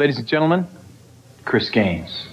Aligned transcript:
Ladies 0.00 0.16
and 0.16 0.26
gentlemen, 0.26 0.66
Chris 1.44 1.68
Gaines. 1.68 2.26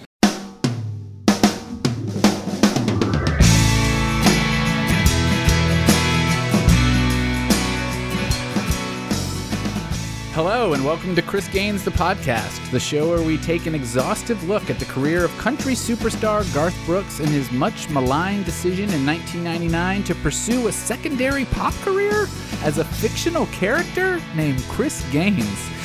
Hello, 10.32 10.72
and 10.72 10.86
welcome 10.86 11.14
to 11.14 11.22
Chris 11.22 11.50
Gaines, 11.50 11.84
the 11.84 11.92
podcast, 11.92 12.72
the 12.72 12.80
show 12.80 13.10
where 13.10 13.22
we 13.22 13.38
take 13.38 13.66
an 13.66 13.76
exhaustive 13.76 14.42
look 14.48 14.70
at 14.70 14.80
the 14.80 14.86
career 14.86 15.26
of 15.26 15.38
country 15.38 15.74
superstar 15.74 16.46
Garth 16.54 16.78
Brooks 16.86 17.20
and 17.20 17.28
his 17.28 17.52
much 17.52 17.90
maligned 17.90 18.46
decision 18.46 18.90
in 18.92 19.06
1999 19.06 20.04
to 20.06 20.16
pursue 20.16 20.70
a 20.70 20.72
secondary 20.72 21.44
pop 21.44 21.74
career 21.82 22.28
as 22.64 22.78
a 22.78 22.86
fictional 22.86 23.46
character 23.48 24.22
named 24.38 24.64
Chris 24.70 25.04
Gaines. 25.12 25.77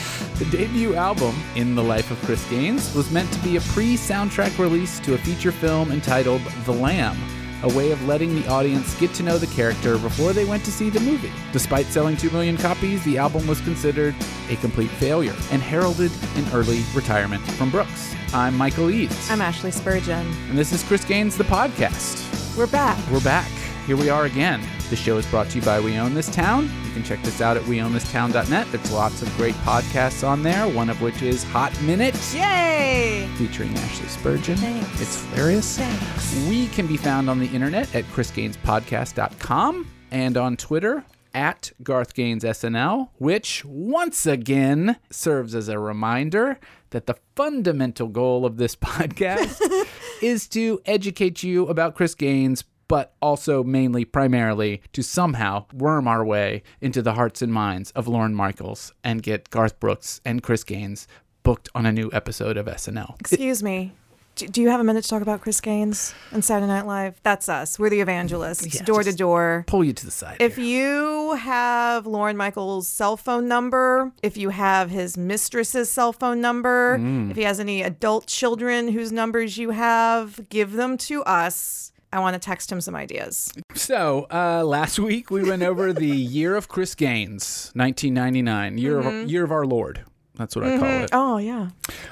The 0.43 0.56
debut 0.56 0.96
album, 0.96 1.40
In 1.54 1.77
the 1.77 1.84
Life 1.84 2.11
of 2.11 2.20
Chris 2.22 2.45
Gaines, 2.50 2.93
was 2.96 3.12
meant 3.12 3.32
to 3.32 3.38
be 3.45 3.58
a 3.58 3.61
pre 3.61 3.94
soundtrack 3.94 4.58
release 4.58 4.99
to 4.99 5.14
a 5.14 5.18
feature 5.18 5.53
film 5.53 5.93
entitled 5.93 6.43
The 6.64 6.72
Lamb 6.72 7.16
a 7.62 7.68
way 7.76 7.93
of 7.93 8.04
letting 8.08 8.35
the 8.35 8.49
audience 8.49 8.99
get 8.99 9.14
to 9.14 9.22
know 9.22 9.39
the 9.39 9.46
character 9.46 9.96
before 9.96 10.32
they 10.32 10.44
went 10.44 10.64
to 10.64 10.72
see 10.72 10.90
the 10.90 10.99
movie. 10.99 11.30
Despite 11.52 11.86
selling 11.86 12.16
2 12.16 12.30
million 12.30 12.57
copies, 12.57 13.04
the 13.04 13.18
album 13.18 13.46
was 13.46 13.61
considered 13.61 14.16
a 14.49 14.57
complete 14.57 14.90
failure 14.90 15.36
and 15.52 15.63
heralded 15.63 16.11
an 16.35 16.44
early 16.52 16.82
retirement 16.93 17.40
from 17.52 17.71
Brooks. 17.71 18.13
I'm 18.35 18.58
Michael 18.58 18.90
Eads. 18.90 19.30
I'm 19.30 19.40
Ashley 19.40 19.71
Spurgeon. 19.71 20.27
And 20.49 20.58
this 20.58 20.72
is 20.72 20.82
Chris 20.82 21.04
Gaines, 21.04 21.36
the 21.36 21.44
podcast. 21.44 22.58
We're 22.58 22.66
back. 22.66 22.99
We're 23.13 23.21
back. 23.21 23.49
Here 23.86 23.96
we 23.96 24.11
are 24.11 24.24
again. 24.24 24.61
The 24.90 24.96
show 24.96 25.18
is 25.18 25.27
brought 25.27 25.49
to 25.50 25.61
you 25.61 25.64
by 25.64 25.79
We 25.79 25.99
Own 25.99 26.14
This 26.14 26.29
Town. 26.35 26.68
You 26.92 26.96
can 26.96 27.04
check 27.04 27.22
this 27.24 27.40
out 27.40 27.56
at 27.56 27.62
weownthistown.net. 27.62 28.66
There's 28.70 28.92
lots 28.92 29.22
of 29.22 29.36
great 29.38 29.54
podcasts 29.64 30.28
on 30.28 30.42
there, 30.42 30.68
one 30.68 30.90
of 30.90 31.00
which 31.00 31.22
is 31.22 31.42
Hot 31.44 31.72
Minutes. 31.80 32.34
Yay! 32.34 33.27
Featuring 33.38 33.74
Ashley 33.78 34.08
Spurgeon. 34.08 34.58
Thanks. 34.58 35.00
It's 35.00 35.24
hilarious. 35.30 35.78
Thanks. 35.78 36.46
We 36.50 36.66
can 36.66 36.86
be 36.86 36.98
found 36.98 37.30
on 37.30 37.38
the 37.38 37.46
internet 37.46 37.94
at 37.94 38.04
chrisgainespodcast.com 38.08 39.88
and 40.10 40.36
on 40.36 40.58
Twitter 40.58 41.02
at 41.32 41.72
Garth 41.82 42.12
Gaines 42.12 42.44
SNL, 42.44 43.08
which 43.16 43.64
once 43.64 44.27
again 44.27 44.96
serves 45.08 45.54
as 45.54 45.70
a 45.70 45.78
reminder 45.78 46.60
that 46.90 47.06
the 47.06 47.16
fundamental 47.36 48.08
goal 48.08 48.44
of 48.44 48.58
this 48.58 48.77
podcast 48.77 49.62
is 50.22 50.46
to 50.48 50.78
educate 50.84 51.42
you 51.42 51.68
about 51.68 51.94
Chris 51.94 52.14
Gaines, 52.14 52.64
but 52.88 53.14
also 53.22 53.62
mainly, 53.64 54.05
primarily, 54.05 54.83
to 54.92 55.02
somehow 55.02 55.64
worm 55.72 56.06
our 56.06 56.25
way 56.25 56.62
into 56.80 57.02
the 57.02 57.14
hearts 57.14 57.41
and 57.42 57.52
minds 57.52 57.91
of 57.92 58.06
Lorne 58.08 58.34
Michaels 58.34 58.92
and 59.02 59.22
get 59.22 59.50
Garth 59.50 59.78
Brooks 59.80 60.20
and 60.24 60.42
Chris 60.42 60.64
Gaines 60.64 61.06
booked 61.42 61.69
on 61.74 61.86
a 61.86 61.92
new 61.92 62.11
episode 62.12 62.56
of 62.56 62.66
SNL. 62.66 63.19
Excuse 63.20 63.62
me. 63.62 63.92
Do, 64.34 64.47
do 64.48 64.62
you 64.62 64.70
have 64.70 64.80
a 64.80 64.84
minute 64.84 65.02
to 65.05 65.11
talk 65.11 65.20
about 65.20 65.42
Chris 65.42 65.61
Gaines 65.61 66.14
and 66.30 66.42
Saturday 66.42 66.66
Night 66.66 66.86
Live? 66.86 67.20
That's 67.22 67.50
us. 67.50 67.78
We're 67.78 67.91
the 67.91 68.00
evangelists, 68.00 68.74
Yeah, 68.74 68.83
door 68.83 69.02
to 69.02 69.12
door. 69.14 69.64
Pull 69.67 69.84
you 69.84 69.92
to 69.92 70.05
the 70.06 70.11
side. 70.11 70.39
If 70.41 70.56
here. 70.56 70.64
you 70.64 71.34
have 71.34 72.06
Lorne 72.06 72.39
Michaels' 72.39 72.89
cell 72.89 73.19
phone 73.19 73.46
number, 73.46 74.11
if 74.22 74.39
you 74.39 74.48
have 74.48 74.89
his 74.89 75.19
mistress's 75.19 75.91
cell 75.91 76.14
phone 76.14 76.41
number, 76.41 76.96
Mm. 76.98 77.30
if 77.30 77.36
he 77.36 77.42
has 77.42 77.61
any 77.61 77.83
adult 77.83 78.27
children 78.27 78.89
whose 78.89 79.12
numbers 79.12 79.58
you 79.58 79.69
have, 79.70 80.48
give 80.48 80.72
them 80.72 80.96
to 80.98 81.22
us. 81.24 81.91
I 82.12 82.20
want 82.20 82.34
to 82.34 82.38
text 82.41 82.70
him 82.70 82.80
some 82.80 82.94
ideas. 82.94 83.52
So, 83.74 84.27
uh, 84.30 84.64
last 84.64 84.98
week 84.98 85.30
we 85.30 85.42
went 85.48 85.62
over 85.62 85.92
the 85.92 86.06
year 86.06 86.56
of 86.56 86.68
Chris 86.68 86.94
Gaines, 86.94 87.70
1999, 87.74 88.78
year 88.78 88.98
of 88.98 89.30
year 89.30 89.44
of 89.44 89.50
our 89.50 89.64
Lord. 89.64 90.05
That's 90.42 90.56
what 90.56 90.64
I 90.64 90.76
call 90.76 90.88
mm-hmm. 90.88 91.04
it. 91.04 91.10
Oh, 91.12 91.36
yeah. 91.38 91.68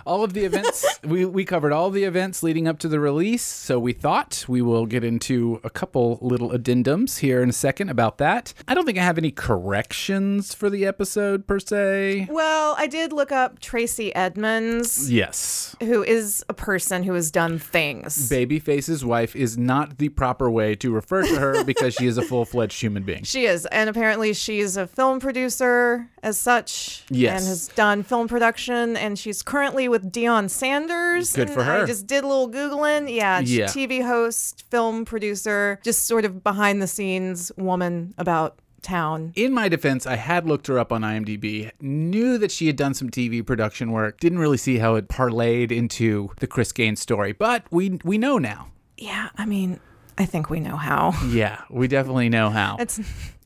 All 0.07 0.23
of 0.23 0.35
the 0.35 0.45
events 0.45 0.87
we 1.05 1.25
we 1.25 1.45
covered 1.45 1.73
all 1.73 1.91
the 1.91 2.05
events 2.05 2.45
leading 2.45 2.69
up 2.69 2.79
to 2.79 2.89
the 2.89 3.01
release. 3.01 3.43
So 3.43 3.81
we 3.81 3.93
thought 3.93 4.45
we 4.47 4.63
will 4.63 4.87
get 4.87 5.03
into 5.03 5.61
a 5.65 5.71
couple 5.71 6.19
little 6.23 6.51
addendums 6.51 7.19
here 7.19 7.43
in 7.43 7.49
a 7.49 7.53
second 7.53 7.89
about 7.89 8.19
that. 8.19 8.55
I 8.69 8.75
don't 8.75 8.87
think 8.87 8.99
I 8.99 9.03
have 9.03 9.19
any 9.19 9.33
corrections 9.33 10.55
for 10.55 10.71
the 10.71 10.87
episode 10.87 11.49
per 11.49 11.59
se. 11.59 12.29
Well, 12.31 12.77
I 12.79 12.87
did 12.87 13.13
look 13.13 13.33
up 13.33 13.59
Tracey 13.59 14.15
Edmonds. 14.15 15.11
Yes. 15.11 15.75
who 15.81 16.05
is 16.05 16.45
a 16.49 16.55
person 16.55 17.03
who 17.03 17.15
has 17.15 17.33
done 17.33 17.59
things. 17.59 18.31
Babyface's 18.31 19.05
wife 19.05 19.35
is 19.35 19.59
not 19.59 19.99
the 19.99 20.09
proper 20.11 20.49
way 20.49 20.77
to 20.77 20.93
refer 20.93 21.23
to 21.23 21.37
her 21.37 21.65
because 21.65 21.95
she 21.95 22.07
is 22.07 22.17
a 22.17 22.23
full-fledged 22.23 22.81
human 22.81 23.03
being. 23.03 23.25
She 23.31 23.47
is, 23.47 23.65
and 23.67 23.89
apparently 23.89 24.35
she's 24.35 24.77
a 24.77 24.89
film 24.89 25.21
producer 25.21 26.11
as 26.23 26.37
such. 26.37 27.05
Yes. 27.11 27.41
And 27.41 27.49
has 27.49 27.69
done 27.69 28.03
film 28.03 28.20
production, 28.29 28.97
and 28.97 29.19
she's 29.19 29.43
currently 29.43 29.89
with 29.89 30.11
Deion 30.13 30.49
Sanders. 30.51 31.33
Good 31.35 31.51
for 31.51 31.63
her. 31.65 31.83
I 31.83 31.87
just 31.87 32.07
did 32.07 32.25
a 32.25 32.27
little 32.27 32.51
Googling. 32.51 33.13
Yeah, 33.15 33.41
she's 33.41 33.51
Yeah. 33.53 33.67
TV 33.67 34.03
host, 34.05 34.65
film 34.71 35.05
producer, 35.05 35.79
just 35.83 36.07
sort 36.07 36.25
of 36.25 36.43
behind 36.43 36.81
the 36.83 36.87
scenes 36.87 37.53
woman 37.57 38.15
about 38.19 38.59
town. 38.83 39.33
In 39.37 39.53
my 39.53 39.69
defense, 39.69 40.07
I 40.07 40.17
had 40.17 40.47
looked 40.47 40.67
her 40.69 40.79
up 40.79 40.91
on 40.93 41.03
IMDb, 41.03 41.71
knew 41.81 42.39
that 42.39 42.51
she 42.51 42.67
had 42.67 42.77
done 42.77 42.95
some 42.95 43.11
TV 43.11 43.45
production 43.45 43.93
work, 43.93 44.19
didn't 44.21 44.39
really 44.39 44.57
see 44.57 44.79
how 44.79 44.95
it 44.95 45.09
parlayed 45.09 45.71
into 45.71 46.31
the 46.41 46.47
Chris 46.47 46.73
Gaines 46.73 47.01
story, 47.01 47.33
but 47.33 47.65
we 47.71 47.99
we 48.05 48.17
know 48.17 48.39
now. 48.39 48.69
Yeah, 48.97 49.29
I 49.37 49.45
mean, 49.47 49.81
I 50.17 50.25
think 50.27 50.49
we 50.51 50.61
know 50.61 50.77
how. 50.77 51.13
Yeah, 51.29 51.63
we 51.71 51.89
definitely 51.89 52.29
know 52.31 52.51
how. 52.51 52.77
It's 52.81 53.01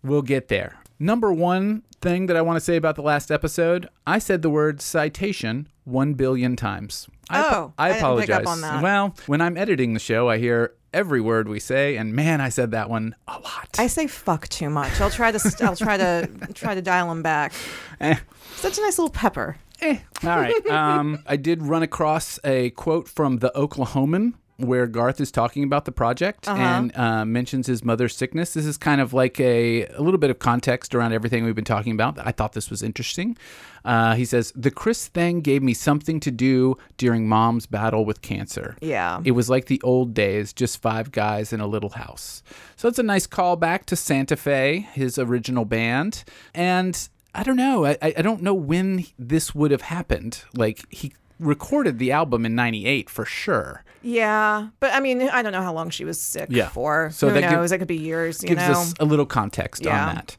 We'll 0.04 0.22
get 0.22 0.48
there. 0.48 0.76
Number 0.98 1.32
one 1.32 1.82
thing 2.00 2.26
that 2.26 2.36
I 2.36 2.42
want 2.42 2.56
to 2.56 2.60
say 2.60 2.76
about 2.76 2.96
the 2.96 3.02
last 3.02 3.30
episode, 3.30 3.88
I 4.06 4.18
said 4.18 4.42
the 4.42 4.50
word 4.50 4.80
citation 4.80 5.68
one 5.84 6.14
billion 6.14 6.56
times. 6.56 7.08
I, 7.30 7.42
Oh, 7.42 7.72
I 7.78 7.86
I 7.86 7.88
didn't 7.88 8.00
apologize. 8.02 8.26
pick 8.38 8.46
up 8.46 8.46
on 8.52 8.60
that. 8.60 8.82
Well, 8.82 9.14
when 9.26 9.40
I'm 9.40 9.56
editing 9.56 9.94
the 9.94 10.00
show, 10.00 10.28
I 10.28 10.38
hear 10.38 10.74
every 10.92 11.20
word 11.20 11.48
we 11.48 11.58
say, 11.58 11.96
and 11.96 12.12
man, 12.14 12.40
I 12.40 12.48
said 12.48 12.70
that 12.70 12.88
one 12.88 13.14
a 13.26 13.38
lot. 13.40 13.68
I 13.78 13.86
say 13.88 14.06
fuck 14.06 14.48
too 14.48 14.70
much. 14.70 15.00
I'll 15.00 15.10
try 15.10 15.32
to 15.32 15.56
I'll 15.62 15.76
try 15.76 15.96
to 15.96 16.28
try 16.54 16.74
to 16.74 16.82
dial 16.82 17.08
them 17.08 17.22
back. 17.22 17.52
Eh. 18.00 18.16
Such 18.56 18.78
a 18.78 18.82
nice 18.82 18.98
little 18.98 19.10
pepper. 19.10 19.56
Eh. 19.80 19.98
All 20.22 20.28
right. 20.38 20.54
Um, 20.70 21.22
I 21.26 21.36
did 21.36 21.62
run 21.62 21.82
across 21.82 22.38
a 22.44 22.70
quote 22.70 23.08
from 23.08 23.38
the 23.38 23.50
Oklahoman 23.56 24.34
where 24.56 24.86
Garth 24.86 25.20
is 25.20 25.32
talking 25.32 25.64
about 25.64 25.84
the 25.84 25.92
project 25.92 26.46
and 26.48 26.96
uh, 26.96 27.24
mentions 27.24 27.66
his 27.66 27.82
mother's 27.84 28.16
sickness. 28.16 28.54
This 28.54 28.66
is 28.66 28.76
kind 28.76 29.00
of 29.00 29.12
like 29.12 29.40
a, 29.40 29.86
a 29.86 30.00
little 30.00 30.18
bit 30.18 30.30
of 30.30 30.38
context 30.38 30.94
around 30.94 31.12
everything 31.12 31.44
we've 31.44 31.54
been 31.56 31.64
talking 31.64 31.92
about. 31.92 32.18
I 32.24 32.30
thought 32.30 32.52
this 32.52 32.70
was 32.70 32.82
interesting. 32.82 33.36
Uh, 33.84 34.14
he 34.14 34.24
says, 34.24 34.52
The 34.54 34.70
Chris 34.70 35.08
thing 35.08 35.40
gave 35.40 35.62
me 35.62 35.74
something 35.74 36.20
to 36.20 36.30
do 36.30 36.76
during 36.96 37.28
mom's 37.28 37.66
battle 37.66 38.04
with 38.04 38.22
cancer. 38.22 38.76
Yeah. 38.80 39.20
It 39.24 39.32
was 39.32 39.50
like 39.50 39.66
the 39.66 39.80
old 39.82 40.14
days, 40.14 40.52
just 40.52 40.80
five 40.80 41.10
guys 41.10 41.52
in 41.52 41.60
a 41.60 41.66
little 41.66 41.90
house. 41.90 42.42
So 42.76 42.88
it's 42.88 42.98
a 42.98 43.02
nice 43.02 43.26
callback 43.26 43.86
to 43.86 43.96
Santa 43.96 44.36
Fe, 44.36 44.88
his 44.92 45.18
original 45.18 45.64
band. 45.64 46.24
And 46.54 47.08
I 47.34 47.42
don't 47.42 47.56
know. 47.56 47.84
I, 47.84 47.98
I 48.00 48.14
I 48.18 48.22
don't 48.22 48.42
know 48.42 48.54
when 48.54 49.06
this 49.18 49.54
would 49.54 49.72
have 49.72 49.82
happened. 49.82 50.44
Like, 50.54 50.84
he 50.88 51.12
recorded 51.38 51.98
the 51.98 52.12
album 52.12 52.44
in 52.46 52.54
98 52.54 53.10
for 53.10 53.24
sure. 53.24 53.84
Yeah, 54.02 54.68
but 54.80 54.92
I 54.92 55.00
mean, 55.00 55.22
I 55.22 55.42
don't 55.42 55.52
know 55.52 55.62
how 55.62 55.72
long 55.72 55.90
she 55.90 56.04
was 56.04 56.20
sick 56.20 56.48
Yeah. 56.50 56.68
for. 56.68 57.10
So 57.12 57.28
Who 57.28 57.34
that 57.34 57.40
give- 57.40 57.52
knows? 57.52 57.72
it 57.72 57.78
could 57.78 57.88
be 57.88 57.96
years. 57.96 58.42
You 58.42 58.50
Gives 58.50 58.62
know. 58.62 58.72
us 58.72 58.94
a 59.00 59.04
little 59.04 59.26
context 59.26 59.84
Yeah. 59.84 60.08
on 60.08 60.14
that. 60.16 60.36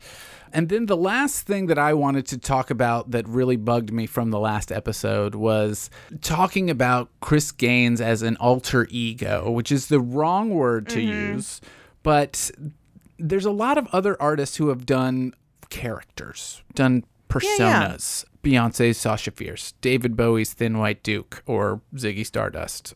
And 0.54 0.70
then 0.70 0.86
the 0.86 0.96
last 0.96 1.46
thing 1.46 1.66
that 1.66 1.78
I 1.78 1.94
wanted 1.94 2.26
to 2.28 2.38
talk 2.38 2.70
about 2.70 3.12
that 3.12 3.28
really 3.28 3.58
bugged 3.58 3.92
me 3.92 4.06
from 4.06 4.32
the 4.32 4.40
last 4.40 4.72
episode 4.72 5.36
was 5.36 5.90
talking 6.22 6.70
about 6.70 7.10
Chris 7.20 7.52
Gaines 7.52 8.00
as 8.00 8.22
an 8.22 8.38
alter 8.38 8.88
ego, 8.90 9.52
which 9.52 9.70
is 9.70 9.88
the 9.88 10.00
wrong 10.00 10.52
word 10.52 10.88
to 10.90 11.00
mm-hmm. 11.00 11.34
use, 11.36 11.60
but 12.04 12.52
there's 13.20 13.44
a 13.46 13.52
lot 13.52 13.78
of 13.78 13.88
other 13.88 14.16
artists 14.22 14.56
who 14.56 14.70
have 14.70 14.86
done 14.86 15.34
characters, 15.70 16.64
done 16.74 17.04
yeah. 17.42 17.88
personas. 17.90 18.26
Beyonce's 18.46 19.00
Sasha 19.00 19.32
Fierce, 19.32 19.72
David 19.82 20.16
Bowie's 20.16 20.54
Thin 20.54 20.78
White 20.78 21.02
Duke, 21.02 21.42
or 21.48 21.82
Ziggy 21.96 22.24
Stardust. 22.24 22.94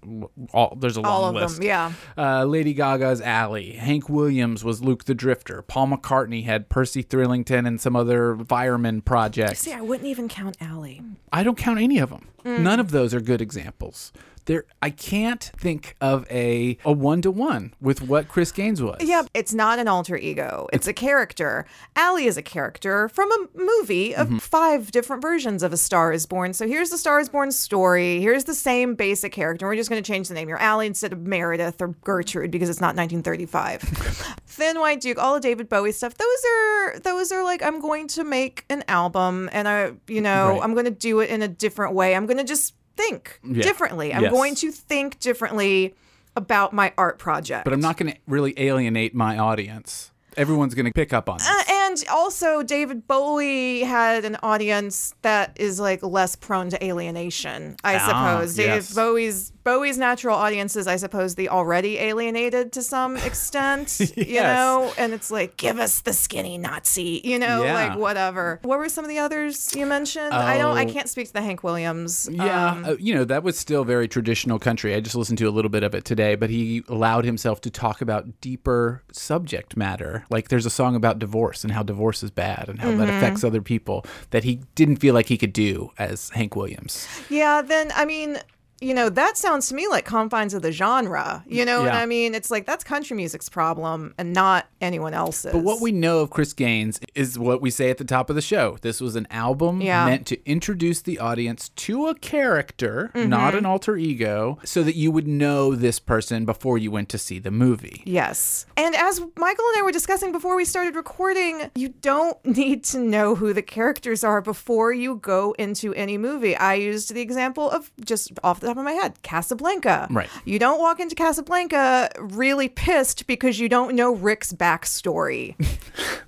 All, 0.53 0.77
there's 0.80 0.95
a 0.95 1.01
long 1.01 1.12
All 1.12 1.25
of 1.25 1.33
list. 1.33 1.56
them. 1.56 1.65
Yeah. 1.65 1.91
Uh, 2.15 2.45
Lady 2.45 2.75
Gaga's 2.75 3.19
Ally. 3.19 3.71
Hank 3.71 4.07
Williams 4.09 4.63
was 4.63 4.83
Luke 4.83 5.06
the 5.06 5.15
Drifter. 5.15 5.63
Paul 5.63 5.88
McCartney 5.88 6.45
had 6.45 6.69
Percy 6.69 7.03
Thrillington 7.03 7.65
and 7.65 7.81
some 7.81 7.95
other 7.95 8.38
fireman 8.47 9.01
project. 9.01 9.57
See, 9.57 9.74
I 9.74 9.81
wouldn't 9.81 10.07
even 10.07 10.27
count 10.27 10.56
Ally. 10.62 11.00
I 11.33 11.42
don't 11.42 11.57
count 11.57 11.80
any 11.80 11.97
of 11.97 12.12
them. 12.12 12.27
Mm. 12.45 12.59
None 12.59 12.80
of 12.80 12.92
those 12.92 13.15
are 13.15 13.19
good 13.19 13.42
examples. 13.42 14.13
There, 14.45 14.65
I 14.81 14.89
can't 14.89 15.44
think 15.44 15.95
of 16.01 16.25
a 16.31 16.77
a 16.86 16.91
one 16.91 17.21
to 17.21 17.31
one 17.31 17.74
with 17.81 18.01
what 18.01 18.27
Chris 18.27 18.51
Gaines 18.51 18.81
was. 18.81 18.97
Yeah, 19.01 19.24
it's 19.33 19.53
not 19.53 19.80
an 19.80 19.88
alter 19.88 20.18
ego. 20.18 20.68
It's 20.74 20.88
a 20.88 20.94
character. 20.94 21.65
Ally 21.95 22.21
is 22.24 22.38
a 22.38 22.41
character 22.41 23.09
from 23.09 23.31
a 23.31 23.45
movie 23.56 24.15
of 24.15 24.27
Mm-hmm. 24.30 24.38
five 24.38 24.91
different 24.91 25.21
versions 25.21 25.63
of 25.63 25.74
A 25.74 25.77
Star 25.77 26.12
is 26.13 26.25
Born. 26.25 26.53
So 26.53 26.68
here's 26.68 26.89
the 26.89 26.97
Star 26.97 27.19
is 27.19 27.30
Born 27.30 27.51
story. 27.51 28.19
Here's 28.21 28.44
the 28.44 28.53
same 28.53 28.95
basic 28.95 29.31
character. 29.31 29.65
We're 29.68 29.75
just 29.75 29.89
going 29.89 30.01
to 30.01 30.07
change 30.07 30.27
the 30.27 30.33
name. 30.36 30.47
You're 30.50 30.59
Ally 30.62 30.85
instead 30.85 31.13
of 31.13 31.19
Meredith 31.19 31.81
or 31.81 31.89
Gertrude 32.03 32.51
because 32.51 32.69
it's 32.69 32.81
not 32.81 32.95
1935. 32.95 33.81
Thin 34.47 34.80
White 34.80 35.01
Duke, 35.01 35.18
all 35.18 35.33
the 35.35 35.39
David 35.39 35.69
Bowie 35.69 35.92
stuff. 35.92 36.15
Those 36.15 36.27
are 36.51 37.00
those 37.00 37.31
are 37.31 37.44
like 37.44 37.63
I'm 37.63 37.80
going 37.80 38.07
to 38.09 38.24
make 38.24 38.65
an 38.69 38.83
album 38.88 39.50
and 39.51 39.68
I, 39.68 39.94
you 40.07 40.21
know, 40.21 40.50
Right. 40.50 40.62
I'm 40.63 40.74
going 40.74 40.85
to 40.85 40.92
do 40.92 41.19
it 41.21 41.30
in 41.30 41.42
a 41.42 41.47
different 41.47 41.94
way. 41.95 42.15
I'm 42.15 42.25
going 42.25 42.38
to 42.38 42.44
just 42.44 42.74
think 43.00 43.40
Yeah. 43.44 43.62
differently. 43.63 44.13
I'm 44.13 44.24
Yes. 44.24 44.31
going 44.31 44.56
to 44.56 44.72
think 44.72 45.19
differently 45.19 45.96
about 46.36 46.74
my 46.74 46.94
art 46.98 47.18
project. 47.19 47.63
But 47.66 47.74
I'm 47.74 47.80
not 47.81 47.98
going 47.98 48.12
to 48.12 48.18
really 48.28 48.54
alienate 48.57 49.13
my 49.16 49.38
audience. 49.38 50.12
Everyone's 50.38 50.75
going 50.75 50.86
to 50.86 50.92
pick 50.94 51.12
up 51.12 51.28
on 51.28 51.38
this. 51.40 51.50
Uh, 51.50 51.63
and 51.69 52.04
also, 52.12 52.62
David 52.63 53.07
Bowie 53.07 53.81
had 53.81 54.24
an 54.25 54.38
audience 54.44 55.13
that 55.24 55.51
is 55.60 55.80
like 55.80 56.01
less 56.04 56.36
prone 56.36 56.69
to 56.69 56.84
alienation, 56.86 57.75
I 57.84 57.96
Ah, 57.98 58.07
suppose. 58.38 58.56
David 58.56 58.75
yes. 58.75 58.94
Bowie's 58.94 59.52
Bowie's 59.69 59.98
natural 60.00 60.36
audiences, 60.36 60.88
I 60.88 60.95
suppose, 60.95 61.36
the 61.36 61.50
already 61.50 61.98
alienated 62.00 62.71
to 62.74 62.81
some 62.81 63.16
extent, 63.30 64.00
you 64.18 64.42
know. 64.42 64.92
And 64.98 65.13
it's 65.13 65.30
like, 65.30 65.57
give 65.57 65.77
us 65.77 66.01
the 66.01 66.13
skinny 66.13 66.57
Nazi, 66.57 67.21
you 67.24 67.38
know, 67.38 67.63
Yeah. 67.63 67.74
like 67.74 67.98
whatever. 68.00 68.60
What 68.63 68.80
were 68.80 68.89
some 68.89 69.06
of 69.06 69.10
the 69.10 69.19
others 69.19 69.75
you 69.75 69.86
mentioned? 69.86 70.33
I 70.33 70.57
don't. 70.57 70.75
I 70.77 70.86
Oh. 70.86 70.92
can't 70.92 71.07
speak 71.07 71.27
to 71.27 71.33
the 71.33 71.42
Hank 71.42 71.63
Williams. 71.63 72.27
Yeah, 72.31 72.71
um, 72.71 72.86
uh, 72.86 72.95
you 73.00 73.13
know, 73.13 73.24
that 73.25 73.44
was 73.44 73.60
still 73.60 73.83
very 73.83 74.07
traditional 74.07 74.57
country. 74.60 74.95
I 74.95 75.01
just 75.01 75.16
listened 75.16 75.38
to 75.39 75.45
a 75.45 75.51
little 75.51 75.69
bit 75.69 75.83
of 75.83 75.94
it 75.94 76.04
today, 76.06 76.36
but 76.36 76.50
he 76.50 76.83
allowed 76.88 77.25
himself 77.25 77.62
to 77.62 77.69
talk 77.69 78.01
about 78.01 78.42
deeper 78.42 79.04
subject 79.12 79.77
matter. 79.77 80.25
Like 80.31 80.48
there's 80.50 80.66
a 80.66 80.69
song 80.71 80.95
about 80.95 81.19
divorce 81.19 81.63
and 81.63 81.71
how 81.74 81.83
divorce 81.83 82.24
is 82.24 82.31
bad 82.31 82.69
and 82.69 82.80
how 82.80 82.89
Mm-hmm. 82.89 83.00
that 83.06 83.10
affects 83.10 83.44
other 83.44 83.62
people 83.62 84.04
that 84.31 84.44
he 84.44 84.62
didn't 84.74 84.95
feel 84.98 85.13
like 85.13 85.27
he 85.27 85.38
could 85.38 85.54
do 85.54 85.92
as 86.00 86.30
Hank 86.31 86.56
Williams. 86.56 87.07
Yeah, 87.30 87.62
then 87.62 87.92
I 87.95 88.06
mean, 88.06 88.39
you 88.81 88.94
know, 88.94 89.10
that 89.10 89.38
sounds 89.38 89.68
to 89.70 89.76
me 89.76 89.88
like 89.88 90.06
confines 90.06 90.54
of 90.54 90.62
the 90.62 90.72
genre. 90.72 91.44
You 91.48 91.66
know 91.66 91.81
what 91.81 91.94
I 91.94 92.06
mean? 92.06 92.34
It's 92.36 92.50
like 92.52 92.66
that's 92.66 92.84
country 92.84 93.16
music's 93.18 93.50
problem 93.50 94.14
and 94.18 94.34
not 94.34 94.68
anyone 94.81 95.14
else's. 95.14 95.52
But 95.52 95.64
what 95.64 95.81
we 95.81 95.92
know 95.92 96.20
of 96.20 96.30
Chris 96.30 96.54
Gaines 96.54 97.00
is 97.16 97.38
what 97.38 97.62
we 97.62 97.70
say 97.70 97.90
at 97.90 97.98
the 97.98 98.06
top 98.06 98.30
of 98.30 98.36
the 98.36 98.42
show. 98.42 98.78
This 98.81 99.02
was 99.02 99.16
an 99.16 99.28
album 99.31 99.81
Yeah. 99.81 100.06
meant 100.06 100.26
to 100.28 100.50
introduce 100.50 101.02
the 101.02 101.20
audience 101.20 101.70
to 101.70 102.08
a 102.08 102.16
character, 102.16 103.12
Mm-hmm. 103.14 103.30
not 103.30 103.56
an 103.56 103.66
alter 103.66 103.98
ego, 103.98 104.60
so 104.64 104.84
that 104.84 104.96
you 104.96 105.12
would 105.12 105.28
know 105.28 105.76
this 105.76 106.00
person 106.00 106.46
before 106.46 106.78
you 106.78 106.92
went 106.92 107.10
to 107.10 107.18
see 107.18 107.40
the 107.40 107.52
movie. 107.52 108.02
Yes. 108.06 108.66
And 108.78 108.96
as 108.96 109.20
Michael 109.36 109.66
and 109.74 109.80
I 109.80 109.81
were 109.84 109.92
discussing 109.92 110.31
before 110.31 110.56
we 110.56 110.66
started 110.66 110.96
recording, 110.96 111.70
you 111.76 111.90
don't 111.90 112.44
need 112.46 112.84
to 112.86 113.00
know 113.00 113.36
who 113.36 113.54
the 113.54 113.62
characters 113.62 114.24
are 114.24 114.42
before 114.42 114.94
you 114.94 115.16
go 115.16 115.54
into 115.60 115.94
any 115.96 116.18
movie. 116.18 116.56
I 116.56 116.76
used 116.76 117.14
the 117.14 117.22
example 117.22 117.70
of 117.70 117.92
just 118.06 118.31
off 118.44 118.60
the 118.60 118.69
top 118.69 118.77
of 118.77 118.83
my 118.83 118.94
head, 118.94 119.21
Casablanca. 119.24 120.07
Right. 120.10 120.30
You 120.45 120.60
don't 120.60 120.80
walk 120.80 121.00
into 121.00 121.16
Casablanca 121.16 122.10
really 122.19 122.69
pissed 122.69 123.27
because 123.27 123.60
you 123.60 123.69
don't 123.69 123.95
know 123.95 124.13
Rick's 124.13 124.54
backstory. 124.54 125.56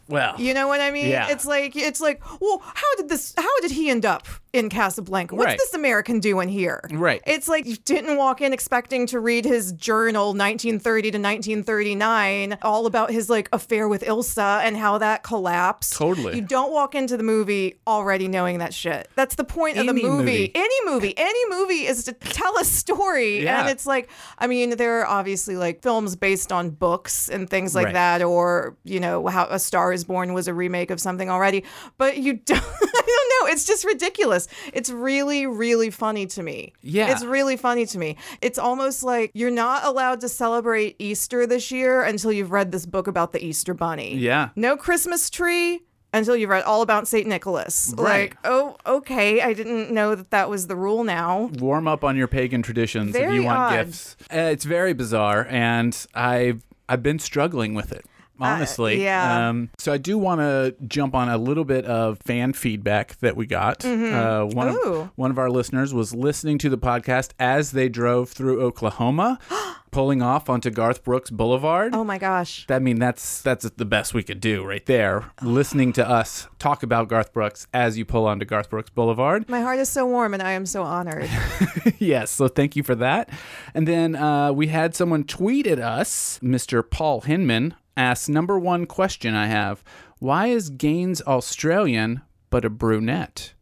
Well, 0.08 0.36
You 0.38 0.54
know 0.54 0.68
what 0.68 0.82
I 0.82 0.92
mean? 0.92 1.08
Yeah. 1.08 1.30
It's 1.30 1.46
like 1.46 1.74
it's 1.74 2.02
like, 2.02 2.22
well, 2.42 2.62
how 2.66 2.96
did 2.98 3.08
this 3.08 3.34
how 3.38 3.60
did 3.62 3.72
he 3.72 3.90
end 3.90 4.06
up 4.06 4.28
in 4.52 4.68
Casablanca? 4.68 5.36
What's 5.36 5.46
Right. 5.46 5.58
this 5.58 5.74
American 5.74 6.20
doing 6.20 6.50
here? 6.50 6.82
Right. 6.92 7.22
It's 7.26 7.48
like 7.48 7.66
you 7.66 7.78
didn't 7.78 8.18
walk 8.18 8.42
in 8.42 8.52
expecting 8.52 9.08
to 9.08 9.22
read 9.22 9.46
his 9.46 9.72
journal 9.72 10.34
1930 10.34 11.12
to 11.12 11.18
1939 11.18 12.58
all 12.62 12.88
about 12.88 13.12
his 13.12 13.30
like 13.30 13.48
affair 13.54 13.88
with 13.88 14.04
Ilsa 14.04 14.62
and 14.64 14.76
how 14.76 14.98
that 14.98 15.24
collapsed. 15.24 15.94
Totally. 15.94 16.36
You 16.36 16.42
don't 16.42 16.74
walk 16.74 16.94
into 16.94 17.16
the 17.16 17.24
movie 17.24 17.80
already 17.88 18.28
knowing 18.28 18.58
that 18.58 18.74
shit. 18.74 19.10
That's 19.16 19.36
the 19.36 19.46
point 19.46 19.78
of 19.78 19.86
the 19.86 19.92
Any 19.92 20.04
movie. 20.04 20.18
movie. 20.24 20.52
Any 20.56 20.86
movie. 20.92 21.14
Any 21.16 21.50
movie 21.50 21.86
is 21.88 22.04
to 22.04 22.14
tell 22.32 22.58
a 22.58 22.64
story. 22.66 23.44
Yeah. 23.44 23.62
And 23.62 23.70
it's 23.70 23.86
like 23.86 24.10
I 24.38 24.48
mean 24.48 24.78
there 24.78 25.02
are 25.02 25.06
obviously 25.08 25.56
like 25.56 25.82
films 25.82 26.16
based 26.16 26.52
on 26.52 26.70
books 26.72 27.30
and 27.30 27.50
things 27.50 27.76
like 27.76 27.86
Right. 27.86 27.94
that 27.94 28.22
or 28.22 28.76
you 28.84 29.00
know 29.00 29.28
how 29.28 29.48
A 29.50 29.60
Star 29.60 29.92
is 29.94 30.04
Born 30.04 30.34
was 30.34 30.48
a 30.48 30.54
remake 30.54 30.92
of 30.92 31.00
something 31.00 31.30
already, 31.30 31.64
but 31.98 32.18
you 32.18 32.34
don't 32.46 32.62
I 32.64 33.02
don't 33.06 33.48
know, 33.50 33.54
it's 33.54 33.66
just 33.66 33.86
ridiculous. 33.86 34.48
It's 34.74 34.90
really 34.90 35.46
really 35.48 35.90
funny 35.90 36.26
to 36.28 36.44
me. 36.44 36.74
Yeah. 36.82 37.12
It's 37.12 37.24
really 37.24 37.58
funny 37.58 37.86
to 37.88 37.98
me. 37.98 38.18
It's 38.42 38.58
almost 38.60 39.04
like 39.04 39.32
you're 39.34 39.52
not 39.52 39.84
allowed 39.86 40.22
to 40.22 40.30
celebrate 40.30 40.96
Easter 41.00 41.46
this 41.48 41.72
year 41.72 42.04
until 42.04 42.32
you've 42.32 42.52
read 42.52 42.72
this 42.72 42.86
book 42.86 43.08
about 43.08 43.34
the 43.34 43.44
Easter 43.44 43.74
bunny. 43.74 44.16
Yeah. 44.16 44.50
No 44.56 44.78
Christmas 44.78 45.30
tree 45.30 45.82
until 46.14 46.36
you've 46.36 46.50
read 46.50 46.64
all 46.64 46.82
about 46.82 47.08
St. 47.08 47.28
Nicholas. 47.28 47.94
Right. 47.98 48.32
Like, 48.32 48.38
oh, 48.44 48.76
okay, 48.86 49.42
I 49.42 49.54
didn't 49.54 49.92
know 49.92 50.16
that 50.16 50.32
that 50.32 50.50
was 50.50 50.68
the 50.68 50.76
rule 50.76 51.04
now. 51.04 51.50
warm 51.60 51.88
up 51.88 52.04
on 52.04 52.18
your 52.18 52.28
pagan 52.28 52.62
traditions 52.62 53.16
if 53.16 53.32
you 53.32 53.44
want 53.44 53.60
odd. 53.60 53.86
gifts. 53.86 54.16
Uh, 54.34 54.38
it's 54.52 54.66
very 54.66 54.94
bizarre, 54.94 55.48
and 55.50 56.06
I've 56.14 56.64
I've 56.90 57.04
been 57.04 57.20
struggling 57.20 57.74
with 57.74 57.92
it. 57.92 58.06
Honestly, 58.42 58.96
Uh, 59.02 59.04
yeah. 59.04 59.50
Um, 59.50 59.70
so 59.78 59.92
I 59.94 59.98
do 59.98 60.18
want 60.18 60.42
to 60.42 60.76
jump 60.88 61.16
on 61.16 61.30
a 61.30 61.38
little 61.38 61.66
bit 61.66 61.86
of 61.86 62.20
fan 62.20 62.54
feedback 62.54 63.18
that 63.20 63.36
we 63.36 63.46
got. 63.46 63.84
Uh, 63.86 64.46
one 64.46 64.68
Mm-hmm. 64.68 65.02
Of 65.02 65.12
one 65.16 65.32
of 65.32 65.38
our 65.40 65.50
listeners 65.50 65.94
was 65.94 66.14
listening 66.14 66.58
to 66.60 66.70
the 66.70 66.78
podcast 66.78 67.32
as 67.40 67.72
they 67.72 67.90
drove 67.90 68.30
through 68.32 68.62
Oklahoma, 68.62 69.40
pulling 69.92 70.22
off 70.22 70.50
onto 70.50 70.70
Garth 70.70 71.04
Brooks 71.04 71.30
Boulevard. 71.30 71.94
Oh 71.94 72.04
my 72.04 72.18
gosh. 72.18 72.66
I 72.70 72.80
mean, 72.80 73.00
that's 73.00 73.42
that's 73.42 73.70
the 73.70 73.86
best 73.86 74.14
we 74.14 74.24
could 74.24 74.40
do 74.40 74.64
right 74.64 74.86
there. 74.86 75.32
Listening 75.42 75.92
to 75.94 76.08
us 76.08 76.48
talk 76.60 76.84
about 76.84 77.08
Garth 77.10 77.34
Brooks 77.34 77.68
as 77.74 77.98
you 77.98 78.06
pull 78.06 78.26
onto 78.26 78.46
Garth 78.46 78.70
Brooks 78.70 78.90
Boulevard. 78.90 79.50
My 79.50 79.62
heart 79.62 79.80
is 79.80 79.90
so 79.90 80.06
warm 80.06 80.34
and 80.34 80.42
I 80.44 80.52
am 80.54 80.66
so 80.66 80.84
honored. 80.84 81.30
yes, 82.00 82.32
so 82.32 82.48
thank 82.48 82.76
you 82.76 82.84
for 82.84 82.96
that. 82.96 83.30
And 83.74 83.88
then 83.88 84.16
uh, 84.16 84.52
we 84.54 84.68
had 84.68 84.96
someone 84.96 85.24
tweet 85.26 85.68
at 85.68 85.80
us, 85.80 86.40
Mr. 86.42 86.88
Paul 86.90 87.22
Hinman, 87.22 87.74
asks 88.02 88.28
number 88.30 88.60
one 88.60 88.86
question 88.86 89.36
I 89.36 89.48
have 89.48 89.84
Why 90.20 90.48
is 90.48 90.70
Gaines 90.70 91.22
Australian 91.24 92.22
but 92.50 92.66
a 92.66 92.70
brunette? 92.70 93.54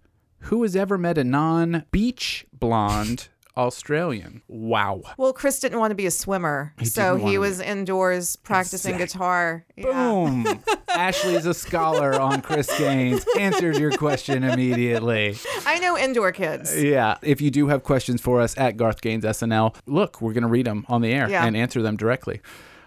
Who 0.44 0.64
has 0.64 0.76
ever 0.76 0.98
met 0.98 1.18
a 1.18 1.24
non 1.24 1.84
beach 1.92 2.46
blonde 2.54 3.28
Australian? 3.58 4.42
Wow. 4.48 5.02
Well, 5.18 5.34
Chris 5.34 5.60
didn't 5.60 5.80
want 5.80 5.92
to 5.92 5.96
be 5.96 6.06
a 6.06 6.12
swimmer, 6.12 6.74
so 6.84 7.18
he 7.18 7.38
was 7.38 7.60
indoors 7.60 8.38
practicing 8.38 8.96
Exact- 8.96 9.12
guitar. 9.14 9.66
Yeah. 9.76 9.84
Boom. 9.92 10.48
Ashley's 10.88 11.46
a 11.46 11.54
scholar 11.54 12.20
on 12.20 12.42
Chris 12.42 12.68
Gaines. 12.80 13.26
Answered 13.38 13.78
your 13.78 13.92
question 13.92 14.44
immediately. 14.44 15.38
I 15.66 15.80
know 15.80 15.98
indoor 15.98 16.32
kids. 16.32 16.82
Yeah. 16.82 17.18
If 17.22 17.42
you 17.42 17.52
do 17.52 17.68
have 17.68 17.84
questions 17.84 18.22
for 18.22 18.40
us 18.42 18.58
at 18.58 18.78
Garth 18.78 19.02
Gaines 19.02 19.24
SNL, 19.26 19.76
look, 19.86 20.22
we're 20.22 20.34
going 20.34 20.44
to 20.44 20.50
read 20.50 20.66
them 20.66 20.86
on 20.88 21.02
the 21.02 21.12
air 21.12 21.30
Yeah. 21.30 21.46
and 21.46 21.56
answer 21.58 21.82
them 21.82 21.98
directly. 21.98 22.42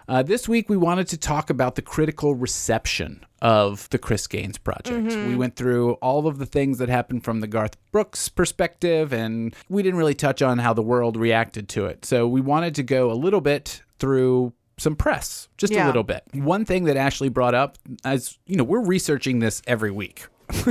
Uh, 0.07 0.21
this 0.21 0.49
week, 0.49 0.69
we 0.69 0.77
wanted 0.77 1.07
to 1.07 1.17
talk 1.17 1.49
about 1.49 1.75
the 1.75 1.81
critical 1.81 2.35
reception 2.35 3.25
of 3.41 3.89
the 3.89 3.97
Chris 3.97 4.27
Gaines 4.27 4.57
project. 4.57 5.11
We 5.27 5.35
went 5.35 5.55
through 5.55 5.93
all 5.93 6.27
of 6.27 6.37
the 6.39 6.45
things 6.45 6.77
that 6.79 6.89
happened 6.89 7.23
from 7.23 7.39
the 7.39 7.47
Garth 7.47 7.77
Brooks 7.91 8.27
perspective, 8.29 9.13
and 9.13 9.55
we 9.69 9.81
didn't 9.83 9.97
really 9.97 10.13
touch 10.13 10.41
on 10.41 10.57
how 10.59 10.73
the 10.73 10.81
world 10.81 11.15
reacted 11.17 11.69
to 11.69 11.85
it. 11.85 12.05
So 12.05 12.27
we 12.27 12.41
wanted 12.41 12.75
to 12.75 12.83
go 12.83 13.11
a 13.11 13.13
little 13.13 13.41
bit 13.41 13.81
through 13.99 14.53
some 14.77 14.95
press, 14.95 15.47
just 15.57 15.73
a 15.85 15.87
little 15.87 16.03
bit. 16.03 16.23
One 16.33 16.65
thing 16.65 16.85
that 16.85 16.97
Ashley 16.97 17.29
brought 17.29 17.53
up, 17.55 17.77
as 18.03 18.37
you 18.45 18.55
know, 18.57 18.63
we're 18.63 18.83
researching 18.83 19.39
this 19.39 19.61
every 19.67 19.91
week. 19.91 20.27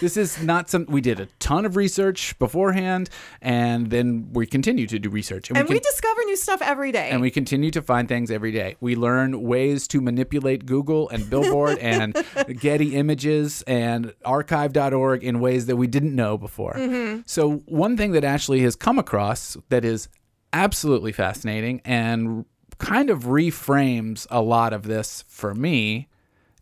this 0.00 0.16
is 0.16 0.42
not 0.42 0.68
some 0.70 0.86
we 0.88 1.00
did 1.00 1.20
a 1.20 1.26
ton 1.38 1.64
of 1.64 1.76
research 1.76 2.38
beforehand 2.38 3.08
and 3.40 3.90
then 3.90 4.28
we 4.32 4.46
continue 4.46 4.86
to 4.86 4.98
do 4.98 5.08
research 5.10 5.50
And 5.50 5.68
we 5.68 5.76
con- 5.76 5.82
discover 5.82 6.20
new 6.24 6.36
stuff 6.36 6.60
every 6.62 6.92
day. 6.92 7.10
and 7.10 7.20
we 7.20 7.30
continue 7.30 7.70
to 7.72 7.82
find 7.82 8.08
things 8.08 8.30
every 8.30 8.52
day. 8.52 8.76
We 8.80 8.96
learn 8.96 9.42
ways 9.42 9.86
to 9.88 10.00
manipulate 10.00 10.66
Google 10.66 11.08
and 11.08 11.28
Billboard 11.28 11.78
and 11.80 12.16
Getty 12.60 12.94
Images 12.96 13.62
and 13.66 14.14
archive.org 14.24 15.22
in 15.24 15.40
ways 15.40 15.66
that 15.66 15.76
we 15.76 15.86
didn't 15.86 16.14
know 16.14 16.36
before. 16.38 16.74
Mm-hmm. 16.74 17.22
So, 17.26 17.58
one 17.66 17.96
thing 17.96 18.12
that 18.12 18.24
Ashley 18.24 18.60
has 18.62 18.76
come 18.76 18.98
across 18.98 19.56
that 19.68 19.84
is 19.84 20.08
absolutely 20.52 21.12
fascinating 21.12 21.80
and 21.84 22.44
kind 22.78 23.10
of 23.10 23.24
reframes 23.24 24.26
a 24.30 24.40
lot 24.40 24.72
of 24.72 24.82
this 24.84 25.24
for 25.28 25.54
me 25.54 26.08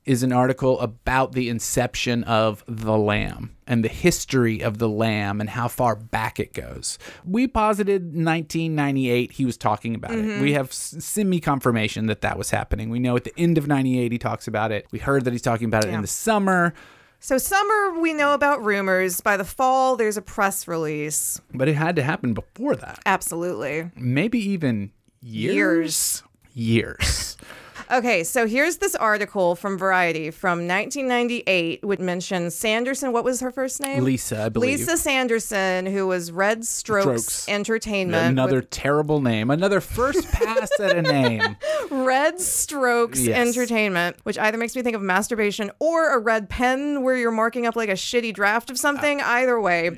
is 0.05 0.23
an 0.23 0.33
article 0.33 0.79
about 0.81 1.33
the 1.33 1.49
inception 1.49 2.25
of 2.25 2.63
the 2.69 2.97
lamb 2.97 3.57
and 3.67 3.83
the 3.83 3.89
history 3.89 4.63
of 4.63 4.79
the 4.79 4.89
lamb 4.89 5.41
and 5.41 5.51
how 5.51 5.67
far 5.67 5.97
back 5.97 6.39
it 6.39 6.53
goes. 6.53 6.99
We 7.25 7.47
posited 7.47 8.03
1998 8.03 9.33
he 9.33 9.47
was 9.47 9.57
talking 9.57 9.95
about 9.95 10.13
it. 10.13 10.17
We 10.17 10.23
mm-hmm. 10.23 10.57
have 10.57 10.73
semi 10.73 11.41
confirmation 11.41 12.07
that 12.07 12.21
that 12.21 12.37
was 12.37 12.51
happening. 12.51 12.91
We 12.91 12.99
know 12.99 13.17
at 13.17 13.25
the 13.25 13.33
end 13.39 13.57
of 13.57 13.67
98 13.67 14.13
he 14.13 14.19
talks 14.19 14.47
about 14.47 14.73
it. 14.73 14.87
We 14.91 14.99
heard 14.99 15.25
that 15.25 15.33
he's 15.33 15.43
talking 15.43 15.67
about 15.67 15.85
it 15.85 15.95
in 15.95 16.03
the 16.03 16.07
summer, 16.07 16.75
so 17.21 17.39
summer 17.39 17.99
we 18.01 18.13
know 18.13 18.35
about 18.35 18.63
rumors. 18.63 19.23
By 19.23 19.39
the 19.39 19.45
fall 19.45 19.97
there's 19.97 20.19
a 20.19 20.23
press 20.23 20.69
release. 20.69 21.41
but 21.55 21.69
it 21.69 21.75
had 21.75 21.97
to 21.97 22.03
happen 22.03 22.35
before 22.35 22.77
that. 22.77 23.01
Absolutely. 23.07 23.91
Maybe 23.97 24.39
even 24.51 24.93
years. 25.23 26.23
Years. 26.53 27.39
Okay, 27.91 28.25
so 28.25 28.47
here's 28.47 28.79
this 28.79 28.95
article 28.95 29.55
from 29.57 29.77
Variety 29.77 30.31
from 30.31 30.67
1998, 30.67 31.85
which 31.85 32.01
mentions 32.01 32.55
Sanderson. 32.55 33.13
What 33.13 33.25
was 33.25 33.41
her 33.41 33.51
first 33.51 33.81
name? 33.81 34.03
Lisa, 34.05 34.45
I 34.45 34.49
believe. 34.49 34.81
Lisa 34.81 34.97
Sanderson, 34.97 35.87
who 35.87 36.07
was 36.07 36.33
Red 36.33 36.65
Strokes, 36.65 37.05
Strokes. 37.05 37.49
Entertainment. 37.49 38.27
Another 38.33 38.57
with 38.57 38.71
terrible 38.71 39.21
name. 39.21 39.51
Another 39.51 39.81
first 39.81 40.27
pass 40.33 40.71
at 40.81 40.97
a 40.97 41.03
name. 41.03 41.57
Red 41.91 42.41
Strokes 42.41 43.21
Yes. 43.21 43.37
Entertainment, 43.49 44.17
which 44.23 44.39
either 44.39 44.57
makes 44.57 44.75
me 44.75 44.83
think 44.83 44.97
of 44.97 45.03
masturbation 45.03 45.71
or 45.79 46.15
a 46.15 46.19
red 46.19 46.49
pen 46.49 47.03
where 47.03 47.17
you're 47.17 47.31
marking 47.31 47.67
up 47.67 47.77
like 47.77 47.89
a 47.89 47.93
shitty 47.93 48.33
draft 48.33 48.71
of 48.71 48.79
something. 48.79 49.21
Uh, 49.21 49.25
either 49.35 49.61
way. 49.61 49.89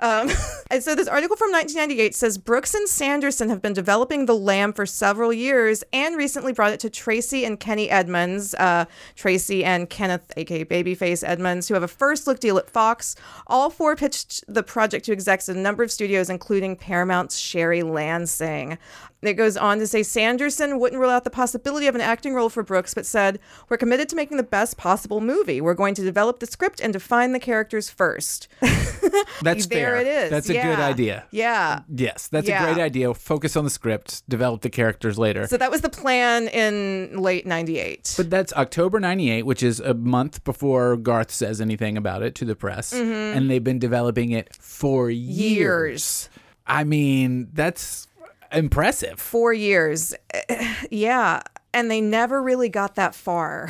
Um, 0.00 0.28
and 0.70 0.82
so 0.82 0.94
this 0.94 1.08
article 1.08 1.36
from 1.36 1.52
1998 1.52 2.14
says 2.14 2.36
Brooks 2.38 2.74
and 2.74 2.88
Sanderson 2.88 3.48
have 3.48 3.62
been 3.62 3.72
developing 3.72 4.26
the 4.26 4.34
lamb 4.34 4.72
for 4.72 4.84
several 4.84 5.32
years 5.32 5.82
and 5.92 6.16
recently 6.16 6.52
brought 6.52 6.72
it 6.72 6.80
to 6.80 6.90
Tracey 6.90 7.29
and 7.32 7.58
Kenny 7.58 7.88
Edmonds, 7.90 8.54
uh, 8.54 8.84
Tracey 9.14 9.64
and 9.64 9.88
Kenneth, 9.88 10.32
aka 10.36 10.64
Babyface 10.64 11.26
Edmonds, 11.26 11.68
who 11.68 11.74
have 11.74 11.82
a 11.82 11.88
first 11.88 12.26
look 12.26 12.40
deal 12.40 12.58
at 12.58 12.68
Fox. 12.68 13.16
All 13.46 13.70
four 13.70 13.96
pitched 13.96 14.44
the 14.48 14.62
project 14.62 15.06
to 15.06 15.12
execs 15.12 15.48
at 15.48 15.56
a 15.56 15.58
number 15.58 15.82
of 15.82 15.90
studios, 15.90 16.28
including 16.28 16.76
Paramount's 16.76 17.38
Sherry 17.38 17.82
Lansing. 17.82 18.78
It 19.22 19.34
goes 19.34 19.56
on 19.56 19.78
to 19.80 19.86
say 19.86 20.02
Sanderson 20.02 20.78
wouldn't 20.78 20.98
rule 21.00 21.10
out 21.10 21.24
the 21.24 21.30
possibility 21.30 21.86
of 21.86 21.94
an 21.94 22.00
acting 22.00 22.32
role 22.34 22.48
for 22.48 22.62
Brooks, 22.62 22.94
but 22.94 23.04
said, 23.04 23.38
We're 23.68 23.76
committed 23.76 24.08
to 24.10 24.16
making 24.16 24.38
the 24.38 24.42
best 24.42 24.78
possible 24.78 25.20
movie. 25.20 25.60
We're 25.60 25.74
going 25.74 25.94
to 25.96 26.02
develop 26.02 26.38
the 26.40 26.46
script 26.46 26.80
and 26.80 26.92
define 26.92 27.32
the 27.32 27.38
characters 27.40 27.90
first. 27.90 28.48
That's 29.42 29.66
there 29.66 29.96
fair. 29.96 29.96
it 29.98 30.06
is. 30.06 30.30
That's 30.30 30.48
a 30.48 30.54
good 30.54 30.78
idea. 30.78 31.24
Yeah. 31.30 31.80
Yes, 31.94 32.28
that's 32.28 32.48
Yeah. 32.48 32.62
a 32.62 32.72
great 32.74 32.82
idea. 32.82 33.12
Focus 33.14 33.56
on 33.56 33.64
the 33.64 33.70
script, 33.70 34.22
develop 34.28 34.60
the 34.62 34.70
characters 34.70 35.18
later. 35.18 35.46
So 35.46 35.56
that 35.56 35.70
was 35.70 35.80
the 35.80 35.88
plan 35.90 36.48
in 36.48 37.18
late 37.18 37.46
98. 37.46 38.14
But 38.16 38.30
that's 38.30 38.52
October 38.54 39.00
98, 39.00 39.44
which 39.44 39.62
is 39.62 39.80
a 39.80 39.94
month 39.94 40.44
before 40.44 40.96
Garth 40.96 41.30
says 41.30 41.60
anything 41.60 41.96
about 41.96 42.22
it 42.22 42.34
to 42.36 42.44
the 42.44 42.56
press. 42.56 42.92
And 42.92 43.50
they've 43.50 43.62
been 43.64 43.78
developing 43.78 44.30
it 44.30 44.54
for 44.56 45.10
years. 45.10 45.30
Mm-hmm. 45.30 45.54
Years. 45.60 46.28
I 46.66 46.84
mean, 46.84 47.48
that's 47.52 48.06
impressive. 48.52 49.18
Four 49.20 49.52
years. 49.52 50.14
yeah. 50.90 51.42
And 51.72 51.90
they 51.90 52.00
never 52.00 52.42
really 52.42 52.68
got 52.68 52.96
that 52.96 53.14
far. 53.14 53.68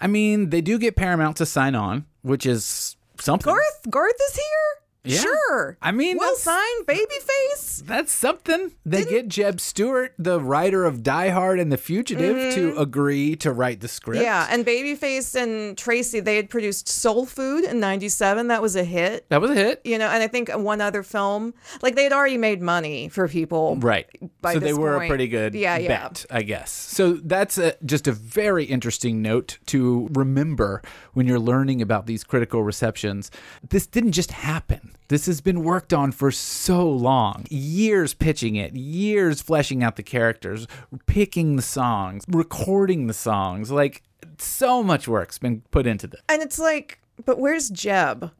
I 0.00 0.06
mean, 0.06 0.50
they 0.50 0.60
do 0.60 0.78
get 0.78 0.96
Paramount 0.96 1.36
to 1.38 1.46
sign 1.46 1.74
on, 1.74 2.06
which 2.22 2.44
is 2.46 2.96
something. 3.18 3.52
Garth? 3.52 3.80
Garth 3.88 4.16
is 4.30 4.36
here? 4.36 4.83
Yeah. 5.04 5.18
Sure. 5.20 5.76
I 5.82 5.92
mean, 5.92 6.16
well 6.18 6.34
that's- 6.34 6.42
signed, 6.42 6.86
babyface. 6.86 7.84
That's 7.86 8.12
something. 8.12 8.72
They 8.86 9.04
get 9.04 9.28
Jeb 9.28 9.60
Stuart, 9.60 10.14
the 10.18 10.40
writer 10.40 10.84
of 10.84 11.02
Die 11.02 11.28
Hard 11.28 11.60
and 11.60 11.70
The 11.70 11.76
Fugitive, 11.76 12.54
to 12.54 12.78
agree 12.78 13.36
to 13.36 13.52
write 13.52 13.80
the 13.80 13.88
script. 13.88 14.16
Mm-hmm. 14.18 14.24
Yeah, 14.24 14.46
and 14.50 14.64
Babyface 14.64 15.34
and 15.40 15.76
Tracey, 15.76 16.20
they 16.20 16.36
had 16.36 16.48
produced 16.48 16.88
Soul 16.88 17.26
Food 17.26 17.64
in 17.64 17.80
97. 17.80 18.48
That 18.48 18.62
was 18.62 18.76
a 18.76 18.84
hit. 18.84 19.28
That 19.28 19.40
was 19.40 19.50
a 19.50 19.54
hit. 19.54 19.80
You 19.84 19.98
know, 19.98 20.08
and 20.08 20.22
I 20.22 20.28
think 20.28 20.50
one 20.50 20.80
other 20.80 21.02
film, 21.02 21.52
like 21.82 21.94
they 21.96 22.04
had 22.04 22.12
already 22.12 22.38
made 22.38 22.62
money 22.62 23.08
for 23.08 23.28
people. 23.28 23.76
Right. 23.76 24.06
by 24.40 24.54
so 24.54 24.60
they 24.60 24.72
were 24.72 25.02
a 25.02 25.06
pretty 25.06 25.28
good 25.28 25.54
Yeah, 25.54 25.76
yeah. 25.76 25.88
bet, 25.88 26.24
I 26.30 26.42
guess. 26.42 26.70
So 26.70 27.14
that's 27.14 27.58
a, 27.58 27.76
just 27.84 28.08
a 28.08 28.12
very 28.12 28.64
interesting 28.64 29.20
note 29.20 29.58
to 29.66 30.08
remember 30.12 30.80
when 31.12 31.26
you're 31.26 31.38
learning 31.38 31.82
about 31.82 32.06
these 32.06 32.24
critical 32.24 32.62
receptions. 32.62 33.30
This 33.68 33.86
didn't 33.86 34.12
just 34.12 34.30
happen. 34.32 34.93
This 35.08 35.26
has 35.26 35.40
been 35.40 35.62
worked 35.62 35.92
on 35.92 36.12
for 36.12 36.30
so 36.30 36.88
long. 36.88 37.46
Years 37.50 38.14
pitching 38.14 38.56
it, 38.56 38.74
years 38.74 39.42
fleshing 39.42 39.82
out 39.82 39.96
the 39.96 40.02
characters, 40.02 40.66
picking 41.06 41.56
the 41.56 41.62
songs, 41.62 42.24
recording 42.28 43.06
the 43.06 43.14
songs. 43.14 43.70
Like 43.70 44.02
so 44.38 44.82
much 44.82 45.06
work's 45.06 45.38
been 45.38 45.62
put 45.70 45.86
into 45.86 46.06
this. 46.06 46.20
And 46.28 46.42
it's 46.42 46.58
like, 46.58 46.98
but 47.24 47.38
where's 47.38 47.70
Jeb? 47.70 48.32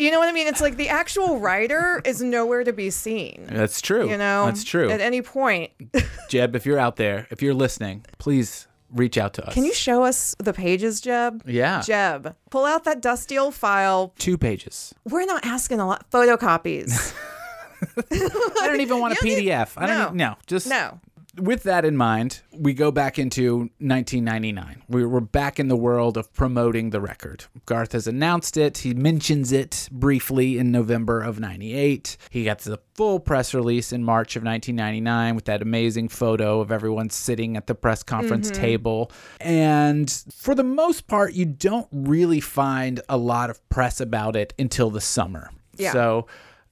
You 0.00 0.10
know 0.10 0.18
what 0.18 0.28
I 0.28 0.32
mean? 0.32 0.48
It's 0.48 0.60
like 0.60 0.76
the 0.76 0.88
actual 0.88 1.38
writer 1.38 2.02
is 2.04 2.20
nowhere 2.20 2.64
to 2.64 2.72
be 2.72 2.90
seen. 2.90 3.46
That's 3.48 3.80
true. 3.80 4.10
You 4.10 4.16
know, 4.16 4.46
That's 4.46 4.64
true. 4.64 4.90
At 4.90 5.00
any 5.00 5.22
point, 5.22 5.70
Jeb, 6.28 6.56
if 6.56 6.66
you're 6.66 6.78
out 6.78 6.96
there, 6.96 7.28
if 7.30 7.40
you're 7.40 7.54
listening, 7.54 8.04
please 8.18 8.66
reach 8.96 9.16
out 9.18 9.34
to 9.34 9.46
us. 9.46 9.54
can 9.54 9.64
you 9.64 9.74
show 9.74 10.04
us 10.04 10.34
the 10.38 10.52
pages, 10.52 11.00
Jeb? 11.00 11.42
Yeah. 11.46 11.80
Jeb, 11.80 12.34
pull 12.50 12.64
out 12.64 12.84
that 12.84 13.00
dusty 13.00 13.38
old 13.38 13.54
file. 13.54 14.12
Two 14.18 14.36
pages. 14.38 14.94
We're 15.04 15.26
not 15.26 15.44
asking 15.44 15.80
a 15.80 15.86
lot. 15.86 16.10
Photocopies. 16.10 17.14
I 18.10 18.66
don't 18.66 18.80
even 18.80 18.98
want 19.00 19.18
a 19.20 19.24
need- 19.24 19.44
PDF. 19.46 19.72
I 19.76 19.86
don't 19.86 19.98
no. 19.98 20.04
even, 20.06 20.16
no, 20.16 20.36
just 20.46 20.66
no. 20.68 21.00
With 21.38 21.62
that 21.64 21.84
in 21.84 21.96
mind, 21.96 22.40
we 22.52 22.72
go 22.74 22.90
back 22.90 23.18
into 23.18 23.70
1999. 23.78 24.82
We 24.88 25.04
We're 25.04 25.20
back 25.20 25.58
in 25.60 25.68
the 25.68 25.76
world 25.76 26.16
of 26.16 26.32
promoting 26.32 26.90
the 26.90 27.00
record. 27.00 27.44
Garth 27.66 27.92
has 27.92 28.06
announced 28.06 28.56
it. 28.56 28.78
He 28.78 28.94
mentions 28.94 29.52
it 29.52 29.88
briefly 29.92 30.58
in 30.58 30.70
November 30.70 31.20
of 31.20 31.38
98. 31.40 32.16
He 32.30 32.44
gets 32.44 32.64
the 32.64 32.78
full 32.94 33.20
press 33.20 33.52
release 33.54 33.92
in 33.92 34.02
March 34.04 34.36
of 34.36 34.42
1999 34.42 35.34
with 35.34 35.44
that 35.46 35.62
amazing 35.62 36.08
photo 36.08 36.60
of 36.60 36.72
everyone 36.72 37.10
sitting 37.10 37.56
at 37.56 37.66
the 37.66 37.74
press 37.74 38.02
conference 38.02 38.50
Mm-hmm. 38.50 38.60
table. 38.62 39.12
And 39.40 40.10
for 40.34 40.54
the 40.54 40.64
most 40.64 41.06
part, 41.06 41.32
you 41.34 41.44
don't 41.46 41.88
really 41.92 42.40
find 42.40 43.00
a 43.08 43.16
lot 43.16 43.50
of 43.50 43.66
press 43.68 44.00
about 44.00 44.36
it 44.36 44.54
until 44.58 44.90
the 44.90 45.00
summer. 45.00 45.50
Yeah. 45.76 45.92
So 45.92 46.26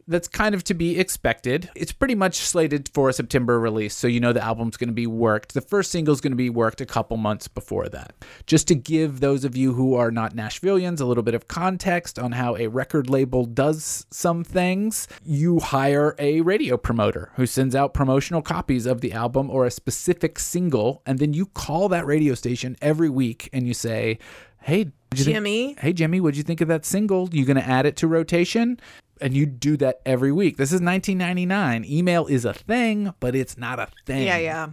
that's 0.07 0.29
kind 0.29 0.55
of 0.55 0.63
to 0.65 0.75
be 0.75 0.99
expected. 0.99 1.71
It's 1.75 1.93
pretty 1.93 2.15
much 2.15 2.37
slated 2.37 2.91
for 2.93 3.09
a 3.09 3.13
September 3.13 3.59
release, 3.59 3.95
so 3.95 4.07
you 4.07 4.21
know 4.21 4.33
the 4.33 4.43
album's 4.45 4.77
going 4.77 4.89
to 4.89 4.95
be 4.95 5.07
worked. 5.07 5.55
The 5.55 5.61
first 5.61 5.91
single's 5.91 6.21
going 6.21 6.33
to 6.33 6.37
be 6.37 6.51
worked 6.51 6.81
a 6.81 6.87
couple 6.87 7.17
months 7.17 7.49
before 7.49 7.89
that. 7.89 8.13
Just 8.47 8.69
to 8.69 8.75
give 8.75 9.21
those 9.21 9.45
of 9.45 9.57
you 9.57 9.73
who 9.73 9.95
are 9.95 10.11
not 10.11 10.35
Nashvillians 10.37 11.01
a 11.01 11.05
little 11.05 11.23
bit 11.23 11.35
of 11.35 11.49
context 11.49 12.19
on 12.19 12.33
how 12.33 12.57
a 12.57 12.67
record 12.67 13.09
label 13.09 13.45
does 13.47 14.07
some 14.11 14.45
things, 14.45 15.09
you 15.25 15.61
hire 15.61 16.15
a 16.19 16.41
radio 16.43 16.77
promoter 16.77 17.31
who 17.37 17.47
sends 17.47 17.75
out 17.75 17.95
promotional 17.95 18.43
copies 18.43 18.87
of 18.87 19.01
the 19.01 19.13
album 19.13 19.49
or 19.51 19.65
a 19.65 19.71
specific 19.71 20.39
single, 20.39 21.03
and 21.07 21.19
then 21.19 21.33
you 21.33 21.47
call 21.47 21.89
that 21.89 22.07
radio 22.07 22.35
station 22.35 22.77
every 22.83 23.09
week 23.09 23.49
and 23.53 23.67
you 23.67 23.75
say, 23.75 24.19
Hey, 24.61 24.85
what'd 24.85 24.93
think- 25.13 25.27
Jimmy. 25.35 25.77
hey 25.79 25.93
Jimmy, 25.93 26.21
what'd 26.21 26.37
you 26.39 26.43
think 26.43 26.61
of 26.63 26.69
that 26.69 26.85
single? 26.87 27.29
You 27.33 27.45
gonna 27.45 27.61
add 27.61 27.85
it 27.85 27.97
to 27.97 28.07
rotation? 28.09 28.81
And 29.25 29.35
you 29.35 29.47
do 29.47 29.79
that 29.79 30.03
every 30.05 30.33
week. 30.33 30.59
This 30.59 30.69
is 30.69 30.83
1999. 30.83 31.87
Email 31.87 32.27
is 32.27 32.45
a 32.45 32.53
thing, 32.53 33.15
but 33.21 33.35
it's 33.35 33.57
not 33.57 33.79
a 33.79 33.89
thing. 34.05 34.27
Yeah, 34.27 34.37
yeah. 34.37 34.69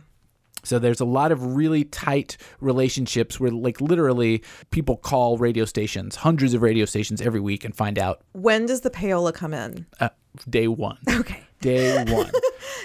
So 0.63 0.77
there's 0.77 0.99
a 0.99 1.05
lot 1.05 1.31
of 1.31 1.55
really 1.55 1.85
tight 1.85 2.35
relationships 2.59 3.39
where, 3.39 3.49
like, 3.49 3.79
literally, 3.79 4.43
people 4.69 4.97
call 4.97 5.37
radio 5.37 5.63
stations, 5.63 6.17
hundreds 6.17 6.53
of 6.53 6.61
radio 6.61 6.83
stations 6.83 7.21
every 7.21 7.39
week, 7.39 7.63
and 7.63 7.73
find 7.73 7.97
out 7.97 8.23
When 8.33 8.65
does 8.65 8.81
the 8.81 8.89
payola 8.89 9.33
come 9.33 9.53
in? 9.53 9.85
uh, 10.01 10.09
day 10.49 10.67
one. 10.67 10.97
Okay. 11.09 11.43
Day 11.61 12.03
one. 12.13 12.29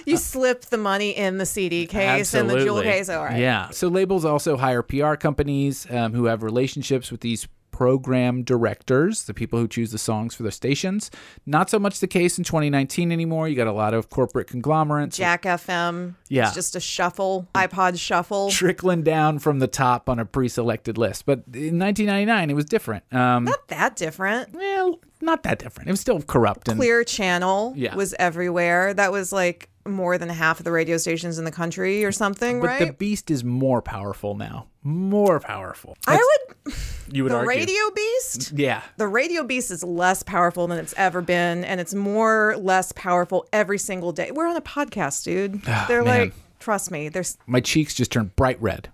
You 0.07 0.19
slip 0.19 0.67
the 0.67 0.79
money 0.79 1.11
in 1.11 1.39
the 1.39 1.47
CD 1.47 1.87
case 1.87 2.33
and 2.33 2.49
the 2.49 2.61
jewel 2.61 2.81
case. 2.81 3.09
All 3.09 3.25
right. 3.25 3.41
Yeah. 3.41 3.71
So 3.71 3.89
labels 3.89 4.25
also 4.25 4.57
hire 4.57 4.83
PR 4.83 5.15
companies 5.15 5.87
um, 5.91 6.13
who 6.13 6.27
have 6.27 6.43
relationships 6.45 7.11
with 7.11 7.23
these 7.23 7.49
program 7.77 8.43
directors, 8.43 9.25
the 9.25 9.35
people 9.35 9.59
who 9.59 9.69
choose 9.69 9.91
the 9.93 9.99
songs 9.99 10.35
for 10.35 10.43
their 10.43 10.51
stations. 10.51 11.11
Not 11.45 11.69
so 11.69 11.79
much 11.79 12.01
the 12.01 12.07
case 12.07 12.39
in 12.39 12.45
2019 12.45 13.13
anymore. 13.13 13.49
You 13.49 13.55
got 13.55 13.67
a 13.67 13.73
lot 13.73 13.93
of 13.93 14.09
corporate 14.09 14.47
conglomerates 14.47 15.19
Jack 15.19 15.43
FM. 15.43 16.15
Yeah. 16.31 16.47
It's 16.47 16.55
just 16.55 16.75
a 16.75 16.81
shuffle, 16.81 17.47
iPod 17.55 17.99
shuffle. 17.99 18.51
trickling 18.51 19.03
down 19.03 19.39
from 19.41 19.59
the 19.59 19.67
top 19.67 20.09
on 20.09 20.19
a 20.19 20.25
pre-selected 20.25 20.97
list. 20.97 21.27
But 21.27 21.41
in 21.53 21.79
1999, 21.79 22.49
it 22.51 22.55
was 22.55 22.65
different. 22.65 23.05
Um, 23.13 23.45
Not 23.45 23.69
that 23.69 23.95
different. 23.97 24.55
well, 24.55 24.99
not 25.21 25.43
that 25.43 25.59
different. 25.59 25.89
It 25.89 25.93
was 25.93 26.01
still 26.01 26.23
corrupt 26.23 26.69
and 26.69 26.79
Clear 26.79 27.05
Channel 27.05 27.75
Yeah. 27.77 27.95
was 27.95 28.15
everywhere. 28.19 28.95
That 28.95 29.13
was 29.13 29.33
like 29.33 29.69
more 29.89 30.19
than 30.19 30.29
half 30.29 30.59
of 30.61 30.65
the 30.65 30.73
radio 30.73 30.97
stations 30.97 31.39
in 31.39 31.45
the 31.45 31.51
country 31.51 32.05
or 32.05 32.13
something, 32.13 32.61
but 32.61 32.67
right? 32.67 32.87
the 32.87 32.93
beast 32.93 33.31
is 33.31 33.45
more 33.45 33.81
powerful 33.83 34.35
now. 34.35 34.67
More 34.83 35.41
powerful. 35.41 35.97
I 36.07 36.17
would. 36.17 36.75
You 37.13 37.23
would 37.25 37.33
argue 37.33 37.47
The 37.49 37.53
argue. 37.55 37.67
radio 37.67 37.95
beast? 37.95 38.53
Yeah. 38.53 38.83
The 38.97 39.09
radio 39.09 39.45
beast 39.45 39.71
is 39.71 39.83
less 39.85 40.23
powerful 40.23 40.67
than 40.67 40.79
it's 40.79 40.95
ever 40.97 41.21
been, 41.21 41.65
and 41.65 41.81
it's 41.81 41.95
more 41.95 42.57
less 42.59 42.93
powerful 42.93 43.47
every 43.53 43.79
single 43.79 44.13
day. 44.13 44.31
We're 44.33 44.47
on 44.49 44.57
a 44.57 44.61
podcast, 44.61 45.25
dude. 45.25 45.63
They're 45.63 46.03
Ah, 46.03 46.05
man. 46.05 46.05
like, 46.05 46.35
trust 46.61 46.91
me, 46.91 47.09
there's 47.09 47.37
My 47.47 47.61
cheeks 47.61 47.95
just 47.95 48.13
turned 48.13 48.35
bright 48.37 48.61
red. 48.61 48.91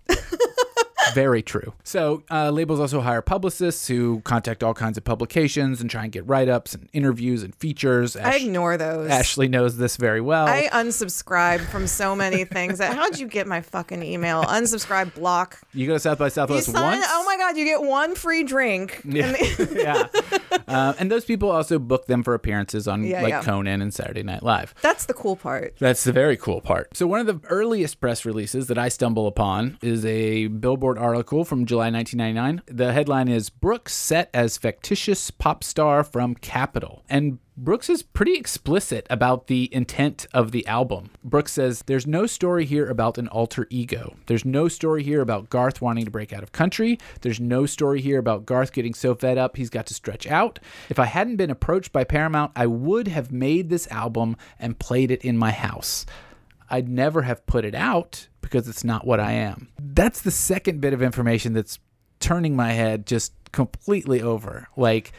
Very 1.14 1.42
true. 1.42 1.72
So 1.84 2.22
uh, 2.30 2.50
labels 2.50 2.80
also 2.80 3.00
hire 3.00 3.22
publicists 3.22 3.88
who 3.88 4.20
contact 4.24 4.62
all 4.62 4.74
kinds 4.74 4.96
of 4.98 5.04
publications 5.04 5.80
and 5.80 5.90
try 5.90 6.04
and 6.04 6.12
get 6.12 6.26
write-ups 6.26 6.74
and 6.74 6.88
interviews 6.92 7.42
and 7.42 7.54
features. 7.54 8.16
I 8.16 8.36
ignore 8.36 8.76
those. 8.76 9.10
Ashley 9.10 9.48
knows 9.48 9.76
this 9.76 9.96
very 9.96 10.20
well. 10.20 10.46
I 10.46 10.68
unsubscribe 10.72 11.60
from 11.70 11.86
so 11.86 12.14
many 12.14 12.44
things. 12.44 12.80
How'd 12.80 13.18
you 13.18 13.26
get 13.26 13.46
my 13.46 13.60
fucking 13.60 14.02
email? 14.02 14.42
Unsubscribe, 14.44 15.14
block. 15.14 15.60
you 15.74 15.86
go 15.86 15.94
to 15.94 16.00
South 16.00 16.18
by 16.18 16.26
You 16.26 16.30
Southwest 16.30 16.66
sign, 16.72 16.98
once. 16.98 17.06
oh 17.08 17.24
my 17.24 17.36
god, 17.36 17.56
you 17.56 17.64
get 17.64 17.82
one 17.82 18.14
free 18.14 18.42
drink. 18.44 19.00
Yeah, 19.04 19.36
yeah. 19.72 20.08
Uh, 20.68 20.94
and 20.98 21.10
those 21.10 21.24
people 21.24 21.50
also 21.50 21.78
book 21.78 22.06
them 22.06 22.22
for 22.22 22.34
appearances 22.34 22.86
on 22.88 23.04
Yeah, 23.04 23.22
like 23.22 23.30
yeah. 23.30 23.42
Conan 23.42 23.82
and 23.82 23.92
Saturday 23.92 24.22
Night 24.22 24.42
Live. 24.42 24.74
That's 24.82 25.06
the 25.06 25.14
cool 25.14 25.36
part. 25.36 25.74
That's 25.78 26.04
the 26.04 26.12
very 26.12 26.36
cool 26.36 26.60
part. 26.60 26.96
So, 26.96 27.06
one 27.06 27.20
of 27.20 27.26
the 27.26 27.40
earliest 27.48 28.00
press 28.00 28.24
releases 28.24 28.66
that 28.68 28.78
I 28.78 28.88
stumble 28.88 29.26
upon 29.26 29.78
is 29.82 30.04
a 30.04 30.46
Billboard 30.48 30.98
article 31.02 31.44
from 31.44 31.66
July 31.66 31.90
1999. 31.90 32.62
The 32.74 32.92
headline 32.92 33.28
is 33.28 33.50
Brooks 33.50 33.92
set 33.92 34.30
as 34.32 34.56
fictitious 34.56 35.30
pop 35.32 35.64
star 35.64 36.04
from 36.04 36.36
Capitol. 36.36 37.04
And 37.10 37.40
Brooks 37.56 37.90
is 37.90 38.02
pretty 38.02 38.34
explicit 38.34 39.06
about 39.10 39.48
the 39.48 39.68
intent 39.74 40.26
of 40.32 40.52
the 40.52 40.66
album. 40.66 41.10
Brooks 41.22 41.52
says, 41.52 41.82
There's 41.86 42.06
no 42.06 42.26
story 42.26 42.64
here 42.64 42.88
about 42.88 43.18
an 43.18 43.28
alter 43.28 43.66
ego. 43.68 44.16
There's 44.26 44.44
no 44.44 44.68
story 44.68 45.02
here 45.02 45.20
about 45.20 45.50
Garth 45.50 45.82
wanting 45.82 46.04
to 46.04 46.10
break 46.10 46.32
out 46.32 46.42
of 46.42 46.52
country. 46.52 46.98
There's 47.20 47.40
no 47.40 47.66
story 47.66 48.00
here 48.00 48.18
about 48.18 48.46
Garth 48.46 48.72
getting 48.72 48.94
so 48.94 49.14
fed 49.14 49.36
up 49.36 49.56
he's 49.56 49.70
got 49.70 49.86
to 49.86 49.94
stretch 49.94 50.26
out. 50.26 50.60
If 50.88 50.98
I 50.98 51.06
hadn't 51.06 51.36
been 51.36 51.50
approached 51.50 51.92
by 51.92 52.04
Paramount, 52.04 52.52
I 52.54 52.66
would 52.66 53.08
have 53.08 53.32
made 53.32 53.68
this 53.68 53.88
album 53.88 54.36
and 54.58 54.78
played 54.78 55.10
it 55.10 55.24
in 55.24 55.36
my 55.36 55.50
house. 55.50 56.06
I'd 56.70 56.88
never 56.88 57.22
have 57.22 57.44
put 57.44 57.66
it 57.66 57.74
out 57.74 58.28
because 58.40 58.66
it's 58.66 58.82
not 58.82 59.06
what 59.06 59.20
I 59.20 59.32
am. 59.32 59.68
That's 59.94 60.22
the 60.22 60.30
second 60.30 60.80
bit 60.80 60.92
of 60.92 61.02
information 61.02 61.52
that's 61.52 61.78
turning 62.20 62.56
my 62.56 62.72
head 62.72 63.06
just 63.06 63.32
completely 63.52 64.22
over. 64.22 64.68
Like, 64.76 65.12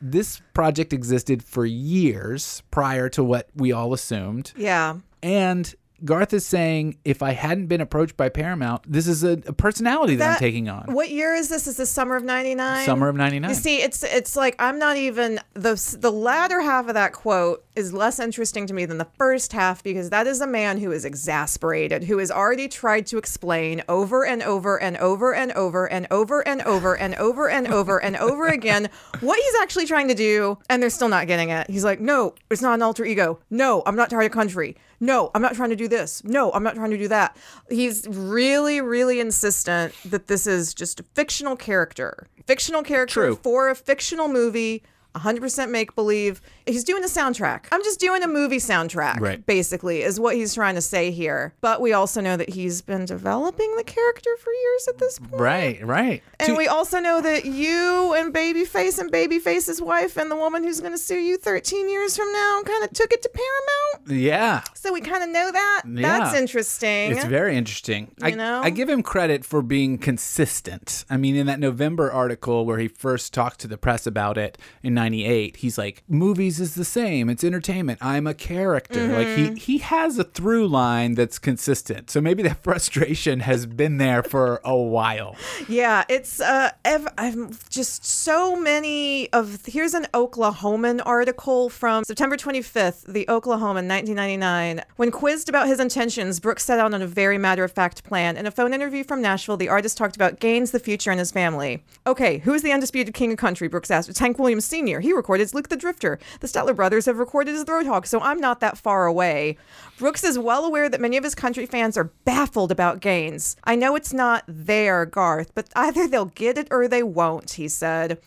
this 0.00 0.42
project 0.52 0.92
existed 0.92 1.42
for 1.42 1.64
years 1.64 2.62
prior 2.70 3.08
to 3.10 3.24
what 3.24 3.48
we 3.54 3.72
all 3.72 3.94
assumed. 3.94 4.52
Yeah. 4.56 4.96
And 5.22 5.74
Garth 6.04 6.32
is 6.32 6.46
saying, 6.46 6.98
if 7.04 7.22
I 7.22 7.32
hadn't 7.32 7.66
been 7.66 7.80
approached 7.80 8.16
by 8.16 8.28
Paramount, 8.28 8.82
this 8.90 9.06
is 9.06 9.24
a, 9.24 9.32
a 9.46 9.52
personality 9.52 10.16
that, 10.16 10.32
I'm 10.32 10.38
taking 10.38 10.68
on. 10.68 10.92
What 10.92 11.10
year 11.10 11.34
is 11.34 11.48
this? 11.48 11.66
Is 11.66 11.76
this 11.76 11.90
summer 11.90 12.16
of 12.16 12.24
'99? 12.24 12.84
Summer 12.86 13.08
of 13.08 13.16
99. 13.16 13.50
You 13.50 13.54
see, 13.54 13.82
it's 13.82 14.02
it's 14.02 14.36
like 14.36 14.56
I'm 14.58 14.78
not 14.78 14.96
even 14.96 15.40
the 15.54 15.96
the 15.98 16.10
latter 16.10 16.60
half 16.60 16.88
of 16.88 16.94
that 16.94 17.12
quote 17.12 17.64
is 17.76 17.92
less 17.92 18.18
interesting 18.18 18.66
to 18.66 18.74
me 18.74 18.84
than 18.84 18.98
the 18.98 19.08
first 19.16 19.52
half 19.52 19.82
because 19.82 20.10
that 20.10 20.26
is 20.26 20.40
a 20.40 20.46
man 20.46 20.78
who 20.78 20.92
is 20.92 21.04
exasperated, 21.04 22.04
who 22.04 22.18
has 22.18 22.30
already 22.30 22.68
tried 22.68 23.06
to 23.06 23.18
explain 23.18 23.82
over 23.88 24.24
and 24.24 24.42
over 24.42 24.80
and 24.80 24.96
over 24.98 25.34
and 25.34 25.52
over 25.52 25.86
and 25.90 26.06
over 26.10 26.46
and 26.46 26.62
over 26.62 26.96
and 26.96 27.14
over 27.14 27.48
and 27.48 27.66
over 27.68 27.98
and 28.02 28.16
over 28.16 28.46
again 28.48 28.90
what 29.20 29.38
he's 29.38 29.54
actually 29.62 29.86
trying 29.86 30.08
to 30.08 30.14
do, 30.14 30.58
and 30.68 30.82
they're 30.82 30.90
still 30.90 31.08
not 31.08 31.26
getting 31.26 31.50
it. 31.50 31.68
He's 31.70 31.84
like, 31.84 32.00
no, 32.00 32.34
it's 32.50 32.62
not 32.62 32.74
an 32.74 32.82
alter 32.82 33.04
ego. 33.04 33.38
No, 33.50 33.82
I'm 33.86 33.96
not 33.96 34.10
trying 34.10 34.28
to 34.28 34.30
country. 34.30 34.76
No, 35.00 35.30
I'm 35.34 35.40
not 35.40 35.54
trying 35.54 35.70
to 35.70 35.76
do 35.76 35.88
this. 35.88 36.22
No, 36.24 36.52
I'm 36.52 36.62
not 36.62 36.74
trying 36.74 36.90
to 36.90 36.98
do 36.98 37.08
that. 37.08 37.36
He's 37.70 38.06
really, 38.06 38.82
really 38.82 39.18
insistent 39.18 39.94
that 40.04 40.26
this 40.26 40.46
is 40.46 40.74
just 40.74 41.00
a 41.00 41.04
fictional 41.14 41.56
character. 41.56 42.28
Fictional 42.46 42.82
character 42.82 43.28
True. 43.28 43.38
for 43.42 43.70
a 43.70 43.74
fictional 43.74 44.28
movie, 44.28 44.82
100% 45.14 45.70
make 45.70 45.94
believe. 45.94 46.40
He's 46.66 46.84
doing 46.84 47.02
a 47.02 47.06
soundtrack. 47.08 47.64
I'm 47.72 47.82
just 47.82 47.98
doing 48.00 48.22
a 48.22 48.28
movie 48.28 48.58
soundtrack, 48.58 49.20
Right. 49.20 49.44
basically, 49.44 50.02
is 50.02 50.20
what 50.20 50.36
he's 50.36 50.54
trying 50.54 50.74
to 50.76 50.80
say 50.80 51.10
here. 51.10 51.54
But 51.60 51.80
we 51.80 51.92
also 51.92 52.20
know 52.20 52.36
that 52.36 52.50
he's 52.50 52.80
been 52.82 53.04
developing 53.06 53.74
the 53.76 53.84
character 53.84 54.30
for 54.42 54.52
years 54.52 54.88
at 54.88 54.98
this 54.98 55.18
point. 55.18 55.40
right, 55.40 55.86
right. 55.86 56.22
And 56.38 56.48
To- 56.50 56.54
we 56.56 56.68
also 56.68 57.00
know 57.00 57.20
that 57.20 57.44
you 57.44 58.14
and 58.14 58.32
Babyface 58.32 58.98
and 58.98 59.10
Babyface's 59.10 59.82
wife 59.82 60.16
and 60.16 60.30
the 60.30 60.36
woman 60.36 60.62
who's 60.62 60.80
going 60.80 60.92
to 60.92 60.98
sue 60.98 61.18
you 61.18 61.36
13 61.36 61.88
years 61.88 62.16
from 62.16 62.32
now 62.32 62.62
kind 62.64 62.84
of 62.84 62.92
took 62.92 63.12
it 63.12 63.22
to 63.22 63.28
Paramount. 63.30 64.20
yeah. 64.22 64.62
So 64.74 64.92
we 64.92 65.00
kind 65.00 65.22
of 65.22 65.28
know 65.30 65.50
that. 65.50 65.82
Yeah. 65.86 66.18
That's 66.20 66.34
interesting. 66.36 67.12
It's 67.12 67.24
very 67.24 67.56
interesting. 67.56 68.12
I, 68.22 68.28
You 68.28 68.36
know? 68.36 68.60
I 68.62 68.70
give 68.70 68.88
him 68.88 69.02
credit 69.02 69.44
for 69.44 69.60
being 69.62 69.98
consistent. 69.98 71.04
I 71.10 71.16
mean, 71.16 71.36
in 71.36 71.46
that 71.46 71.58
November 71.58 72.10
article 72.12 72.64
where 72.64 72.78
he 72.78 72.88
first 72.88 73.34
talked 73.34 73.60
to 73.60 73.68
the 73.68 73.76
press 73.76 74.06
about 74.06 74.38
it 74.38 74.56
in 74.82 74.94
'98, 75.00 75.56
he's 75.56 75.78
like, 75.78 76.02
"Movies 76.08 76.60
is 76.60 76.74
the 76.74 76.84
same. 76.84 77.28
It's 77.30 77.42
entertainment. 77.44 77.98
I'm 78.02 78.26
a 78.26 78.34
character." 78.34 79.06
Like 79.08 79.26
Mm-hmm. 79.28 79.54
he 79.54 79.60
he 79.60 79.78
has 79.78 80.18
a 80.18 80.24
through 80.24 80.66
line 80.68 81.14
that's 81.14 81.38
consistent. 81.38 82.10
So 82.10 82.20
maybe 82.20 82.42
that 82.42 82.62
frustration 82.68 83.40
has 83.40 83.66
been 83.66 83.96
there 83.98 84.22
for 84.22 84.60
a 84.64 84.76
while. 84.76 85.36
Yeah, 85.68 86.04
it's 86.08 86.40
uh, 86.40 86.70
ev- 86.84 87.08
I'm 87.18 87.50
just 87.70 88.04
so 88.04 88.56
many 88.56 89.32
of. 89.32 89.60
Here's 89.66 89.94
an 89.94 90.06
Oklahoman 90.14 91.00
article 91.04 91.68
from 91.70 92.04
September 92.04 92.36
25th, 92.36 93.00
the 93.12 93.24
Oklahoman, 93.36 93.86
1999. 93.88 94.82
When 94.96 95.10
quizzed 95.10 95.48
about 95.48 95.66
his 95.66 95.80
intentions, 95.80 96.40
Brooks 96.40 96.64
set 96.64 96.78
out 96.78 96.92
on 96.94 97.02
a 97.02 97.06
very 97.06 97.38
matter 97.38 97.64
of 97.64 97.72
fact 97.72 98.04
plan. 98.04 98.36
In 98.36 98.46
a 98.46 98.50
phone 98.50 98.72
interview 98.74 99.04
from 99.04 99.20
Nashville, 99.22 99.56
the 99.56 99.68
artist 99.68 99.96
talked 99.96 100.16
about 100.16 100.40
Gaines, 100.40 100.70
the 100.72 100.78
future, 100.80 101.10
and 101.10 101.18
his 101.18 101.30
family. 101.30 101.82
Okay, 102.06 102.38
who 102.38 102.52
is 102.54 102.62
the 102.62 102.72
undisputed 102.72 103.14
king 103.14 103.32
of 103.32 103.38
country? 103.38 103.68
Brooks 103.68 103.90
asked. 103.90 104.08
It's 104.08 104.18
Hank 104.18 104.38
Williams 104.38 104.64
Sr. 104.64 104.89
He 104.98 105.12
recorded 105.12 105.44
as 105.44 105.54
Luke 105.54 105.68
the 105.68 105.76
Drifter. 105.76 106.18
The 106.40 106.48
Statler 106.48 106.74
brothers 106.74 107.06
have 107.06 107.18
recorded 107.18 107.54
as 107.54 107.64
the 107.64 107.70
Roadhog, 107.70 108.06
so 108.06 108.18
I'm 108.18 108.40
not 108.40 108.58
that 108.58 108.76
far 108.76 109.06
away. 109.06 109.56
Brooks 109.96 110.24
is 110.24 110.36
well 110.38 110.64
aware 110.64 110.88
that 110.88 111.00
many 111.00 111.16
of 111.16 111.22
his 111.22 111.36
country 111.36 111.66
fans 111.66 111.96
are 111.96 112.10
baffled 112.24 112.72
about 112.72 113.00
Gaines. 113.00 113.56
I 113.62 113.76
know 113.76 113.94
it's 113.94 114.12
not 114.12 114.42
their 114.48 115.06
Garth, 115.06 115.54
but 115.54 115.68
either 115.76 116.08
they'll 116.08 116.24
get 116.24 116.58
it 116.58 116.66
or 116.72 116.88
they 116.88 117.04
won't, 117.04 117.52
he 117.52 117.68
said. 117.68 118.18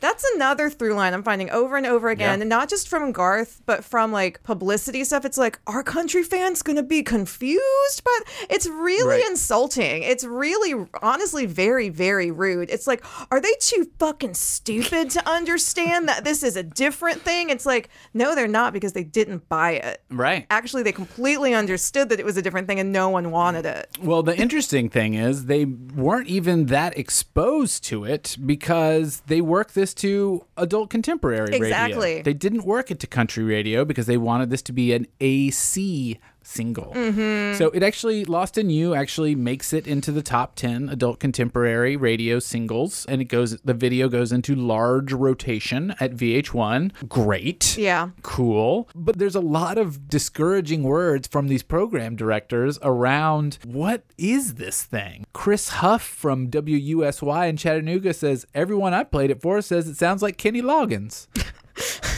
That's 0.00 0.24
another 0.34 0.70
through 0.70 0.94
line 0.94 1.12
I'm 1.14 1.22
finding 1.22 1.50
over 1.50 1.76
and 1.76 1.86
over 1.86 2.08
again, 2.08 2.38
Yeah. 2.38 2.42
and 2.42 2.48
not 2.48 2.68
just 2.68 2.88
from 2.88 3.10
Garth, 3.12 3.60
but 3.66 3.84
from 3.84 4.12
like 4.12 4.42
publicity 4.44 5.02
stuff. 5.04 5.24
It's 5.24 5.38
like, 5.38 5.58
are 5.66 5.82
country 5.82 6.22
fans 6.22 6.62
gonna 6.62 6.82
be 6.82 7.02
confused? 7.02 8.02
But 8.04 8.28
it's 8.48 8.66
really 8.66 9.18
Right. 9.20 9.30
insulting. 9.30 10.02
It's 10.02 10.24
really, 10.24 10.74
honestly, 11.02 11.46
very, 11.46 11.88
very 11.88 12.30
rude. 12.30 12.70
It's 12.70 12.86
like, 12.86 13.02
are 13.30 13.40
they 13.40 13.52
too 13.60 13.88
fucking 13.98 14.34
stupid 14.34 15.10
to 15.10 15.28
understand 15.28 16.08
that 16.08 16.24
this 16.24 16.42
is 16.42 16.56
a 16.56 16.62
different 16.62 17.22
thing? 17.22 17.50
It's 17.50 17.66
like, 17.66 17.88
no, 18.14 18.34
they're 18.34 18.46
not 18.48 18.72
because 18.72 18.92
they 18.92 19.04
didn't 19.04 19.48
buy 19.48 19.72
it. 19.72 20.02
Right. 20.10 20.46
Actually, 20.50 20.82
they 20.84 20.92
completely 20.92 21.54
understood 21.54 22.08
that 22.10 22.20
it 22.20 22.24
was 22.24 22.36
a 22.36 22.42
different 22.42 22.68
thing 22.68 22.78
and 22.78 22.92
no 22.92 23.08
one 23.08 23.30
wanted 23.30 23.66
it. 23.66 23.88
Well, 24.02 24.22
the 24.22 24.36
interesting 24.36 24.88
thing 24.88 25.14
is 25.14 25.46
they 25.46 25.64
weren't 25.64 26.28
even 26.28 26.66
that 26.66 26.96
exposed 26.96 27.84
to 27.84 28.04
it 28.04 28.36
because 28.44 29.22
they 29.26 29.40
worked 29.40 29.74
this 29.74 29.87
to 29.94 30.44
adult 30.56 30.90
contemporary 30.90 31.54
Exactly. 31.54 31.96
radio. 32.16 32.22
They 32.22 32.34
didn't 32.34 32.64
work 32.64 32.90
it 32.90 32.98
to 33.00 33.06
country 33.06 33.44
radio 33.44 33.84
because 33.84 34.06
they 34.06 34.16
wanted 34.16 34.50
this 34.50 34.62
to 34.62 34.72
be 34.72 34.92
an 34.92 35.06
AC 35.20 36.18
single. 36.48 36.92
Mm-hmm. 36.94 37.56
So 37.58 37.70
it 37.70 37.82
actually 37.82 38.24
Lost 38.24 38.58
in 38.58 38.70
You 38.70 38.94
actually 38.94 39.34
makes 39.34 39.72
it 39.72 39.86
into 39.86 40.10
the 40.10 40.22
top 40.22 40.54
10 40.56 40.88
adult 40.88 41.20
contemporary 41.20 41.96
radio 41.96 42.38
singles 42.38 43.04
and 43.06 43.20
it 43.20 43.26
goes 43.26 43.58
the 43.60 43.74
video 43.74 44.08
goes 44.08 44.32
into 44.32 44.54
large 44.54 45.12
rotation 45.12 45.94
at 46.00 46.12
VH1. 46.12 47.08
Great 47.08 47.76
Yeah. 47.76 48.10
cool. 48.22 48.88
But 48.94 49.18
there's 49.18 49.34
a 49.34 49.40
lot 49.40 49.78
of 49.78 50.08
discouraging 50.08 50.82
words 50.82 51.28
from 51.28 51.48
these 51.48 51.62
program 51.62 52.16
directors 52.16 52.78
around 52.82 53.58
what 53.64 54.04
is 54.16 54.54
this 54.54 54.84
thing? 54.84 55.26
Chris 55.32 55.68
Huff 55.68 56.02
from 56.02 56.48
WUSY 56.50 57.48
in 57.48 57.56
Chattanooga 57.56 58.14
says, 58.14 58.46
Everyone 58.54 58.94
I 58.94 59.04
played 59.04 59.30
it 59.30 59.42
for 59.42 59.60
says 59.60 59.86
it 59.88 59.96
sounds 59.96 60.22
like 60.22 60.38
Kenny 60.38 60.62
Loggins. 60.62 61.26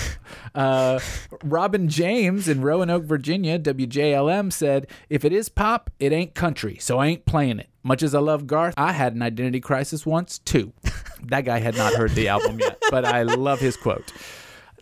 Uh, 0.54 0.98
Robin 1.44 1.88
James 1.88 2.48
in 2.48 2.60
Roanoke, 2.62 3.04
Virginia, 3.04 3.58
WJLM 3.58 4.52
said, 4.52 4.86
If 5.08 5.24
it 5.24 5.32
is 5.32 5.48
pop, 5.48 5.90
it 5.98 6.12
ain't 6.12 6.34
country, 6.34 6.76
so 6.78 6.98
I 6.98 7.06
ain't 7.06 7.24
playing 7.24 7.60
it. 7.60 7.68
Much 7.82 8.02
as 8.02 8.14
I 8.14 8.20
love 8.20 8.46
Garth, 8.46 8.74
I 8.76 8.92
had 8.92 9.14
an 9.14 9.22
identity 9.22 9.60
crisis 9.60 10.04
once 10.04 10.38
too. 10.38 10.72
that 11.28 11.44
guy 11.44 11.58
had 11.58 11.76
not 11.76 11.94
heard 11.94 12.12
the 12.12 12.28
album 12.28 12.58
yet, 12.58 12.82
but 12.90 13.04
I 13.04 13.22
love 13.22 13.60
his 13.60 13.76
quote. 13.76 14.12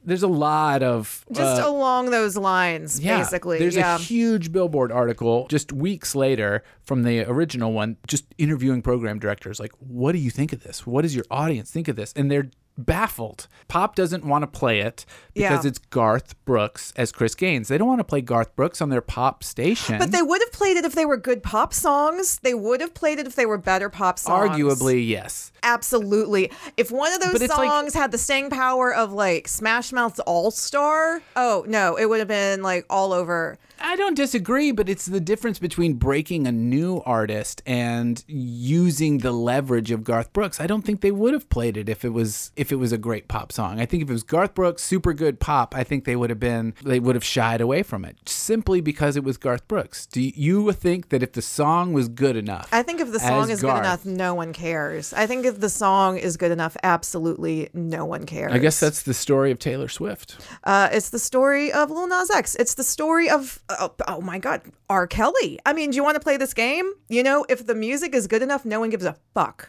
There's 0.04 0.22
a 0.22 0.28
lot 0.28 0.82
of 0.82 1.24
Just 1.30 1.60
uh, 1.60 1.68
along 1.68 2.10
those 2.10 2.36
lines, 2.36 2.98
yeah, 2.98 3.18
basically. 3.18 3.58
There's 3.58 3.76
yeah. 3.76 3.96
a 3.96 3.98
huge 3.98 4.52
billboard 4.52 4.90
article 4.90 5.46
just 5.48 5.72
weeks 5.72 6.14
later 6.14 6.64
from 6.84 7.02
the 7.02 7.28
original 7.30 7.72
one, 7.72 7.98
just 8.06 8.24
interviewing 8.38 8.80
program 8.80 9.18
directors. 9.18 9.60
Like, 9.60 9.72
what 9.78 10.12
do 10.12 10.18
you 10.18 10.30
think 10.30 10.52
of 10.52 10.62
this? 10.62 10.86
What 10.86 11.02
does 11.02 11.14
your 11.14 11.26
audience 11.30 11.70
think 11.70 11.88
of 11.88 11.96
this? 11.96 12.14
And 12.16 12.30
they're 12.30 12.48
baffled. 12.78 13.48
Pop 13.68 13.94
doesn't 13.96 14.24
want 14.24 14.42
to 14.42 14.46
play 14.46 14.80
it 14.80 15.04
because 15.34 15.64
Yeah. 15.64 15.68
it's 15.68 15.78
Garth 15.78 16.34
Brooks 16.44 16.92
as 16.96 17.12
Chris 17.12 17.34
Gaines. 17.34 17.68
They 17.68 17.76
don't 17.76 17.88
want 17.88 17.98
to 18.00 18.04
play 18.04 18.20
Garth 18.20 18.54
Brooks 18.56 18.80
on 18.80 18.88
their 18.88 19.00
pop 19.00 19.42
station. 19.44 19.98
But 19.98 20.12
they 20.12 20.22
would 20.22 20.40
have 20.40 20.52
played 20.52 20.76
it 20.76 20.84
if 20.84 20.94
they 20.94 21.04
were 21.04 21.16
good 21.16 21.42
pop 21.42 21.74
songs. 21.74 22.38
They 22.42 22.54
would 22.54 22.80
have 22.80 22.94
played 22.94 23.18
it 23.18 23.26
if 23.26 23.34
they 23.34 23.46
were 23.46 23.58
better 23.58 23.88
pop 23.90 24.18
songs. 24.18 24.50
arguably 24.50 25.06
yes. 25.06 25.52
Absolutely. 25.62 26.50
If 26.76 26.90
one 26.90 27.12
of 27.12 27.20
those 27.20 27.42
it's 27.42 27.56
like- 27.56 27.68
songs 27.68 27.94
had 27.94 28.10
the 28.12 28.18
staying 28.18 28.50
power 28.50 28.94
of 28.94 29.12
like 29.12 29.48
Smash 29.48 29.92
Mouth's 29.92 30.20
All 30.20 30.50
Star, 30.50 31.20
oh 31.36 31.64
no, 31.68 31.96
it 31.96 32.06
would 32.08 32.20
have 32.20 32.28
been 32.28 32.62
like 32.62 32.86
all 32.88 33.12
over. 33.12 33.58
I 33.80 33.94
don't 33.94 34.14
disagree, 34.16 34.72
but 34.72 34.88
it's 34.88 35.06
the 35.06 35.20
difference 35.20 35.60
between 35.60 35.94
breaking 35.94 36.48
a 36.48 36.52
new 36.52 37.00
artist 37.06 37.62
and 37.64 38.24
using 38.26 39.18
the 39.18 39.30
leverage 39.30 39.92
of 39.92 40.02
Garth 40.02 40.32
Brooks. 40.32 40.60
I 40.60 40.66
don't 40.66 40.82
think 40.82 41.00
they 41.00 41.12
would 41.12 41.32
have 41.32 41.48
played 41.48 41.76
it 41.76 41.88
if 41.88 42.04
it 42.04 42.08
was 42.08 42.50
if 42.56 42.67
it 42.72 42.76
was 42.76 42.92
a 42.92 42.98
great 42.98 43.28
pop 43.28 43.52
song. 43.52 43.80
I 43.80 43.86
think 43.86 44.02
if 44.02 44.08
it 44.10 44.12
was 44.12 44.22
Garth 44.22 44.54
Brooks, 44.54 44.82
super 44.82 45.12
good 45.12 45.40
pop, 45.40 45.74
I 45.74 45.84
think 45.84 46.04
they 46.04 46.16
would 46.16 46.30
have 46.30 46.40
been 46.40 46.74
they 46.84 47.00
would 47.00 47.14
have 47.14 47.24
shied 47.24 47.60
away 47.60 47.82
from 47.82 48.04
it 48.04 48.16
simply 48.28 48.80
because 48.80 49.16
it 49.16 49.24
was 49.24 49.36
Garth 49.36 49.66
Brooks. 49.68 50.06
Do 50.06 50.20
you 50.20 50.72
think 50.72 51.08
that 51.10 51.22
if 51.22 51.32
the 51.32 51.42
song 51.42 51.92
was 51.92 52.08
good 52.08 52.36
enough, 52.36 52.68
I 52.72 52.82
think 52.82 53.00
if 53.00 53.12
the 53.12 53.20
song 53.20 53.50
is 53.50 53.62
Garth- 53.62 53.76
good 53.76 53.80
enough, 53.86 54.04
no 54.04 54.34
one 54.34 54.52
cares. 54.52 55.12
I 55.12 55.26
think 55.26 55.46
if 55.46 55.60
the 55.60 55.68
song 55.70 56.18
is 56.18 56.36
good 56.36 56.50
enough, 56.52 56.76
absolutely 56.82 57.68
no 57.72 58.04
one 58.04 58.26
cares. 58.26 58.52
I 58.52 58.58
guess 58.58 58.78
that's 58.80 59.02
the 59.02 59.14
story 59.14 59.50
of 59.50 59.58
Taylor 59.58 59.88
Swift. 59.88 60.36
Uh, 60.64 60.88
it's 60.92 61.10
the 61.10 61.18
story 61.18 61.72
of 61.72 61.90
Lil 61.90 62.06
Nas 62.08 62.30
X. 62.30 62.54
It's 62.56 62.74
the 62.74 62.84
story 62.84 63.30
of 63.30 63.60
oh, 63.70 63.92
oh 64.06 64.20
my 64.20 64.38
God, 64.38 64.62
R. 64.90 65.06
Kelly. 65.06 65.58
I 65.64 65.72
mean, 65.72 65.90
do 65.90 65.96
you 65.96 66.02
want 66.04 66.16
to 66.16 66.20
play 66.20 66.36
this 66.36 66.54
game? 66.54 66.92
You 67.08 67.22
know, 67.22 67.46
if 67.48 67.66
the 67.66 67.74
music 67.74 68.14
is 68.14 68.26
good 68.26 68.42
enough, 68.42 68.64
no 68.64 68.80
one 68.80 68.90
gives 68.90 69.04
a 69.04 69.16
fuck 69.34 69.68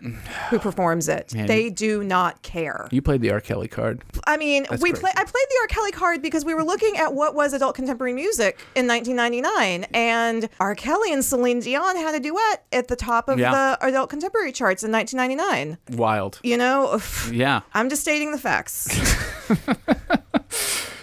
who 0.49 0.59
performs 0.59 1.07
it. 1.07 1.29
they 1.29 1.69
do 1.69 2.03
not 2.03 2.41
care. 2.41 2.87
You 2.91 3.01
played 3.01 3.21
the 3.21 3.31
R. 3.31 3.39
Kelly 3.41 3.67
card. 3.67 4.03
I 4.27 4.37
mean, 4.37 4.65
we 4.71 4.77
crazy. 4.77 4.93
play. 5.01 5.11
I 5.15 5.23
played 5.23 5.33
the 5.49 5.57
R. 5.61 5.67
Kelly 5.67 5.91
card 5.91 6.21
because 6.21 6.43
we 6.45 6.53
were 6.53 6.63
looking 6.63 6.97
at 6.97 7.13
what 7.13 7.35
was 7.35 7.53
adult 7.53 7.75
contemporary 7.75 8.13
music 8.13 8.59
in 8.75 8.87
1999, 8.87 9.85
and 9.93 10.49
R. 10.59 10.75
Kelly 10.75 11.13
and 11.13 11.23
Celine 11.23 11.59
Dion 11.59 11.95
had 11.95 12.15
a 12.15 12.19
duet 12.19 12.65
at 12.71 12.87
the 12.87 12.95
top 12.95 13.29
of 13.29 13.39
Yeah. 13.39 13.51
the 13.51 13.85
adult 13.87 14.09
contemporary 14.09 14.51
charts 14.51 14.83
in 14.83 14.91
1999. 14.91 15.77
Wild. 15.97 16.39
You 16.43 16.57
know, 16.57 16.99
Yeah. 17.31 17.61
I'm 17.73 17.89
just 17.89 18.01
stating 18.01 18.31
the 18.31 18.37
facts. 18.39 18.87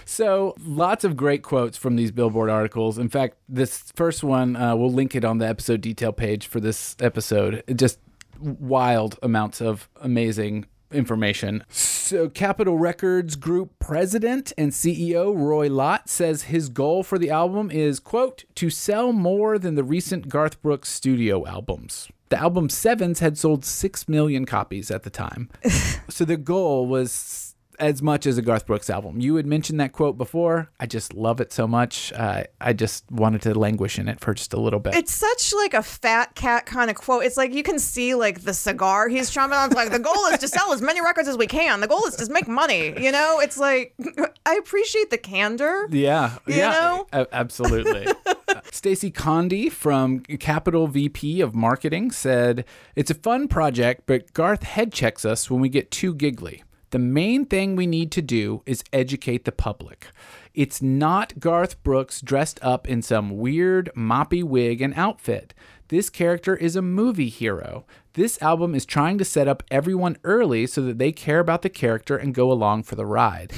So, 0.08 0.54
lots 0.64 1.04
of 1.04 1.14
great 1.14 1.42
quotes 1.42 1.76
from 1.76 1.96
these 1.96 2.10
Billboard 2.10 2.48
articles. 2.48 2.96
In 2.96 3.10
fact, 3.10 3.36
this 3.50 3.92
first 3.96 4.24
one, 4.24 4.56
uh, 4.56 4.74
we'll 4.74 4.90
link 4.92 5.14
it 5.14 5.26
on 5.26 5.36
the 5.38 5.46
episode 5.46 5.82
detail 5.82 6.10
page 6.10 6.46
for 6.46 6.58
this 6.58 6.96
episode. 7.00 7.62
Just 7.74 7.98
wild 8.40 9.18
amounts 9.22 9.60
of 9.60 9.90
amazing 10.00 10.64
information. 10.92 11.64
So, 11.68 12.28
Capitol 12.28 12.78
Records 12.78 13.36
Group 13.36 13.78
president 13.78 14.52
and 14.56 14.72
CEO 14.72 15.36
Roy 15.36 15.68
Lott 15.68 16.08
says 16.08 16.44
his 16.44 16.68
goal 16.68 17.02
for 17.02 17.18
the 17.18 17.30
album 17.30 17.70
is, 17.70 18.00
quote, 18.00 18.44
to 18.56 18.70
sell 18.70 19.12
more 19.12 19.58
than 19.58 19.74
the 19.74 19.84
recent 19.84 20.28
Garth 20.28 20.60
Brooks 20.62 20.88
studio 20.88 21.46
albums. 21.46 22.08
The 22.28 22.38
album 22.38 22.68
Sevens 22.68 23.20
had 23.20 23.38
sold 23.38 23.64
6 23.64 24.08
million 24.08 24.46
copies 24.46 24.90
at 24.90 25.04
the 25.04 25.10
time. 25.10 25.48
so, 26.08 26.24
the 26.24 26.36
goal 26.36 26.86
was 26.86 27.45
as 27.78 28.02
much 28.02 28.26
as 28.26 28.38
a 28.38 28.42
Garth 28.42 28.66
Brooks 28.66 28.88
album. 28.90 29.20
You 29.20 29.36
had 29.36 29.46
mentioned 29.46 29.78
that 29.80 29.92
quote 29.92 30.16
before. 30.18 30.70
I 30.80 30.86
just 30.86 31.14
love 31.14 31.40
it 31.40 31.52
so 31.52 31.66
much. 31.66 32.12
Uh, 32.12 32.44
I 32.60 32.72
just 32.72 33.10
wanted 33.10 33.42
to 33.42 33.58
languish 33.58 33.98
in 33.98 34.08
it 34.08 34.20
for 34.20 34.34
just 34.34 34.52
a 34.52 34.60
little 34.60 34.80
bit. 34.80 34.94
It's 34.94 35.12
such 35.14 35.52
like 35.54 35.74
a 35.74 35.82
fat 35.82 36.34
cat 36.34 36.66
kind 36.66 36.90
of 36.90 36.96
quote. 36.96 37.24
It's 37.24 37.36
like 37.36 37.52
you 37.54 37.62
can 37.62 37.78
see 37.78 38.14
like 38.14 38.42
the 38.42 38.54
cigar 38.54 39.08
he's 39.08 39.30
chomping 39.30 39.52
on. 39.58 39.66
It's 39.66 39.76
like 39.76 39.90
the 39.90 39.98
goal 39.98 40.26
is 40.32 40.38
to 40.38 40.48
sell 40.48 40.72
as 40.72 40.82
many 40.82 41.00
records 41.00 41.28
as 41.28 41.36
we 41.36 41.46
can. 41.46 41.80
The 41.80 41.88
goal 41.88 42.04
is 42.06 42.16
to 42.16 42.30
make 42.32 42.48
money. 42.48 42.94
You 43.02 43.12
know, 43.12 43.40
it's 43.40 43.58
like 43.58 43.94
I 44.46 44.54
appreciate 44.56 45.10
the 45.10 45.18
candor. 45.18 45.88
yeah, 45.90 46.36
You 46.46 46.56
yeah, 46.56 46.70
know? 46.70 47.06
a- 47.12 47.26
absolutely. 47.32 48.06
Stacy 48.72 49.10
Condi 49.10 49.70
from 49.70 50.20
Capitol 50.20 50.86
VP 50.86 51.40
of 51.40 51.54
Marketing 51.54 52.10
said, 52.10 52.64
"It's 52.94 53.10
a 53.10 53.14
fun 53.14 53.48
project, 53.48 54.02
but 54.06 54.32
Garth 54.34 54.62
head 54.64 54.92
checks 54.92 55.24
us 55.24 55.50
when 55.50 55.60
we 55.60 55.68
get 55.68 55.90
too 55.90 56.14
giggly. 56.14 56.62
The 56.90 56.98
main 57.00 57.44
thing 57.44 57.74
we 57.74 57.86
need 57.86 58.12
to 58.12 58.22
do 58.22 58.62
is 58.64 58.84
educate 58.92 59.44
the 59.44 59.52
public. 59.52 60.06
It's 60.54 60.80
not 60.80 61.40
Garth 61.40 61.82
Brooks 61.82 62.20
dressed 62.20 62.60
up 62.62 62.88
in 62.88 63.02
some 63.02 63.36
weird 63.38 63.90
moppy 63.96 64.42
wig 64.44 64.80
and 64.80 64.94
outfit. 64.94 65.52
This 65.88 66.08
character 66.10 66.56
is 66.56 66.76
a 66.76 66.82
movie 66.82 67.28
hero. 67.28 67.84
This 68.14 68.40
album 68.40 68.74
is 68.74 68.86
trying 68.86 69.18
to 69.18 69.24
set 69.24 69.48
up 69.48 69.62
everyone 69.70 70.16
early 70.24 70.66
so 70.66 70.80
that 70.82 70.98
they 70.98 71.12
care 71.12 71.40
about 71.40 71.62
the 71.62 71.68
character 71.68 72.16
and 72.16 72.34
go 72.34 72.50
along 72.50 72.84
for 72.84 72.94
the 72.94 73.06
ride. 73.06 73.52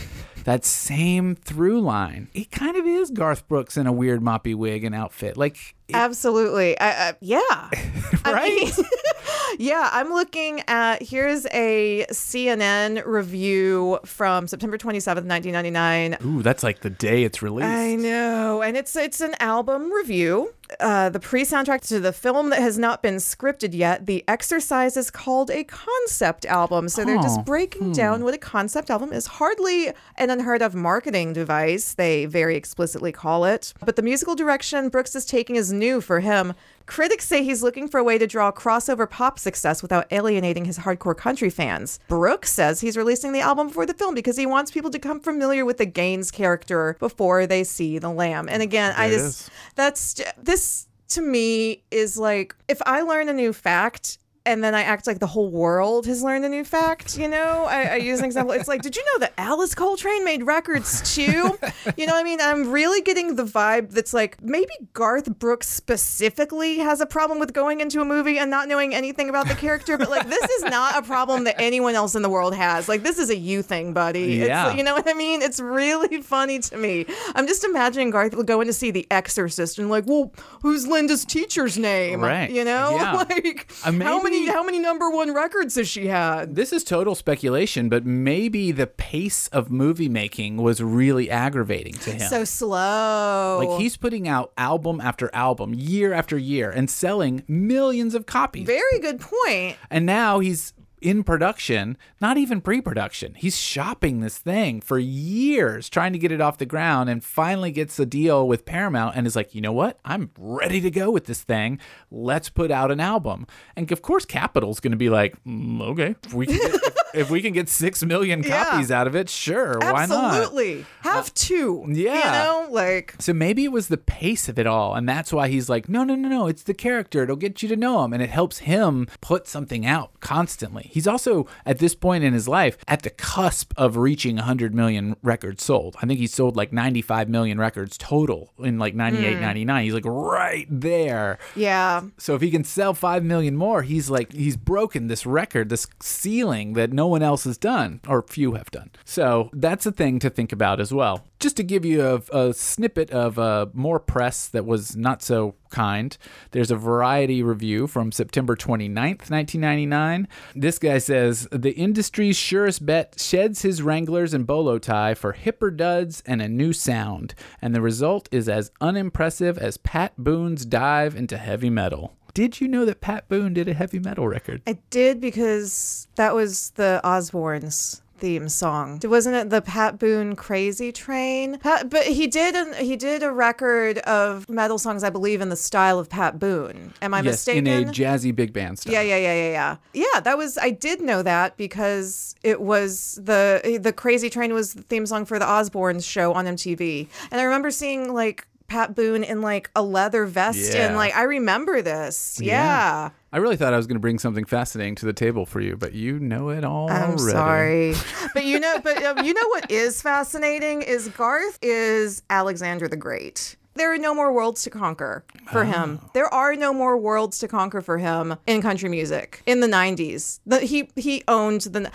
That 0.49 0.65
same 0.65 1.35
through 1.35 1.83
line. 1.83 2.29
It 2.33 2.51
kind 2.51 2.75
of 2.79 2.87
is 2.87 3.11
Garth 3.11 3.47
Brooks 3.49 3.77
in 3.77 3.87
a 3.87 3.93
weird 3.93 4.23
moppy 4.23 4.55
wig 4.55 4.83
and 4.83 4.95
outfit. 4.95 5.37
Like, 5.37 5.75
it- 5.89 5.95
Absolutely. 5.95 6.79
I, 6.81 7.11
I, 7.11 7.15
yeah. 7.21 7.39
I 8.25 8.33
right? 8.33 8.51
mean, 8.51 8.73
yeah, 9.59 9.91
I'm 9.93 10.09
looking 10.09 10.63
at 10.67 11.03
here's 11.03 11.45
a 11.53 12.07
CNN 12.11 13.05
review 13.05 13.99
from 14.07 14.47
September 14.49 14.79
27th, 14.79 15.27
1999. 15.27 16.17
Ooh, 16.25 16.43
that's 16.43 16.63
like 16.63 16.81
the 16.81 16.89
day 16.89 17.25
it's 17.25 17.43
released. 17.43 17.67
I 17.69 17.97
know, 17.97 18.63
and 18.63 18.75
it's 18.75 18.97
it's 18.97 19.21
an 19.21 19.35
album 19.41 19.93
review. 19.93 20.55
Uh, 20.81 21.09
the 21.09 21.19
pre-soundtrack 21.21 21.81
to 21.89 21.99
the 21.99 22.13
film 22.13 22.51
that 22.51 22.61
has 22.61 22.79
not 22.79 23.03
been 23.03 23.17
scripted 23.17 23.75
yet. 23.75 24.07
The 24.07 24.23
exercise 24.29 24.97
is 24.97 25.11
called 25.11 25.51
a 25.51 25.65
concept 25.65 26.45
album, 26.47 26.89
so 26.89 27.05
they're 27.05 27.19
Oh, 27.19 27.23
just 27.23 27.45
breaking 27.45 27.93
down 27.93 28.23
what 28.23 28.35
a 28.35 28.39
concept 28.39 28.91
album 28.91 29.13
is. 29.13 29.27
Hardly 29.27 29.89
an 30.17 30.31
unheard 30.31 30.61
of 30.63 30.75
marketing 30.75 31.33
device. 31.33 31.95
They 31.95 32.27
very 32.27 32.55
explicitly 32.57 33.13
call 33.13 33.45
it. 33.45 33.73
But 33.85 33.97
the 33.97 34.03
musical 34.03 34.35
direction 34.35 34.89
Brooks 34.91 35.17
is 35.17 35.25
taking 35.25 35.57
is 35.57 35.73
new 35.73 36.01
for 36.01 36.21
him. 36.21 36.53
Critics 36.89 37.27
say 37.27 37.45
he's 37.45 37.63
looking 37.63 37.87
for 37.87 37.99
a 37.99 38.03
way 38.03 38.17
to 38.17 38.27
draw 38.27 38.51
crossover 38.51 39.09
pop 39.09 39.39
success 39.39 39.83
without 39.83 40.07
alienating 40.11 40.65
his 40.65 40.79
hardcore 40.79 41.17
country 41.17 41.51
fans. 41.51 42.01
Brooks 42.09 42.51
says 42.51 42.81
he's 42.81 42.97
releasing 42.97 43.33
the 43.33 43.41
album 43.41 43.69
before 43.69 43.85
the 43.85 43.93
film 43.93 44.15
because 44.15 44.39
he 44.39 44.47
wants 44.47 44.71
people 44.71 44.91
to 44.91 44.99
become 44.99 45.21
familiar 45.21 45.67
with 45.67 45.77
the 45.77 45.85
Gaines 45.85 46.31
character 46.31 46.97
before 46.99 47.47
they 47.47 47.63
see 47.63 47.99
the 47.99 48.09
Lamb. 48.09 48.49
And 48.49 48.63
again, 48.63 48.95
I 48.97 49.11
There 49.11 49.19
it 49.19 49.21
just 49.21 49.51
that's 49.75 50.23
this 50.43 50.89
to 51.09 51.21
me 51.21 51.83
is 51.91 52.17
like 52.17 52.57
if 52.69 52.81
I 52.87 53.03
learn 53.03 53.29
a 53.29 53.35
new 53.35 53.53
fact 53.53 54.19
and 54.49 54.65
then 54.65 54.75
I 54.75 54.83
act 54.83 55.07
like 55.07 55.19
the 55.19 55.27
whole 55.27 55.51
world 55.51 56.07
has 56.07 56.23
learned 56.23 56.45
a 56.45 56.49
new 56.49 56.65
fact. 56.65 57.19
You 57.19 57.29
know, 57.29 57.67
I, 57.69 57.83
I 57.83 57.97
use 57.97 58.19
an 58.21 58.25
example. 58.25 58.53
It's 58.55 58.69
like, 58.69 58.83
did 58.83 58.97
you 58.97 59.05
know 59.13 59.19
that 59.21 59.35
Alice 59.39 59.75
Coltrane 59.75 60.25
made 60.25 60.45
records 60.47 61.15
too? 61.15 61.59
You 61.97 62.07
know, 62.07 62.15
what 62.15 62.21
I 62.21 62.23
mean, 62.25 62.41
I'm 62.41 62.71
really 62.71 63.01
getting 63.03 63.37
the 63.37 63.45
vibe 63.45 63.91
that's 63.91 64.13
like 64.15 64.43
maybe 64.43 64.73
Garth 64.93 65.39
Brooks 65.39 65.69
specifically 65.69 66.79
has 66.79 67.01
a 67.01 67.07
problem 67.07 67.39
with 67.39 67.53
going 67.53 67.81
into 67.81 68.01
a 68.01 68.05
movie 68.05 68.39
and 68.39 68.51
not 68.51 68.69
knowing 68.69 68.95
anything 68.95 69.29
about 69.29 69.49
the 69.49 69.55
character, 69.55 69.99
but 69.99 70.11
like 70.11 70.27
this 70.29 70.43
is 70.51 70.65
not 70.65 70.97
a 70.97 71.03
problem 71.03 71.45
that 71.45 71.61
anyone 71.61 71.95
else 71.95 72.15
in 72.15 72.23
the 72.23 72.29
world 72.31 72.55
has. 72.55 72.89
Like 72.89 73.03
this 73.03 73.19
is 73.19 73.31
a 73.31 73.37
you 73.37 73.63
thing, 73.63 73.93
buddy. 73.93 74.37
Yeah. 74.37 74.69
It's, 74.69 74.77
you 74.79 74.83
know 74.85 74.95
what 74.95 75.09
I 75.09 75.15
mean? 75.15 75.43
It's 75.43 75.61
really 75.61 76.23
funny 76.23 76.59
to 76.61 76.77
me. 76.77 77.07
I'm 77.35 77.47
just 77.47 77.65
imagining 77.65 78.11
Garth 78.11 78.35
going 78.47 78.67
to 78.67 78.73
see 78.73 78.91
The 78.91 79.07
Exorcist 79.11 79.79
and 79.79 79.91
like, 79.91 80.05
well, 80.07 80.33
who's 80.63 80.87
Linda's 80.87 81.25
teacher's 81.25 81.77
name? 81.77 82.21
Right. 82.21 82.51
You 82.51 82.65
know, 82.65 82.97
Yeah. 82.97 83.13
like 83.29 83.71
how 83.85 84.23
many 84.23 84.38
maybe- 84.41 84.53
how 84.53 84.63
many 84.63 84.79
number 84.79 85.11
one 85.11 85.35
records 85.35 85.75
has 85.77 85.89
she 85.89 86.07
had? 86.07 86.55
This 86.55 86.73
is 86.73 86.85
total 86.85 87.15
speculation, 87.15 87.89
but 87.89 88.05
maybe 88.05 88.73
the 88.73 88.87
pace 88.87 89.49
of 89.49 89.71
movie 89.71 90.09
making 90.09 90.57
was 90.59 90.83
really 90.83 91.31
aggravating 91.31 91.95
to 91.95 92.11
him. 92.13 92.29
So 92.29 92.45
slow. 92.45 93.61
like 93.65 93.81
he's 93.81 93.97
putting 93.97 94.29
out 94.29 94.53
album 94.57 95.01
after 95.01 95.31
album, 95.35 95.75
year 95.75 96.13
after 96.13 96.39
year, 96.39 96.71
and 96.71 96.91
selling 96.91 97.45
millions 97.49 98.15
of 98.15 98.27
copies. 98.27 98.67
very 98.67 98.99
good 99.01 99.21
point. 99.21 99.77
And 99.91 100.07
now 100.07 100.39
he's 100.41 100.73
in 101.01 101.25
production, 101.25 101.97
not 102.21 102.37
even 102.37 102.61
pre 102.61 102.81
production. 102.81 103.35
He's 103.35 103.57
shopping 103.57 104.21
this 104.21 104.39
thing 104.39 104.81
for 104.81 104.99
years, 104.99 105.89
trying 105.89 106.13
to 106.13 106.19
get 106.19 106.33
it 106.33 106.41
off 106.41 106.59
the 106.59 106.67
ground, 106.67 107.11
and 107.11 107.23
finally 107.23 107.71
gets 107.71 107.99
a 107.99 108.07
deal 108.07 108.47
with 108.47 108.65
Paramount 108.65 109.17
and 109.17 109.27
is 109.27 109.37
like, 109.37 109.55
you 109.55 109.61
know 109.61 109.73
what? 109.73 109.99
I'm 110.05 110.31
ready 110.39 110.81
to 110.81 110.91
go 110.91 111.11
with 111.11 111.27
this 111.27 111.43
thing. 111.43 111.79
Let's 112.11 112.49
put 112.49 112.71
out 112.71 112.91
an 112.91 113.01
album. 113.01 113.47
And 113.77 113.91
of 113.93 114.03
course, 114.03 114.25
Capitol's 114.25 114.81
going 114.81 114.93
to 114.93 114.97
be 114.97 115.11
like, 115.11 115.43
"Mm, 115.45 115.81
okay, 115.83 116.17
we, 116.33 116.47
can 116.47 116.57
get, 116.57 116.81
if, 117.15 117.31
we 117.31 117.41
can 117.43 117.53
get 117.53 117.69
six 117.69 118.05
million 118.05 118.43
Yeah. 118.43 118.65
copies 118.65 118.91
out 118.91 119.07
of 119.07 119.15
it, 119.17 119.29
sure, 119.29 119.79
why 119.81 120.07
not? 120.07 120.11
Uh, 120.25 120.37
Absolutely. 120.39 120.87
Have 121.03 121.33
two. 121.35 121.85
yeah. 121.89 122.15
You 122.15 122.45
know, 122.67 122.73
like 122.73 123.15
So 123.19 123.33
maybe 123.33 123.65
it 123.65 123.73
was 123.73 123.89
the 123.89 123.97
pace 123.97 124.49
of 124.49 124.59
it 124.59 124.67
all, 124.67 124.95
and 124.95 125.09
that's 125.09 125.33
why 125.33 125.49
he's 125.49 125.69
like, 125.69 125.89
no, 125.89 126.05
no, 126.05 126.15
no, 126.15 126.29
no, 126.29 126.47
it's 126.47 126.63
the 126.63 126.75
character. 126.75 127.23
It'll 127.23 127.37
get 127.37 127.63
you 127.63 127.69
to 127.71 127.77
know 127.77 128.05
him, 128.05 128.13
and 128.13 128.23
it 128.23 128.31
helps 128.31 128.59
him 128.59 129.07
put 129.21 129.47
something 129.47 129.87
out 129.87 130.11
constantly. 130.21 130.89
He's 130.93 131.07
also 131.07 131.47
at 131.67 131.79
this 131.79 131.95
point 131.95 132.25
in 132.25 132.33
his 132.33 132.49
life 132.49 132.79
at 132.87 133.03
the 133.03 133.11
cusp 133.11 133.73
of 133.77 133.97
reaching 133.97 134.37
100 134.37 134.75
million 134.75 135.17
records 135.23 135.65
sold. 135.65 135.97
I 136.03 136.07
think 136.07 136.19
he 136.19 136.27
sold 136.27 136.57
like 136.57 136.73
95 136.73 137.29
million 137.29 137.59
records 137.59 137.97
total 137.99 138.53
in 138.59 138.79
like 138.79 138.95
98, 138.95 139.41
99. 139.41 139.85
He's 139.85 139.95
like 139.95 140.05
right 140.05 140.67
there. 140.71 141.39
yeah. 141.55 142.03
So 142.19 142.35
if 142.35 142.41
he 142.43 142.51
can 142.51 142.65
sell 142.65 142.95
5 142.95 143.25
million 143.25 143.57
more, 143.57 143.83
he's 143.83 144.11
like 144.11 144.33
he's 144.33 144.57
broken 144.57 145.07
this 145.09 145.25
record, 145.27 145.69
this 145.69 145.87
ceiling 146.01 146.73
that 146.75 146.93
no 146.99 147.07
one 147.07 147.23
else 147.23 147.45
has 147.45 147.57
done, 147.57 148.01
or 148.09 148.23
few 148.23 148.55
have 148.55 148.73
done. 148.73 148.91
So 149.05 149.51
that's 149.53 149.87
a 149.87 149.93
thing 149.93 150.19
to 150.19 150.29
think 150.29 150.51
about 150.51 150.81
as 150.81 150.93
well. 150.93 151.25
Just 151.39 151.57
to 151.59 151.63
give 151.63 151.85
you 151.85 152.05
a, 152.05 152.17
a 152.37 152.53
snippet 152.53 153.13
of 153.13 153.39
uh, 153.39 153.67
more 153.73 154.01
press 154.01 154.49
that 154.49 154.67
was 154.67 154.97
not 154.97 155.23
so 155.23 155.55
kind, 155.71 156.19
there's 156.51 156.73
a 156.73 156.77
variety 156.77 157.41
review 157.41 157.87
from 157.87 158.11
September 158.11 158.57
29th, 158.57 159.31
1999. 159.31 160.27
This 160.57 160.81
guy 160.81 160.99
says 160.99 161.47
The 161.53 161.71
industry's 161.71 162.37
surest 162.37 162.85
bet 162.85 163.15
sheds 163.17 163.63
his 163.63 163.81
Wranglers 163.81 164.35
and 164.35 164.45
bolo 164.45 164.81
tie 164.81 165.15
for 165.15 165.35
hipper 165.35 165.77
duds 165.77 166.21
and 166.27 166.43
a 166.43 166.49
new 166.49 166.73
sound, 166.73 167.33
and 167.63 167.77
the 167.77 167.81
result 167.81 168.29
is 168.33 168.49
as 168.49 168.73
unimpressive 168.81 169.57
as 169.57 169.77
Pat 169.77 170.15
Boone's 170.19 170.67
dive 170.67 171.15
into 171.15 171.39
heavy 171.39 171.71
metal. 171.71 172.18
Did 172.39 172.61
you 172.61 172.69
know 172.69 172.85
that 172.85 173.01
Pat 173.01 173.29
Boone 173.29 173.53
did 173.53 173.67
a 173.67 173.75
heavy 173.75 173.99
metal 173.99 174.29
record? 174.29 174.63
I 174.65 174.79
did 174.91 175.21
because 175.21 176.07
that 176.15 176.37
was 176.37 176.71
the 176.77 177.01
Osbournes 177.03 178.01
theme 178.19 178.49
song. 178.49 179.01
Wasn't 179.03 179.35
it 179.35 179.51
the 179.51 179.61
Pat 179.61 179.99
Boone 179.99 180.37
Crazy 180.37 180.93
Train? 180.93 181.59
Pat, 181.59 181.91
but 181.91 182.05
he 182.05 182.29
did 182.29 182.55
an, 182.55 182.75
he 182.75 182.95
did 182.95 183.25
a 183.25 183.33
record 183.33 183.99
of 183.99 184.49
metal 184.49 184.79
songs, 184.79 185.03
I 185.03 185.11
believe, 185.11 185.41
in 185.41 185.49
the 185.49 185.57
style 185.57 185.99
of 185.99 186.09
Pat 186.09 186.39
Boone. 186.39 186.95
Am 187.03 187.13
I 187.13 187.23
yes, 187.23 187.45
mistaken? 187.45 187.67
in 187.67 187.89
a 187.89 187.91
jazzy 187.91 188.33
big 188.33 188.53
band 188.53 188.79
style. 188.79 188.93
Yeah, 188.93 189.01
yeah, 189.01 189.17
yeah, 189.17 189.35
yeah, 189.35 189.51
yeah. 189.51 190.05
Yeah, 190.13 190.21
that 190.21 190.39
was 190.39 190.57
I 190.59 190.71
did 190.71 191.01
know 191.01 191.25
that 191.25 191.57
because 191.57 192.37
it 192.45 192.61
was 192.61 193.19
the 193.21 193.81
the 193.83 193.93
Crazy 193.93 194.31
Train 194.31 194.55
was 194.55 194.75
the 194.75 194.83
theme 194.83 195.07
song 195.07 195.25
for 195.25 195.41
the 195.41 195.45
Osbournes 195.45 196.09
show 196.09 196.35
on 196.35 196.45
MTV. 196.45 197.09
And 197.33 197.41
I 197.41 197.43
remember 197.43 197.73
seeing 197.73 198.15
like 198.15 198.47
Pat 198.69 198.95
Boone 198.95 199.25
in 199.25 199.41
like 199.41 199.71
a 199.75 199.83
leather 199.83 200.25
vest 200.27 200.75
Yeah. 200.75 200.87
and 200.89 200.97
like 200.97 201.15
I 201.17 201.23
remember 201.23 201.81
this. 201.83 202.39
Yeah. 202.41 202.53
Yeah. 202.53 203.11
I 203.33 203.37
really 203.39 203.57
thought 203.57 203.75
I 203.75 203.77
was 203.77 203.87
going 203.87 203.97
to 203.97 204.01
bring 204.01 204.19
something 204.19 204.45
fascinating 204.47 204.95
to 204.97 205.07
the 205.07 205.13
table 205.13 205.45
for 205.45 205.61
you, 205.61 205.77
but 205.77 205.93
you 205.93 206.19
know 206.19 206.49
it 206.49 206.65
all 206.65 206.91
I'm 206.91 207.11
already. 207.19 207.33
sorry, 207.33 207.95
but 208.35 208.45
you 208.47 208.59
know, 208.59 208.79
but 208.83 209.03
um, 209.05 209.23
you 209.25 209.35
know 209.35 209.47
what 209.49 209.71
is 209.71 210.01
fascinating 210.01 210.81
is 210.81 211.09
Garth 211.09 211.59
is 211.61 212.23
Alexander 212.31 212.89
the 212.89 212.97
Great. 212.97 213.57
There 213.79 213.93
are 213.93 213.99
no 213.99 214.15
more 214.15 214.33
worlds 214.33 214.63
to 214.65 214.71
conquer 214.71 215.25
for 215.53 215.63
ah. 215.63 215.65
him. 215.65 216.01
Oh. 216.03 216.11
There 216.15 216.33
are 216.35 216.57
no 216.57 216.73
more 216.75 216.97
worlds 216.97 217.39
to 217.39 217.49
conquer 217.49 217.81
for 217.81 217.99
him 217.99 218.37
in 218.47 218.61
country 218.61 218.89
music 218.89 219.43
in 219.47 219.61
the 219.61 219.69
'90s. 219.69 220.41
The, 220.47 220.61
he 220.61 220.91
he 220.97 221.23
owned 221.29 221.63
the 221.63 221.91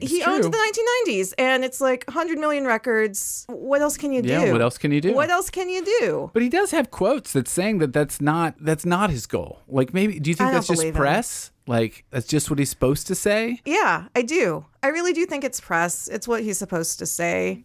he 0.00 0.22
owned 0.24 0.44
the 0.44 0.50
1990s, 1.06 1.32
and 1.38 1.64
it's 1.64 1.80
like 1.80 2.04
100 2.06 2.38
million 2.38 2.66
records. 2.66 3.46
What 3.48 3.80
else 3.80 3.96
can 3.96 4.12
you 4.12 4.22
do? 4.22 4.28
Yeah, 4.28 4.52
what 4.52 4.60
else 4.60 4.78
can 4.78 4.92
you 4.92 5.00
do? 5.00 5.14
What 5.14 5.30
else 5.30 5.50
can 5.50 5.68
you 5.68 5.84
do? 6.00 6.30
But 6.32 6.42
he 6.42 6.48
does 6.48 6.72
have 6.72 6.90
quotes 6.90 7.32
that's 7.32 7.50
saying 7.50 7.78
that 7.78 7.92
that's 7.92 8.20
not 8.20 8.54
that's 8.60 8.84
not 8.84 9.10
his 9.10 9.26
goal. 9.26 9.62
Like 9.68 9.94
maybe 9.94 10.18
do 10.20 10.30
you 10.30 10.36
think 10.36 10.52
that's 10.52 10.68
just 10.68 10.82
him. 10.82 10.94
press? 10.94 11.52
Like 11.68 12.04
that's 12.10 12.26
just 12.26 12.50
what 12.50 12.58
he's 12.58 12.70
supposed 12.70 13.06
to 13.08 13.14
say? 13.14 13.60
Yeah, 13.64 14.08
I 14.16 14.22
do. 14.22 14.64
I 14.82 14.88
really 14.88 15.12
do 15.12 15.26
think 15.26 15.44
it's 15.44 15.60
press. 15.60 16.08
It's 16.08 16.28
what 16.28 16.42
he's 16.42 16.56
supposed 16.56 16.98
to 17.00 17.06
say. 17.06 17.64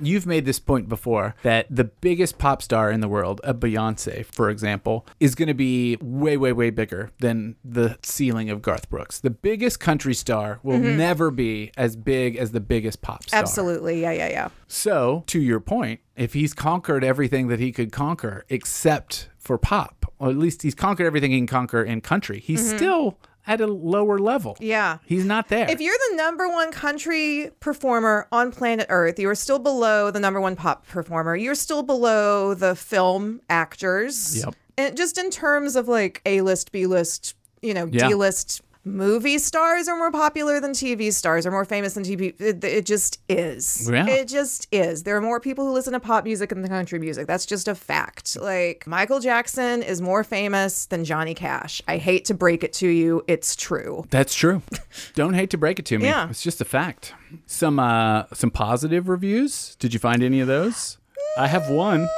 You've 0.00 0.26
made 0.26 0.44
this 0.44 0.58
point 0.58 0.88
before 0.88 1.36
that 1.42 1.66
the 1.70 1.84
biggest 1.84 2.38
pop 2.38 2.60
star 2.60 2.90
in 2.90 3.00
the 3.00 3.08
world, 3.08 3.40
a 3.44 3.54
Beyonce, 3.54 4.24
for 4.26 4.50
example, 4.50 5.06
is 5.20 5.34
going 5.34 5.48
to 5.48 5.54
be 5.54 5.96
way, 6.00 6.36
way, 6.36 6.52
way 6.52 6.70
bigger 6.70 7.10
than 7.20 7.56
the 7.64 7.96
ceiling 8.02 8.50
of 8.50 8.62
Garth 8.62 8.90
Brooks. 8.90 9.20
The 9.20 9.30
biggest 9.30 9.78
country 9.80 10.14
star 10.14 10.58
will 10.62 10.78
never 10.78 11.30
be 11.30 11.70
as 11.76 11.96
big 11.96 12.36
as 12.36 12.50
the 12.50 12.60
biggest 12.60 13.00
pop 13.00 13.22
star. 13.22 13.38
Mm-hmm. 13.38 13.44
Absolutely. 13.44 14.02
Yeah, 14.02 14.12
yeah, 14.12 14.28
yeah. 14.28 14.48
So, 14.66 15.24
to 15.28 15.40
your 15.40 15.60
point, 15.60 16.00
if 16.16 16.34
he's 16.34 16.52
conquered 16.52 17.04
everything 17.04 17.46
that 17.48 17.60
he 17.60 17.70
could 17.70 17.92
conquer 17.92 18.44
except 18.48 19.28
for 19.48 19.56
pop, 19.56 20.04
or 20.18 20.28
at 20.28 20.36
least 20.36 20.60
he's 20.60 20.74
conquered 20.74 21.06
everything 21.06 21.30
he 21.30 21.38
can 21.38 21.46
conquer 21.46 21.82
in 21.82 22.02
country, 22.02 22.38
he's 22.38 22.68
still 22.76 23.18
at 23.46 23.62
a 23.62 23.66
lower 23.66 24.18
level. 24.18 24.52
Mm-hmm. 24.56 24.64
Yeah. 24.64 24.98
He's 25.06 25.24
not 25.24 25.48
there. 25.48 25.68
If 25.70 25.80
you're 25.80 25.96
the 26.10 26.16
number 26.16 26.46
one 26.50 26.70
country 26.70 27.50
performer 27.60 28.28
on 28.30 28.52
planet 28.52 28.86
Earth, 28.90 29.18
you 29.18 29.26
are 29.30 29.34
still 29.34 29.58
below 29.58 30.10
the 30.10 30.20
number 30.20 30.38
one 30.38 30.54
pop 30.54 30.86
performer. 30.86 31.34
You're 31.34 31.54
still 31.54 31.82
below 31.82 32.52
the 32.52 32.76
film 32.76 33.40
actors. 33.48 34.44
Yep. 34.44 34.54
And 34.76 34.96
just 34.98 35.16
in 35.16 35.30
terms 35.30 35.76
of 35.76 35.88
like 35.88 36.20
A 36.26 36.42
list, 36.42 36.70
B 36.70 36.86
list, 36.86 37.34
you 37.62 37.72
know, 37.72 37.88
Yeah. 37.90 38.08
D 38.08 38.14
list 38.14 38.60
movie 38.88 39.38
stars 39.38 39.88
are 39.88 39.96
more 39.96 40.10
popular 40.10 40.60
than 40.60 40.72
TV 40.72 41.12
stars, 41.12 41.46
are 41.46 41.50
more 41.50 41.64
famous 41.64 41.94
than 41.94 42.04
TV. 42.04 42.38
It, 42.40 42.62
it 42.64 42.86
just 42.86 43.20
is. 43.28 43.88
Yeah. 43.90 44.06
It 44.06 44.28
just 44.28 44.68
is. 44.72 45.02
There 45.02 45.16
are 45.16 45.20
more 45.20 45.40
people 45.40 45.66
who 45.66 45.72
listen 45.72 45.92
to 45.92 46.00
pop 46.00 46.24
music 46.24 46.50
than 46.50 46.62
the 46.62 46.68
country 46.68 46.98
music. 46.98 47.26
That's 47.26 47.46
just 47.46 47.68
a 47.68 47.74
fact. 47.74 48.36
Like 48.40 48.86
Michael 48.86 49.20
Jackson 49.20 49.82
is 49.82 50.00
more 50.00 50.24
famous 50.24 50.86
than 50.86 51.04
Johnny 51.04 51.34
Cash. 51.34 51.82
I 51.86 51.98
hate 51.98 52.24
to 52.26 52.34
break 52.34 52.64
it 52.64 52.72
to 52.74 52.88
you. 52.88 53.24
It's 53.28 53.54
true. 53.54 54.04
That's 54.10 54.34
true. 54.34 54.62
Don't 55.14 55.34
hate 55.34 55.50
to 55.50 55.58
break 55.58 55.78
it 55.78 55.86
to 55.86 55.98
me. 55.98 56.06
Yeah. 56.06 56.28
It's 56.30 56.42
just 56.42 56.60
a 56.60 56.64
fact. 56.64 57.14
Some 57.46 57.78
uh 57.78 58.24
some 58.32 58.50
positive 58.50 59.08
reviews. 59.08 59.76
Did 59.76 59.92
you 59.92 60.00
find 60.00 60.22
any 60.22 60.40
of 60.40 60.48
those? 60.48 60.98
I 61.36 61.46
have 61.46 61.70
one 61.70 62.08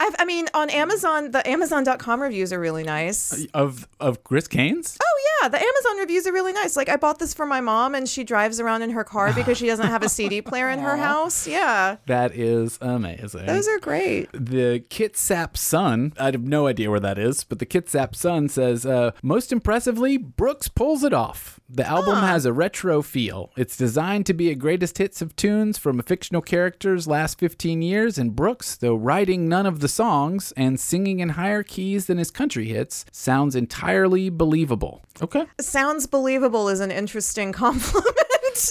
I've, 0.00 0.14
I 0.18 0.24
mean, 0.24 0.46
on 0.54 0.70
Amazon, 0.70 1.30
the 1.30 1.46
Amazon.com 1.48 2.20
reviews 2.20 2.52
are 2.52 2.60
really 2.60 2.82
nice. 2.82 3.46
of 3.54 3.88
of 4.00 4.24
Chris 4.24 4.48
Gaines. 4.48 4.98
Oh 5.02 5.13
yeah, 5.44 5.48
the 5.48 5.58
Amazon 5.58 5.98
reviews 5.98 6.26
are 6.26 6.32
really 6.32 6.52
nice. 6.52 6.76
Like 6.76 6.88
I 6.88 6.96
bought 6.96 7.18
this 7.18 7.34
for 7.34 7.44
my 7.46 7.60
mom, 7.60 7.94
and 7.94 8.08
she 8.08 8.24
drives 8.24 8.60
around 8.60 8.82
in 8.82 8.90
her 8.90 9.04
car 9.04 9.32
because 9.34 9.58
she 9.58 9.66
doesn't 9.66 9.86
have 9.86 10.02
a 10.02 10.08
CD 10.08 10.40
player 10.40 10.70
in 10.70 10.78
her 10.78 10.96
house. 11.08 11.46
Yeah, 11.46 11.96
That 12.06 12.34
is 12.34 12.78
amazing. 12.80 13.46
those 13.46 13.68
are 13.68 13.78
great. 13.78 14.30
the 14.32 14.80
Kitsap 14.88 15.56
Sun, 15.56 16.14
I 16.18 16.26
have 16.30 16.42
no 16.42 16.66
idea 16.66 16.90
where 16.90 17.00
that 17.00 17.18
is, 17.18 17.44
but 17.44 17.58
the 17.58 17.66
Kitsap 17.66 18.14
Sun 18.14 18.48
says, 18.48 18.86
uh, 18.86 19.10
most 19.22 19.52
impressively, 19.52 20.16
Brooks 20.16 20.68
pulls 20.68 21.04
it 21.04 21.12
off. 21.12 21.60
The 21.68 21.86
album 21.86 22.16
has 22.16 22.46
a 22.46 22.52
retro 22.52 23.02
feel. 23.02 23.50
It's 23.56 23.76
designed 23.76 24.26
to 24.26 24.34
be 24.34 24.50
a 24.50 24.54
greatest 24.54 24.98
hits 24.98 25.20
of 25.20 25.34
tunes 25.34 25.76
from 25.76 25.98
a 25.98 26.02
fictional 26.04 26.42
character's 26.42 27.06
last 27.08 27.38
15 27.38 27.82
years, 27.82 28.16
and 28.18 28.34
Brooks, 28.36 28.76
though 28.76 28.94
writing 28.94 29.48
none 29.48 29.66
of 29.66 29.80
the 29.80 29.88
songs 29.88 30.52
and 30.56 30.78
singing 30.78 31.20
in 31.20 31.30
higher 31.30 31.62
keys 31.62 32.06
than 32.06 32.18
his 32.18 32.30
country 32.30 32.66
hits, 32.68 33.04
sounds 33.10 33.56
entirely 33.56 34.30
believable. 34.30 35.02
Okay. 35.22 35.33
Sounds 35.60 36.06
believable 36.06 36.68
is 36.68 36.80
an 36.80 36.90
interesting 36.90 37.52
compliment. 37.64 38.06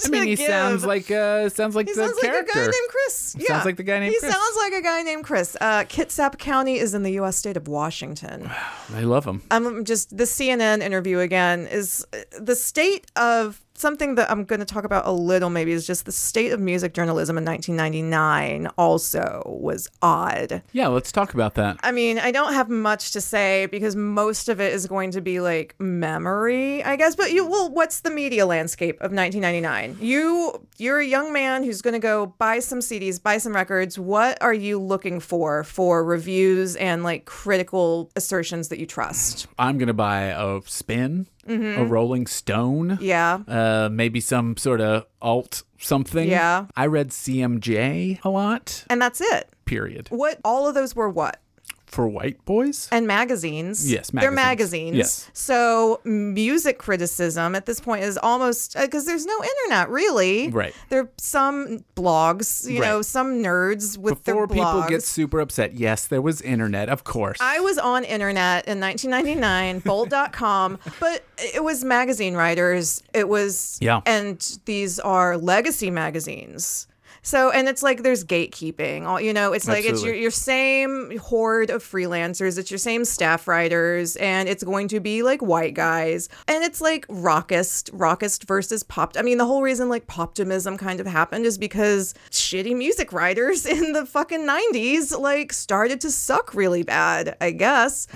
I 0.06 0.10
mean, 0.10 0.24
he 0.28 0.36
give. 0.38 0.48
sounds 0.48 0.86
like 0.86 1.12
uh, 1.12 1.50
sounds 1.50 1.76
like 1.76 1.88
He 1.88 1.94
the 1.94 2.06
sounds 2.08 2.20
character. 2.20 2.42
like 2.54 2.56
a 2.56 2.72
guy 2.72 2.72
named 2.72 2.90
Chris. 2.90 3.36
Yeah. 3.38 3.48
Sounds 3.48 3.66
like 3.66 3.76
the 3.78 3.84
guy 3.84 4.00
named 4.00 4.14
he 4.14 4.20
Chris. 4.20 4.32
sounds 4.34 4.56
like 4.58 4.74
a 4.74 4.82
guy 4.82 5.02
named 5.04 5.24
Chris. 5.26 5.58
Uh, 5.60 5.84
Kitsap 5.84 6.38
County 6.38 6.78
is 6.80 6.94
in 6.94 7.04
the 7.04 7.12
U.S. 7.14 7.36
state 7.36 7.58
of 7.58 7.68
Washington. 7.68 8.50
I 8.96 9.02
love 9.02 9.26
him. 9.26 9.42
I'm 9.52 9.84
just 9.84 10.16
the 10.16 10.24
CNN 10.24 10.82
interview 10.82 11.20
again 11.20 11.68
is 11.68 12.06
uh, 12.14 12.20
the 12.40 12.56
state 12.56 13.12
of 13.18 13.62
something 13.84 14.16
that 14.16 14.32
I'm 14.32 14.46
going 14.46 14.62
to 14.62 14.66
talk 14.66 14.86
about 14.86 15.06
a 15.06 15.12
little 15.12 15.50
maybe 15.52 15.74
is 15.74 15.86
just 15.86 16.06
the 16.06 16.12
state 16.12 16.52
of 16.52 16.60
music 16.60 16.94
journalism 16.94 17.38
in 17.38 17.46
1999 17.46 18.72
also 18.78 19.44
was 19.46 19.90
odd. 20.02 20.64
Yeah, 20.72 20.88
let's 20.88 21.12
talk 21.12 21.34
about 21.36 21.54
that. 21.56 21.78
I 21.84 21.92
mean, 21.92 22.18
I 22.18 22.32
don't 22.32 22.54
have 22.54 22.70
much 22.70 23.12
to 23.12 23.22
say 23.22 23.68
because 23.68 23.96
most 23.96 24.50
of 24.50 24.60
it 24.60 24.74
is 24.74 24.88
going 24.88 25.12
to 25.12 25.22
be 25.22 25.40
like 25.40 25.76
memory, 25.80 26.84
I 26.84 26.96
guess. 26.96 27.16
But 27.16 27.34
you, 27.34 27.46
well, 27.46 27.70
what's 27.70 28.00
the 28.00 28.10
media 28.10 28.46
landscape 28.46 28.96
of 28.96 29.12
1999? 29.12 29.98
You, 30.00 30.66
you're 30.78 31.00
a 31.00 31.06
young 31.06 31.34
man 31.34 31.64
who's 31.64 31.82
going 31.82 31.94
to 31.94 32.00
go 32.00 32.28
buy 32.38 32.60
some 32.60 32.80
CDs, 32.80 33.22
buy 33.22 33.38
some 33.38 33.54
records. 33.54 34.00
What 34.00 34.42
are 34.42 34.54
you 34.54 34.80
looking 34.80 35.20
for 35.20 35.64
for 35.66 36.04
reviews 36.04 36.78
and 36.78 37.04
like 37.04 37.26
critical 37.26 38.10
assertions 38.16 38.70
that 38.70 38.80
you 38.80 38.86
trust? 38.86 39.48
I'm 39.60 39.78
gonna 39.78 39.94
buy 39.94 40.24
a 40.26 40.62
spin, 40.66 41.28
a 41.48 41.84
Rolling 41.84 42.28
Stone. 42.28 42.90
Mm-hmm. 42.92 43.04
Yeah. 43.04 43.40
Uh, 43.48 43.90
maybe 43.92 44.20
some 44.20 44.58
sort 44.58 44.82
of 44.82 45.06
alt 45.22 45.64
something. 45.78 46.30
Yeah. 46.30 46.68
I 46.76 46.86
read 46.88 47.10
CMJ 47.10 48.24
a 48.24 48.30
lot. 48.30 48.86
And 48.90 49.02
that's 49.02 49.22
it. 49.22 49.50
Period. 49.66 50.08
What 50.10 50.40
all 50.44 50.68
of 50.68 50.76
those 50.76 50.96
were 50.96 51.10
what? 51.10 51.40
For 51.94 52.08
white 52.08 52.44
boys. 52.46 52.90
And 52.92 53.06
magazines. 53.06 53.90
Yes, 53.90 54.10
They're 54.12 54.32
magazines. 54.32 54.94
magazines. 54.94 54.98
Yes. 54.98 55.30
So 55.34 56.02
music 56.04 56.80
criticism 56.80 57.54
at 57.56 57.66
this 57.68 57.80
point 57.80 58.04
is 58.04 58.18
almost 58.18 58.76
uh, 58.76 58.82
because 58.86 59.06
there's 59.06 59.26
no 59.26 59.44
internet 59.44 59.90
really. 59.90 60.50
Right. 60.50 60.74
There 60.90 61.02
are 61.02 61.10
some 61.18 61.86
blogs, 61.96 62.70
you 62.70 62.80
know, 62.80 63.02
some 63.04 63.44
nerds 63.44 63.98
with 63.98 64.24
Before 64.24 64.48
their 64.48 64.58
blogs. 64.58 64.74
people 64.74 64.90
get 64.90 65.04
super 65.04 65.40
upset, 65.40 65.74
yes, 65.76 66.08
there 66.08 66.22
was 66.22 66.42
internet, 66.42 66.90
of 66.90 67.04
course. 67.04 67.38
I 67.40 67.60
was 67.60 67.78
on 67.78 68.04
internet 68.04 68.68
in 68.68 68.80
1999, 68.80 69.80
bold.com, 69.86 70.80
but 71.00 71.24
it 71.38 71.64
was 71.64 71.84
magazine 71.84 72.34
writers. 72.36 73.04
It 73.14 73.30
was, 73.30 73.78
Yeah. 73.82 74.02
and 74.06 74.40
these 74.66 75.00
are 75.00 75.38
legacy 75.38 75.92
magazines. 75.92 76.88
So, 77.24 77.52
and 77.52 77.70
it's 77.70 77.82
like 77.82 78.04
there's 78.04 78.24
gatekeeping. 78.26 79.06
All 79.06 79.20
you 79.20 79.34
know, 79.34 79.54
it's 79.54 79.68
like 79.68 79.86
it's 79.86 80.04
your, 80.04 80.14
your 80.14 80.30
same 80.30 81.18
horde 81.18 81.70
of 81.70 81.82
freelancers. 81.82 82.60
It's 82.60 82.70
your 82.70 82.78
same 82.78 83.06
staff 83.06 83.48
writers, 83.48 84.18
and 84.18 84.50
it's 84.50 84.64
going 84.64 84.90
to 84.90 85.00
be 85.00 85.24
like 85.24 85.42
white 85.42 85.74
guys, 85.74 86.28
and 86.50 86.64
it's 86.64 86.82
like 86.82 87.08
rockist, 87.08 87.90
rockist 87.92 88.44
versus 88.44 88.84
pop. 88.84 89.14
I 89.18 89.22
mean, 89.22 89.38
the 89.38 89.46
whole 89.46 89.62
reason 89.62 89.88
like 89.88 90.06
poptimism 90.06 90.78
kind 90.78 91.00
of 91.00 91.08
happened 91.08 91.46
is 91.46 91.58
because 91.58 92.14
shitty 92.30 92.76
music 92.76 93.14
writers 93.14 93.66
in 93.74 93.94
the 93.94 94.06
fucking 94.06 94.46
90s 94.46 95.18
like 95.18 95.54
started 95.54 96.02
to 96.02 96.12
suck 96.12 96.54
really 96.54 96.84
bad. 96.84 97.38
I 97.40 97.52
guess 97.52 98.08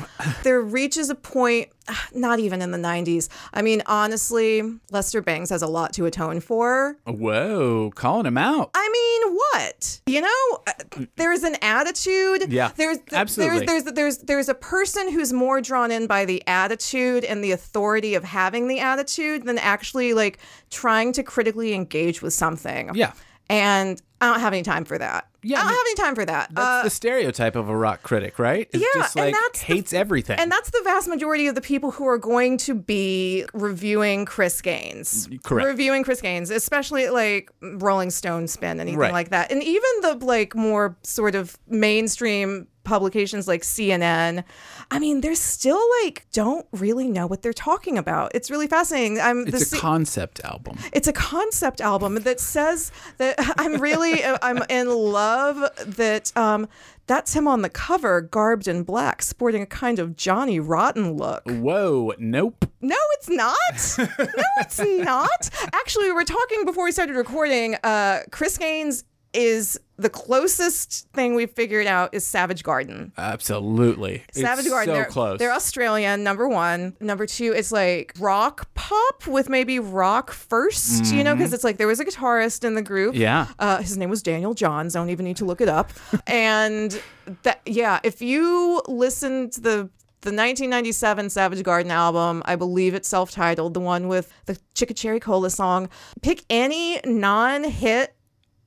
there 0.44 0.62
reaches 0.62 1.10
a 1.10 1.16
point 1.16 1.70
not 2.14 2.40
even 2.40 2.62
in 2.62 2.72
the 2.72 2.78
90s. 2.78 3.30
I 3.54 3.62
mean, 3.62 3.82
honestly, 3.86 4.64
Lester 4.92 5.22
Bangs 5.22 5.50
has 5.50 5.62
a 5.62 5.68
lot 5.68 5.94
to 5.94 6.06
atone 6.06 6.40
for. 6.40 6.98
Whoa, 7.06 7.92
calling 7.96 8.26
him 8.26 8.38
out. 8.38 8.72
I 8.74 8.90
mean, 8.92 9.36
what? 9.36 10.02
You 10.06 10.22
know, 10.22 10.60
uh, 10.68 11.06
there's 11.16 11.44
an 11.44 11.56
attitude. 11.62 12.52
Yeah, 12.52 12.72
there's 12.76 13.00
absolutely. 13.12 13.66
There's, 13.66 13.84
there's 13.84 13.94
there's 13.96 14.18
there's 14.20 14.50
a 14.50 14.56
person 14.56 15.12
who's 15.12 15.34
more 15.34 15.62
drawn 15.62 15.92
in 15.92 16.08
by 16.08 16.26
the 16.26 16.46
attitude 16.48 17.24
and 17.24 17.44
the 17.44 17.52
authority 17.52 18.16
of 18.16 18.24
having 18.24 18.68
the 18.68 18.80
attitude 18.80 19.44
than 19.44 19.58
actually 19.58 20.14
like 20.14 20.40
trying 20.70 21.14
to 21.14 21.24
critically 21.24 21.74
engage 21.74 22.22
with 22.22 22.34
something. 22.34 22.92
Yeah. 22.94 23.14
And 23.50 24.02
I 24.20 24.32
don't 24.32 24.40
have 24.40 24.54
any 24.54 24.64
time 24.64 24.84
for 24.86 24.98
that. 24.98 25.28
Yeah, 25.44 25.60
I 25.60 25.62
don't 25.62 25.70
have 25.70 25.80
any 25.86 25.96
time 25.96 26.16
for 26.16 26.26
that. 26.26 26.50
That's 26.54 26.68
Uh, 26.68 26.84
the 26.84 26.90
stereotype 26.90 27.56
of 27.56 27.70
a 27.70 27.76
rock 27.78 28.02
critic, 28.02 28.40
right? 28.40 28.68
It's 28.74 28.84
yeah, 28.84 29.02
just 29.02 29.16
and 29.16 29.28
like 29.28 29.36
that's 29.36 29.60
the- 29.60 29.66
hates 29.66 29.94
everything. 29.94 30.40
And 30.40 30.52
that's 30.52 30.72
the 30.72 30.82
vast 30.84 31.08
majority 31.08 31.46
of 31.48 31.54
the 31.56 31.62
people 31.62 31.92
who 31.92 32.06
are 32.08 32.18
going 32.18 32.58
to 32.60 32.74
be 32.74 33.46
reviewing 33.54 34.26
Chris 34.26 34.60
Gaines. 34.62 35.30
Correct. 35.44 35.68
Reviewing 35.68 36.04
Chris 36.04 36.20
Gaines, 36.22 36.50
especially 36.50 37.10
like 37.10 37.52
Rolling 37.62 38.10
Stone 38.10 38.48
spin, 38.48 38.80
anything 38.80 39.00
Right. 39.00 39.14
like 39.14 39.30
that. 39.30 39.52
And 39.52 39.62
even 39.64 39.90
the 40.02 40.16
like 40.26 40.56
more 40.56 40.98
sort 41.04 41.36
of 41.36 41.58
mainstream 41.68 42.68
publications 42.84 43.50
like 43.50 43.64
CNN, 43.64 44.46
I 44.92 45.00
mean, 45.00 45.20
they're 45.20 45.36
still 45.36 45.82
like 46.04 46.26
don't 46.32 46.66
really 46.72 47.10
know 47.10 47.28
what 47.28 47.42
they're 47.42 47.52
talking 47.52 47.98
about. 47.98 48.32
It's 48.34 48.50
really 48.50 48.68
fascinating. 48.68 49.20
I'm 49.20 49.44
the 49.44 49.50
it's 49.58 49.62
a 49.62 49.76
C- 49.76 49.78
concept 49.78 50.40
album. 50.46 50.78
it's 50.94 51.08
a 51.08 51.12
concept 51.14 51.82
album 51.82 52.16
that 52.24 52.40
says 52.40 52.92
that 53.18 53.36
I'm 53.58 53.82
really 53.82 54.07
I'm 54.42 54.64
in 54.70 54.90
love 54.90 55.70
that 55.86 56.36
um 56.38 56.68
that's 57.08 57.34
him 57.34 57.48
on 57.48 57.62
the 57.62 57.70
cover 57.70 58.20
garbed 58.22 58.68
in 58.68 58.84
black 58.84 59.22
sporting 59.22 59.62
a 59.62 59.66
kind 59.66 59.98
of 59.98 60.16
Johnny 60.18 60.60
Rotten 60.60 61.14
look. 61.14 61.44
Whoa, 61.48 62.14
nope. 62.20 62.66
No, 62.82 62.98
it's 63.14 63.30
not. 63.30 63.56
No, 63.98 64.44
it's 64.60 64.80
not. 64.80 65.50
Actually, 65.74 66.06
we 66.08 66.12
were 66.14 66.26
talking 66.26 66.66
before 66.66 66.84
we 66.84 66.92
started 66.92 67.16
recording. 67.16 67.76
Uh, 67.84 68.22
Chris 68.32 68.58
Gaines 68.58 69.06
is 69.38 69.80
the 69.98 70.10
closest 70.10 71.08
thing 71.14 71.36
we've 71.36 71.52
figured 71.52 71.86
out 71.86 72.14
is 72.14 72.26
Savage 72.26 72.64
Garden. 72.64 73.14
Absolutely. 73.18 74.24
Savage 74.32 74.66
it's 74.66 74.70
Garden. 74.70 74.94
So 74.94 74.98
they're, 74.98 75.06
close. 75.06 75.40
They're 75.40 75.54
Australian, 75.54 76.24
number 76.24 76.48
one. 76.48 76.98
Number 77.00 77.28
two, 77.28 77.54
it's 77.54 77.72
like 77.72 78.14
rock 78.20 78.74
pop 78.74 79.28
with 79.28 79.48
maybe 79.48 79.80
rock 79.80 80.32
1st 80.32 81.14
you 81.14 81.24
know, 81.24 81.36
because 81.36 81.54
it's 81.54 81.64
like 81.64 81.78
there 81.78 81.88
was 81.88 82.00
a 82.00 82.06
guitarist 82.06 82.64
in 82.64 82.74
the 82.74 82.82
group. 82.82 83.14
Mm-hmm. 83.14 83.22
Yeah. 83.22 83.48
Uh, 83.60 83.78
his 83.78 83.96
name 83.96 84.10
was 84.10 84.24
Daniel 84.24 84.56
Johns. 84.56 84.96
I 84.96 85.00
Don't 85.00 85.12
even 85.12 85.26
need 85.26 85.38
to 85.38 85.46
look 85.46 85.62
it 85.62 85.70
up. 85.70 85.92
and 86.28 87.00
that, 87.44 87.62
yeah, 87.66 88.00
if 88.04 88.22
you 88.22 88.82
listen 88.88 89.52
to 89.52 89.62
the 89.62 89.90
the 90.22 90.32
1997 90.32 91.30
Savage 91.30 91.64
Garden 91.64 91.92
album, 91.92 92.42
I 92.44 92.56
believe 92.56 92.96
it's 92.96 93.08
self-titled, 93.08 93.76
the 93.76 93.80
one 93.80 94.08
with 94.08 94.34
the 94.46 94.58
Chicka 94.74 94.96
Cherry 94.96 95.20
Cola 95.20 95.50
song. 95.50 95.90
Pick 96.22 96.44
any 96.50 97.00
non-hit 97.06 98.17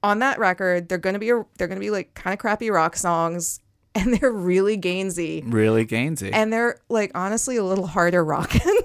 on 0.03 0.19
that 0.21 0.39
record. 0.39 0.89
They're 0.89 0.99
gonna 0.99 1.19
be 1.19 1.31
a, 1.31 1.45
they're 1.59 1.69
gonna 1.69 1.81
be 1.81 1.91
like 1.91 2.15
kind 2.15 2.33
of 2.33 2.39
crappy 2.41 2.71
rock 2.71 2.97
songs, 2.97 3.61
and 3.95 4.15
they're 4.15 4.31
really 4.33 4.79
Gainsy, 4.79 5.43
really 5.47 5.85
Gainsy. 5.87 6.31
and 6.33 6.53
they're 6.53 6.79
like 6.89 7.11
honestly 7.15 7.57
a 7.57 7.65
little 7.65 7.87
harder 7.87 8.25
rocking. 8.25 8.79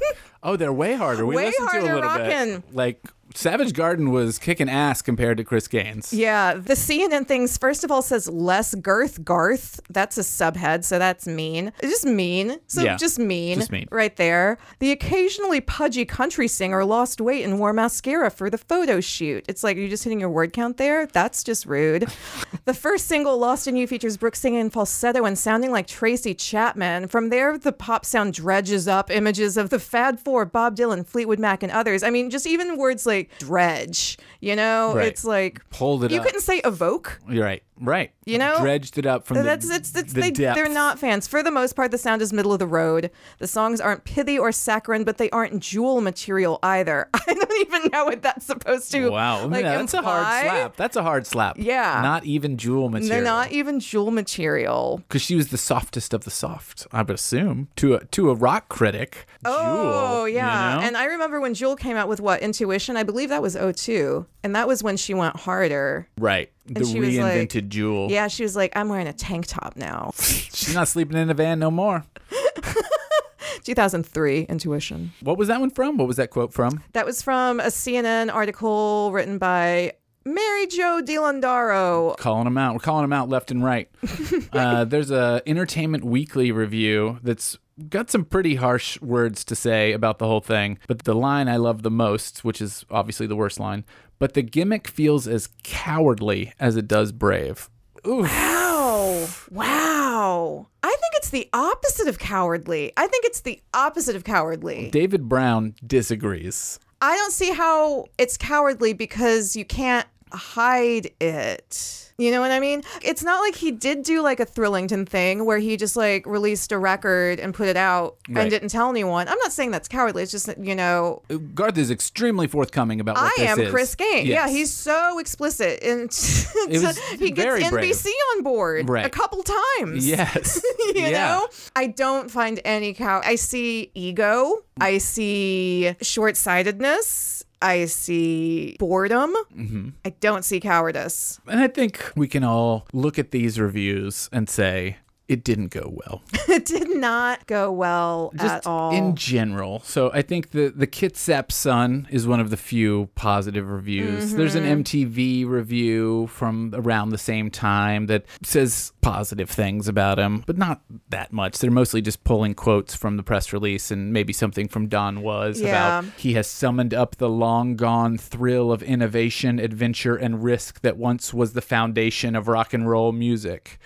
oh, 0.44 0.56
they're 0.56 0.74
way 0.74 0.96
harder. 0.96 1.26
We 1.26 1.36
Way 1.36 1.46
listened 1.48 1.70
to 1.70 1.78
a 1.78 1.80
harder 1.82 1.96
little 1.96 2.10
rockin'. 2.10 2.56
bit. 2.62 2.76
Like 2.76 3.02
Savage 3.36 3.74
Garden 3.74 4.12
was 4.12 4.40
kicking 4.40 4.70
ass 4.70 5.02
compared 5.02 5.38
to 5.38 5.44
Chris 5.44 5.68
Gaines. 5.68 6.14
yeah, 6.14 6.54
the 6.54 6.74
CNN 6.74 7.28
things 7.28 7.58
first 7.58 7.84
of 7.84 7.92
all 7.92 8.02
says 8.02 8.30
less 8.30 8.74
girth 8.76 9.24
Garth. 9.24 9.80
That's 9.90 10.18
a 10.18 10.22
subhead, 10.22 10.84
so 10.84 10.98
that's 11.00 11.28
mean. 11.28 11.72
It's 11.80 11.92
just 11.92 12.06
mean. 12.06 12.58
So 12.68 12.82
Yeah, 12.84 12.96
just 12.98 13.20
mean. 13.20 13.60
just 13.60 13.72
mean. 13.72 13.88
Right 13.92 14.16
there. 14.16 14.58
The 14.80 14.92
occasionally 14.92 15.62
pudgy 15.62 16.06
country 16.06 16.48
singer 16.48 16.84
lost 16.86 17.20
weight 17.22 17.44
and 17.44 17.60
wore 17.60 17.74
mascara 17.74 18.30
for 18.32 18.50
the 18.50 18.58
photo 18.58 19.00
shoot. 19.02 19.46
It's 19.48 19.64
like, 19.64 19.76
you're 19.76 19.86
you 19.86 19.90
just 19.90 20.04
hitting 20.04 20.20
your 20.20 20.30
word 20.30 20.54
count 20.54 20.78
there? 20.78 21.06
That's 21.08 21.44
just 21.44 21.66
rude. 21.66 22.08
the 22.66 22.74
first 22.74 23.08
single, 23.08 23.38
Lost 23.38 23.68
in 23.68 23.76
You, 23.76 23.86
features 23.86 24.18
Brooks 24.18 24.40
singing 24.40 24.60
in 24.62 24.70
falsetto 24.70 25.26
and 25.26 25.38
sounding 25.38 25.72
like 25.72 25.88
Tracy 25.88 26.34
Chapman. 26.34 27.08
From 27.08 27.30
there, 27.30 27.58
the 27.58 27.72
pop 27.72 28.06
sound 28.06 28.34
dredges 28.34 28.88
up 28.88 29.12
images 29.12 29.58
of 29.58 29.70
the 29.70 29.80
Fab 29.80 30.20
Four, 30.20 30.46
Bob 30.46 30.76
Dylan, 30.76 31.06
Fleetwood 31.06 31.40
Mac, 31.40 31.62
and 31.64 31.72
others. 31.72 32.02
I 32.02 32.10
mean, 32.10 32.30
just 32.30 32.48
even 32.48 32.78
words 32.78 33.06
like 33.06 33.25
dredge, 33.40 34.18
you 34.40 34.56
know? 34.56 34.94
Right. 34.96 35.08
It's 35.08 35.24
like, 35.26 35.68
Pulled 35.70 36.04
it 36.04 36.12
you 36.12 36.20
up. 36.20 36.26
couldn't 36.26 36.42
say 36.42 36.60
evoke. 36.64 37.20
You're 37.30 37.44
right. 37.46 37.64
Right. 37.80 38.12
You 38.26 38.38
know? 38.38 38.60
Dredged 38.62 38.98
it 38.98 39.06
up 39.06 39.26
from 39.26 39.44
That's 39.44 39.68
the, 39.68 39.76
it's, 39.76 39.96
it's 39.96 40.14
the 40.14 40.22
they, 40.22 40.32
depths. 40.32 40.56
they're 40.60 40.74
not 40.74 40.98
fans. 41.00 41.28
For 41.28 41.44
the 41.44 41.52
most 41.52 41.76
part, 41.76 41.92
the 41.92 41.98
sound 41.98 42.22
is 42.22 42.32
middle 42.34 42.54
of 42.54 42.60
the 42.60 42.68
road. 42.68 43.12
The 43.40 43.48
songs 43.48 43.80
aren't 43.82 44.04
pithy 44.06 44.40
or 44.40 44.52
saccharine, 44.52 45.04
but 45.04 45.18
they 45.18 45.30
aren't 45.32 45.60
jewel 45.62 46.02
material 46.02 46.60
either. 46.64 47.10
I 47.14 47.34
don't 47.34 47.60
even 47.62 47.92
know 47.92 48.06
what 48.06 48.22
that's 48.22 48.46
supposed 48.46 48.92
to. 48.94 49.10
Wow. 49.10 49.48
Like, 49.48 49.64
that's 49.66 49.94
a 49.94 50.02
hard 50.02 50.26
slap. 50.44 50.76
That's 50.76 50.96
a 50.96 51.04
hard 51.04 51.28
slap. 51.28 51.58
Yeah. 51.60 52.00
Not 52.02 52.26
even 52.26 52.58
jewel 52.58 52.90
material. 52.90 53.10
They're 53.10 53.24
not 53.24 53.52
even 53.52 53.80
jewel 53.80 54.12
material. 54.12 55.02
because 55.08 55.22
she 55.22 55.36
was 55.36 55.50
the 55.50 55.58
softest 55.58 56.14
of 56.14 56.24
the 56.24 56.32
soft, 56.32 56.88
I 56.92 57.02
would 57.02 57.10
assume, 57.16 57.68
to 57.78 57.96
a 57.96 58.06
to 58.06 58.30
a 58.30 58.36
rock 58.36 58.70
critic. 58.70 59.26
Oh 59.44 60.26
Jewel, 60.26 60.30
yeah, 60.30 60.76
you 60.76 60.80
know? 60.82 60.88
and 60.88 60.98
I 60.98 61.06
remember 61.06 61.40
when 61.40 61.54
Jewel 61.54 61.76
came 61.76 61.98
out 61.98 62.08
with 62.08 62.20
what 62.22 62.42
Intuition. 62.42 62.98
I 62.98 63.04
believe 63.04 63.30
that 63.30 63.42
was 63.42 63.56
02. 63.56 64.26
and 64.44 64.56
that 64.56 64.68
was 64.68 64.82
when 64.84 64.98
she 64.98 65.14
went 65.14 65.36
harder. 65.38 66.08
right, 66.18 66.52
the 66.66 66.86
she 66.86 67.00
was 67.00 67.18
like- 67.18 67.34
Jewel. 67.70 68.12
Yeah, 68.12 68.28
she 68.28 68.44
was 68.44 68.56
like, 68.56 68.72
I'm 68.76 68.90
wearing 68.90 69.08
a 69.08 69.14
tank 69.14 69.48
top 69.48 69.76
now. 69.76 70.12
she's 70.20 70.74
not 70.74 70.88
sleeping 70.88 71.18
in 71.18 71.30
a 71.30 71.34
van 71.34 71.60
no 71.60 71.72
more. 71.72 72.06
2003 73.64 74.44
Intuition. 74.44 75.12
What 75.22 75.38
was 75.38 75.48
that 75.48 75.60
one 75.60 75.70
from? 75.72 75.98
What 75.98 76.08
was 76.08 76.18
that 76.18 76.30
quote 76.30 76.54
from? 76.54 76.84
That 76.94 77.06
was 77.06 77.22
from 77.22 77.60
a 77.60 77.66
CNN 77.66 78.34
article 78.34 79.12
written 79.12 79.38
by 79.38 79.94
Mary 80.24 80.68
Jo 80.68 81.02
DiLandaro. 81.04 82.18
calling 82.18 82.46
them 82.46 82.58
out. 82.58 82.74
We're 82.74 82.80
calling 82.80 83.04
them 83.04 83.14
out 83.14 83.30
left 83.30 83.52
and 83.52 83.64
right. 83.64 83.90
uh, 84.54 84.86
there's 84.86 85.12
a 85.12 85.42
Entertainment 85.46 86.04
Weekly 86.04 86.52
review 86.52 87.20
that's 87.24 87.58
got 87.90 88.10
some 88.10 88.24
pretty 88.24 88.56
harsh 88.56 89.00
words 89.02 89.44
to 89.46 89.56
say 89.56 89.92
about 89.92 90.18
the 90.20 90.28
whole 90.28 90.42
thing. 90.42 90.80
But 90.88 91.04
the 91.04 91.14
line 91.14 91.48
I 91.48 91.58
love 91.58 91.84
the 91.84 91.92
most, 91.92 92.44
which 92.44 92.62
is 92.62 92.86
obviously 92.90 93.28
the 93.28 93.36
worst 93.36 93.60
line, 93.60 93.84
but 94.20 94.34
the 94.34 94.42
gimmick 94.42 94.88
feels 94.88 95.28
as 95.28 95.50
cowardly 95.64 96.54
as 96.60 96.76
it 96.76 96.88
does 96.88 97.12
brave. 97.12 97.70
Ooh, 98.08 98.22
Wow. 98.22 99.28
Wow. 99.52 100.68
I 100.84 100.88
think 100.90 101.14
it's 101.16 101.30
the 101.30 101.50
opposite 101.54 102.08
of 102.08 102.20
cowardly. 102.20 102.94
I 102.98 103.08
think 103.08 103.26
it's 103.26 103.42
the 103.42 103.62
opposite 103.74 104.16
of 104.16 104.24
cowardly. 104.24 104.90
David 104.92 105.28
Brown 105.28 105.76
disagrees. 105.86 106.80
I 107.02 107.16
don't 107.16 107.34
see 107.34 107.52
how 107.52 108.06
it's 108.18 108.38
cowardly 108.38 108.94
because 108.94 109.56
you 109.56 109.66
can't 109.66 110.08
hide 110.32 111.12
it. 111.20 112.02
You 112.18 112.32
know 112.32 112.40
what 112.40 112.52
I 112.52 112.62
mean? 112.62 112.82
It's 113.02 113.24
not 113.24 113.42
like 113.42 113.56
he 113.56 113.72
did 113.72 114.04
do 114.04 114.22
like 114.22 114.40
a 114.40 114.46
Thrillington 114.46 115.06
thing 115.06 115.44
where 115.44 115.58
he 115.58 115.76
just 115.76 115.98
like 115.98 116.26
released 116.26 116.72
a 116.72 116.78
record 116.78 117.42
and 117.42 117.54
put 117.54 117.68
it 117.68 117.76
out 117.76 118.16
Right. 118.30 118.44
and 118.44 118.50
didn't 118.50 118.70
tell 118.70 118.90
anyone. 118.90 119.28
I'm 119.28 119.38
not 119.40 119.52
saying 119.52 119.72
that's 119.72 119.90
cowardly. 119.90 120.24
It's 120.24 120.32
just 120.32 120.50
you 120.58 120.76
know, 120.76 121.24
Garth 121.54 121.78
is 121.78 121.92
extremely 121.92 122.48
forthcoming 122.48 123.02
about 123.02 123.18
what 123.18 123.38
I 123.38 123.44
am 123.44 123.60
is. 123.60 123.70
Chris 123.70 123.96
Gaines. 123.96 124.30
Yeah, 124.30 124.48
he's 124.48 124.72
so 124.72 125.20
explicit, 125.20 125.84
and 125.84 126.10
he 127.20 127.32
gets 127.32 127.44
very 127.44 127.70
brave. 127.70 127.94
NBC 127.94 128.08
on 128.38 128.44
board 128.44 128.88
Right. 128.90 129.06
a 129.06 129.10
couple 129.10 129.44
times. 129.44 130.08
yes, 130.08 130.62
you 130.80 130.94
yeah. 130.96 131.12
know, 131.12 131.48
I 131.76 131.88
don't 131.88 132.32
find 132.32 132.62
any 132.64 132.94
cow. 132.94 133.22
I 133.26 133.36
see 133.36 133.92
ego. 133.94 134.64
I 134.80 135.00
see 135.00 135.96
short 136.02 136.38
sightedness. 136.38 137.35
I 137.62 137.86
see 137.86 138.76
boredom. 138.80 139.34
Mm-hmm. 139.56 139.90
I 140.04 140.10
don't 140.20 140.44
see 140.46 140.60
cowardice. 140.60 141.40
And 141.48 141.60
I 141.60 141.68
think 141.68 142.12
we 142.16 142.28
can 142.28 142.44
all 142.44 142.86
look 142.94 143.18
at 143.18 143.32
these 143.32 143.60
reviews 143.60 144.30
and 144.32 144.50
say 144.50 144.98
it 145.28 145.44
didn't 145.44 145.70
go 145.70 145.92
well. 146.06 146.22
it 146.48 146.66
did 146.66 146.96
not 146.96 147.48
go 147.48 147.72
well 147.72 148.32
just 148.36 148.46
at 148.56 148.68
all. 148.68 148.92
in 148.92 149.16
general. 149.16 149.80
So 149.84 150.12
I 150.14 150.22
think 150.22 150.52
the 150.52 150.70
the 150.76 150.88
Kitsap 150.88 151.52
Sun 151.52 152.08
is 152.12 152.28
one 152.28 152.40
of 152.40 152.50
the 152.52 152.58
few 152.58 153.10
positive 153.16 153.68
reviews. 153.70 154.34
There's 154.34 154.56
Mm-hmm. 154.56 154.66
an 154.72 154.84
MTV 154.84 155.48
review 155.48 156.28
from 156.28 156.74
around 156.76 157.10
the 157.10 157.18
same 157.18 157.50
time 157.50 158.06
that 158.08 158.26
says 158.44 158.94
positive 159.02 159.50
things 159.50 159.88
about 159.88 160.18
him, 160.20 160.44
but 160.46 160.58
not 160.58 160.82
that 161.10 161.34
much. 161.34 161.58
They're 161.60 161.72
mostly 161.72 162.02
just 162.02 162.24
pulling 162.24 162.54
quotes 162.54 162.96
from 162.96 163.18
the 163.18 163.24
press 163.24 163.52
release 163.52 163.92
and 163.92 164.14
maybe 164.14 164.32
something 164.34 164.68
from 164.68 164.88
Don 164.88 165.22
Was 165.22 165.60
Yeah. 165.62 166.00
about 166.00 166.14
he 166.18 166.34
has 166.34 166.48
summoned 166.48 166.94
up 166.94 167.16
the 167.18 167.30
long 167.30 167.76
gone 167.76 168.18
thrill 168.18 168.72
of 168.72 168.82
innovation, 168.84 169.60
adventure, 169.60 170.16
and 170.16 170.44
risk 170.44 170.82
that 170.82 170.98
once 170.98 171.34
was 171.34 171.54
the 171.54 171.62
foundation 171.62 172.36
of 172.36 172.48
rock 172.48 172.74
and 172.74 172.88
roll 172.90 173.12
music. 173.12 173.78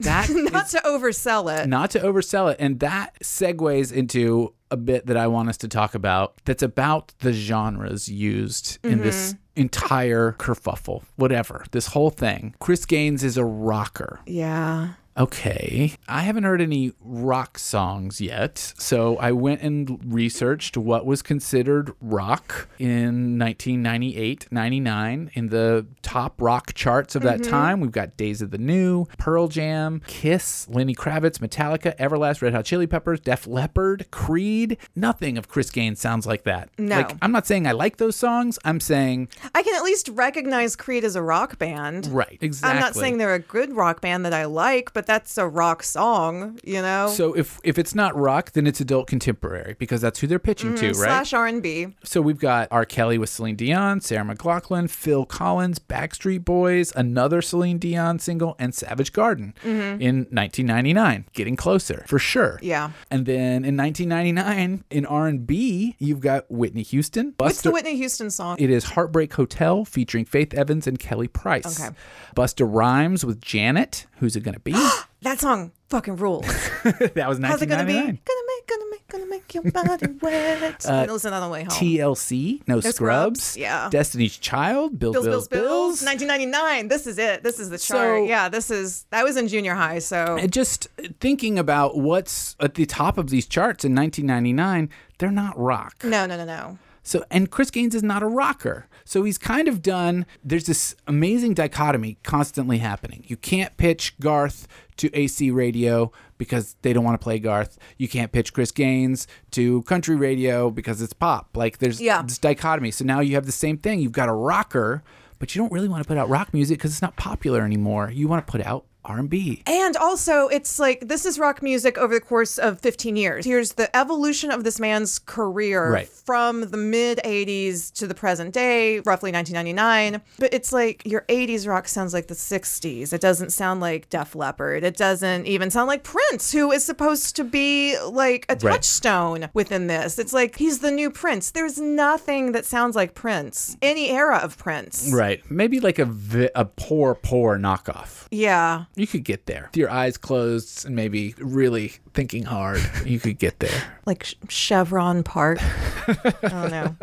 That 0.00 0.28
not 0.52 0.68
to 0.68 0.78
oversell 0.78 1.62
it. 1.62 1.68
not 1.68 1.90
to 1.92 2.00
oversell 2.00 2.52
it. 2.52 2.58
And 2.60 2.80
that 2.80 3.18
segues 3.20 3.92
into 3.92 4.52
a 4.70 4.76
bit 4.76 5.06
that 5.06 5.16
I 5.16 5.26
want 5.26 5.48
us 5.48 5.56
to 5.58 5.68
talk 5.68 5.94
about 5.94 6.34
that's 6.44 6.62
about 6.62 7.12
the 7.20 7.32
genres 7.32 8.08
used 8.08 8.78
in 8.82 9.00
this 9.00 9.32
mm-hmm. 9.32 9.62
entire 9.62 10.32
kerfuffle, 10.32 11.02
whatever, 11.16 11.64
this 11.70 11.88
whole 11.88 12.10
thing. 12.10 12.54
Chris 12.58 12.84
Gaines 12.84 13.22
is 13.22 13.36
a 13.36 13.44
rocker. 13.44 14.20
Yeah. 14.26 14.94
Okay. 15.18 15.94
I 16.08 16.22
haven't 16.22 16.44
heard 16.44 16.60
any 16.60 16.92
rock 17.00 17.58
songs 17.58 18.20
yet. 18.20 18.74
So 18.78 19.16
I 19.16 19.32
went 19.32 19.62
and 19.62 19.98
researched 20.04 20.76
what 20.76 21.06
was 21.06 21.22
considered 21.22 21.94
rock 22.00 22.68
in 22.78 23.38
1998, 23.38 24.48
99 24.50 25.30
in 25.34 25.48
the 25.48 25.86
top 26.02 26.40
rock 26.40 26.74
charts 26.74 27.14
of 27.14 27.22
that 27.22 27.40
mm-hmm. 27.40 27.50
time. 27.50 27.80
We've 27.80 27.92
got 27.92 28.16
Days 28.16 28.42
of 28.42 28.50
the 28.50 28.58
New, 28.58 29.06
Pearl 29.18 29.48
Jam, 29.48 30.02
Kiss, 30.06 30.68
Lenny 30.68 30.94
Kravitz, 30.94 31.38
Metallica, 31.38 31.96
Everlast, 31.96 32.42
Red 32.42 32.54
Hot 32.54 32.64
Chili 32.64 32.86
Peppers, 32.86 33.20
Def 33.20 33.46
Leppard, 33.46 34.10
Creed. 34.10 34.76
Nothing 34.94 35.38
of 35.38 35.48
Chris 35.48 35.70
Gaines 35.70 36.00
sounds 36.00 36.26
like 36.26 36.44
that. 36.44 36.68
No. 36.78 36.96
Like 36.96 37.16
I'm 37.22 37.32
not 37.32 37.46
saying 37.46 37.66
I 37.66 37.72
like 37.72 37.96
those 37.96 38.16
songs. 38.16 38.58
I'm 38.64 38.80
saying 38.80 39.28
I 39.54 39.62
can 39.62 39.74
at 39.74 39.82
least 39.82 40.10
recognize 40.10 40.76
Creed 40.76 41.04
as 41.04 41.16
a 41.16 41.22
rock 41.22 41.58
band. 41.58 42.06
right, 42.08 42.38
exactly. 42.40 42.76
I'm 42.76 42.80
not 42.80 42.94
saying 42.94 43.18
they're 43.18 43.34
a 43.34 43.38
good 43.38 43.74
rock 43.74 44.00
band 44.00 44.24
that 44.26 44.34
I 44.34 44.44
like, 44.44 44.92
but 44.92 45.05
that's 45.06 45.38
a 45.38 45.46
rock 45.46 45.82
song, 45.82 46.58
you 46.64 46.82
know. 46.82 47.08
So 47.08 47.32
if 47.34 47.58
if 47.64 47.78
it's 47.78 47.94
not 47.94 48.16
rock, 48.16 48.52
then 48.52 48.66
it's 48.66 48.80
adult 48.80 49.06
contemporary 49.06 49.76
because 49.78 50.00
that's 50.00 50.20
who 50.20 50.26
they're 50.26 50.38
pitching 50.38 50.74
to, 50.76 50.86
right? 50.86 50.94
Mm-hmm. 50.94 51.02
Slash 51.02 51.32
R 51.32 51.46
and 51.46 51.62
B. 51.62 51.94
So 52.04 52.20
we've 52.20 52.38
got 52.38 52.68
R. 52.70 52.84
Kelly 52.84 53.18
with 53.18 53.30
Celine 53.30 53.56
Dion, 53.56 54.00
Sarah 54.00 54.24
McLachlan, 54.24 54.90
Phil 54.90 55.24
Collins, 55.24 55.78
Backstreet 55.78 56.44
Boys, 56.44 56.92
another 56.96 57.40
Celine 57.40 57.78
Dion 57.78 58.18
single, 58.18 58.56
and 58.58 58.74
Savage 58.74 59.12
Garden 59.12 59.54
in 59.64 60.26
1999. 60.30 61.26
Getting 61.32 61.56
closer 61.56 62.04
for 62.06 62.18
sure. 62.18 62.56
Mm-hmm. 62.56 62.66
Yeah. 62.66 62.90
And 63.10 63.26
then 63.26 63.64
in 63.64 63.76
1999, 63.76 64.84
in 64.90 65.06
R&B, 65.06 65.96
you've 65.98 66.20
got 66.20 66.50
Whitney 66.50 66.82
Houston. 66.82 67.34
What's 67.38 67.62
the 67.62 67.70
Whitney 67.70 67.96
Houston 67.96 68.30
song? 68.30 68.56
It 68.58 68.70
is 68.70 68.84
Heartbreak 68.84 69.32
Hotel 69.34 69.84
featuring 69.84 70.24
Faith 70.24 70.52
Evans 70.54 70.86
and 70.86 70.98
Kelly 70.98 71.28
Price. 71.28 71.80
Okay. 71.80 71.94
Busta 72.34 72.66
Rhymes 72.68 73.24
with 73.24 73.40
Janet. 73.40 74.06
Who's 74.18 74.36
it 74.36 74.42
gonna 74.42 74.58
be? 74.58 74.74
that 75.22 75.40
song 75.40 75.72
fucking 75.88 76.16
rules. 76.16 76.46
that 76.84 77.28
was 77.28 77.38
1999. 77.40 77.44
How's 77.50 77.62
it 77.62 77.66
gonna 77.66 77.84
be? 77.86 77.94
Gonna 77.94 78.12
make, 78.46 78.66
gonna 78.66 78.84
make, 78.90 79.08
gonna 79.08 79.26
make 79.26 79.54
your 79.54 79.62
body 79.72 80.06
wet. 80.22 80.86
Uh, 80.86 80.92
I'm 80.92 81.08
listen 81.08 81.32
on 81.32 81.42
the 81.42 81.48
way 81.48 81.60
home. 81.62 81.70
TLC, 81.70 82.62
No, 82.68 82.80
Scrubs. 82.80 82.94
Scrubs, 82.96 83.56
yeah. 83.56 83.88
Destiny's 83.90 84.36
Child, 84.36 84.98
Bills, 84.98 85.14
Bills, 85.14 85.24
Bills, 85.26 85.48
Bills, 85.48 86.02
1999. 86.04 86.88
This 86.88 87.06
is 87.06 87.18
it. 87.18 87.42
This 87.42 87.58
is 87.58 87.70
the 87.70 87.78
chart. 87.78 88.18
So- 88.20 88.24
yeah, 88.26 88.48
this 88.48 88.70
is. 88.70 89.06
I 89.12 89.24
was 89.24 89.36
in 89.36 89.48
junior 89.48 89.74
high, 89.74 89.98
so 90.00 90.36
And 90.38 90.52
just 90.52 90.88
thinking 91.20 91.58
about 91.58 91.96
what's 91.96 92.56
at 92.60 92.74
the 92.74 92.86
top 92.86 93.18
of 93.18 93.30
these 93.30 93.46
charts 93.46 93.84
in 93.84 93.94
1999, 93.94 94.90
they're 95.18 95.30
not 95.30 95.58
rock. 95.58 95.94
no, 96.04 96.26
no, 96.26 96.36
no, 96.36 96.44
no. 96.44 96.78
So, 97.06 97.24
and 97.30 97.48
Chris 97.50 97.70
Gaines 97.70 97.94
is 97.94 98.02
not 98.02 98.24
a 98.24 98.26
rocker. 98.26 98.88
So 99.04 99.22
he's 99.22 99.38
kind 99.38 99.68
of 99.68 99.80
done, 99.80 100.26
there's 100.42 100.64
this 100.66 100.96
amazing 101.06 101.54
dichotomy 101.54 102.18
constantly 102.24 102.78
happening. 102.78 103.22
You 103.28 103.36
can't 103.36 103.76
pitch 103.76 104.18
Garth 104.18 104.66
to 104.96 105.14
AC 105.16 105.52
radio 105.52 106.10
because 106.36 106.74
they 106.82 106.92
don't 106.92 107.04
want 107.04 107.14
to 107.18 107.22
play 107.22 107.38
Garth. 107.38 107.78
You 107.96 108.08
can't 108.08 108.32
pitch 108.32 108.52
Chris 108.52 108.72
Gaines 108.72 109.28
to 109.52 109.82
country 109.82 110.16
radio 110.16 110.68
because 110.68 111.00
it's 111.00 111.12
pop. 111.12 111.56
Like 111.56 111.78
there's 111.78 112.00
Yeah. 112.00 112.22
this 112.22 112.38
dichotomy. 112.38 112.90
So 112.90 113.04
now 113.04 113.20
you 113.20 113.36
have 113.36 113.46
the 113.46 113.52
same 113.52 113.78
thing. 113.78 114.00
You've 114.00 114.10
got 114.10 114.28
a 114.28 114.32
rocker, 114.34 115.04
but 115.38 115.54
you 115.54 115.62
don't 115.62 115.70
really 115.70 115.88
want 115.88 116.02
to 116.02 116.08
put 116.08 116.18
out 116.18 116.28
rock 116.28 116.52
music 116.52 116.78
because 116.78 116.90
it's 116.90 117.02
not 117.02 117.14
popular 117.16 117.60
anymore. 117.62 118.10
You 118.10 118.26
want 118.26 118.44
to 118.44 118.50
put 118.50 118.66
out 118.66 118.84
R&B. 119.06 119.62
And 119.66 119.96
also, 119.96 120.48
it's 120.48 120.78
like 120.78 121.08
this 121.08 121.24
is 121.24 121.38
rock 121.38 121.62
music 121.62 121.96
over 121.98 122.14
the 122.14 122.20
course 122.20 122.58
of 122.58 122.80
15 122.80 123.16
years. 123.16 123.44
Here's 123.44 123.72
the 123.74 123.94
evolution 123.96 124.50
of 124.50 124.64
this 124.64 124.78
man's 124.80 125.18
career 125.18 125.90
Right. 125.90 126.08
from 126.08 126.62
the 126.70 126.76
mid 126.76 127.20
80s 127.24 127.90
to 127.94 128.06
the 128.06 128.14
present 128.14 128.52
day, 128.52 129.00
roughly 129.00 129.30
1999. 129.32 130.20
But 130.38 130.52
it's 130.52 130.72
like 130.72 131.02
your 131.06 131.24
80s 131.28 131.66
rock 131.66 131.88
sounds 131.88 132.12
like 132.12 132.26
the 132.26 132.34
60s. 132.34 133.12
It 133.12 133.20
doesn't 133.20 133.50
sound 133.50 133.80
like 133.80 134.08
Def 134.10 134.34
Leppard. 134.34 134.84
It 134.84 134.96
doesn't 134.96 135.46
even 135.46 135.70
sound 135.70 135.88
like 135.88 136.02
Prince, 136.02 136.52
who 136.52 136.72
is 136.72 136.84
supposed 136.84 137.36
to 137.36 137.44
be 137.44 137.98
like 138.00 138.44
a 138.48 138.54
Right. 138.54 138.72
touchstone 138.72 139.48
within 139.54 139.86
this. 139.86 140.18
It's 140.18 140.32
like 140.32 140.56
he's 140.56 140.80
the 140.80 140.90
new 140.90 141.10
Prince. 141.10 141.50
There's 141.50 141.78
nothing 141.78 142.52
that 142.52 142.64
sounds 142.66 142.96
like 142.96 143.14
Prince, 143.14 143.76
any 143.82 144.10
era 144.10 144.38
of 144.42 144.58
Prince. 144.58 145.10
Right. 145.12 145.42
Maybe 145.50 145.80
like 145.80 145.98
a 145.98 146.04
vi- 146.04 146.50
a 146.54 146.64
poor 146.64 147.14
poor 147.14 147.58
knockoff. 147.58 148.26
Yeah. 148.30 148.84
You 148.96 149.06
could 149.06 149.24
get 149.24 149.46
there. 149.46 149.68
With 149.70 149.76
your 149.76 149.90
eyes 149.90 150.16
closed 150.16 150.86
and 150.86 150.96
maybe 150.96 151.34
really 151.38 151.92
thinking 152.14 152.44
hard, 152.44 152.80
you 153.04 153.20
could 153.20 153.38
get 153.38 153.60
there. 153.60 153.82
Like 154.06 154.24
Ch- 154.24 154.36
Chevron 154.48 155.22
Park. 155.22 155.58
I 156.08 156.32
don't 156.42 156.70
know. 156.70 156.96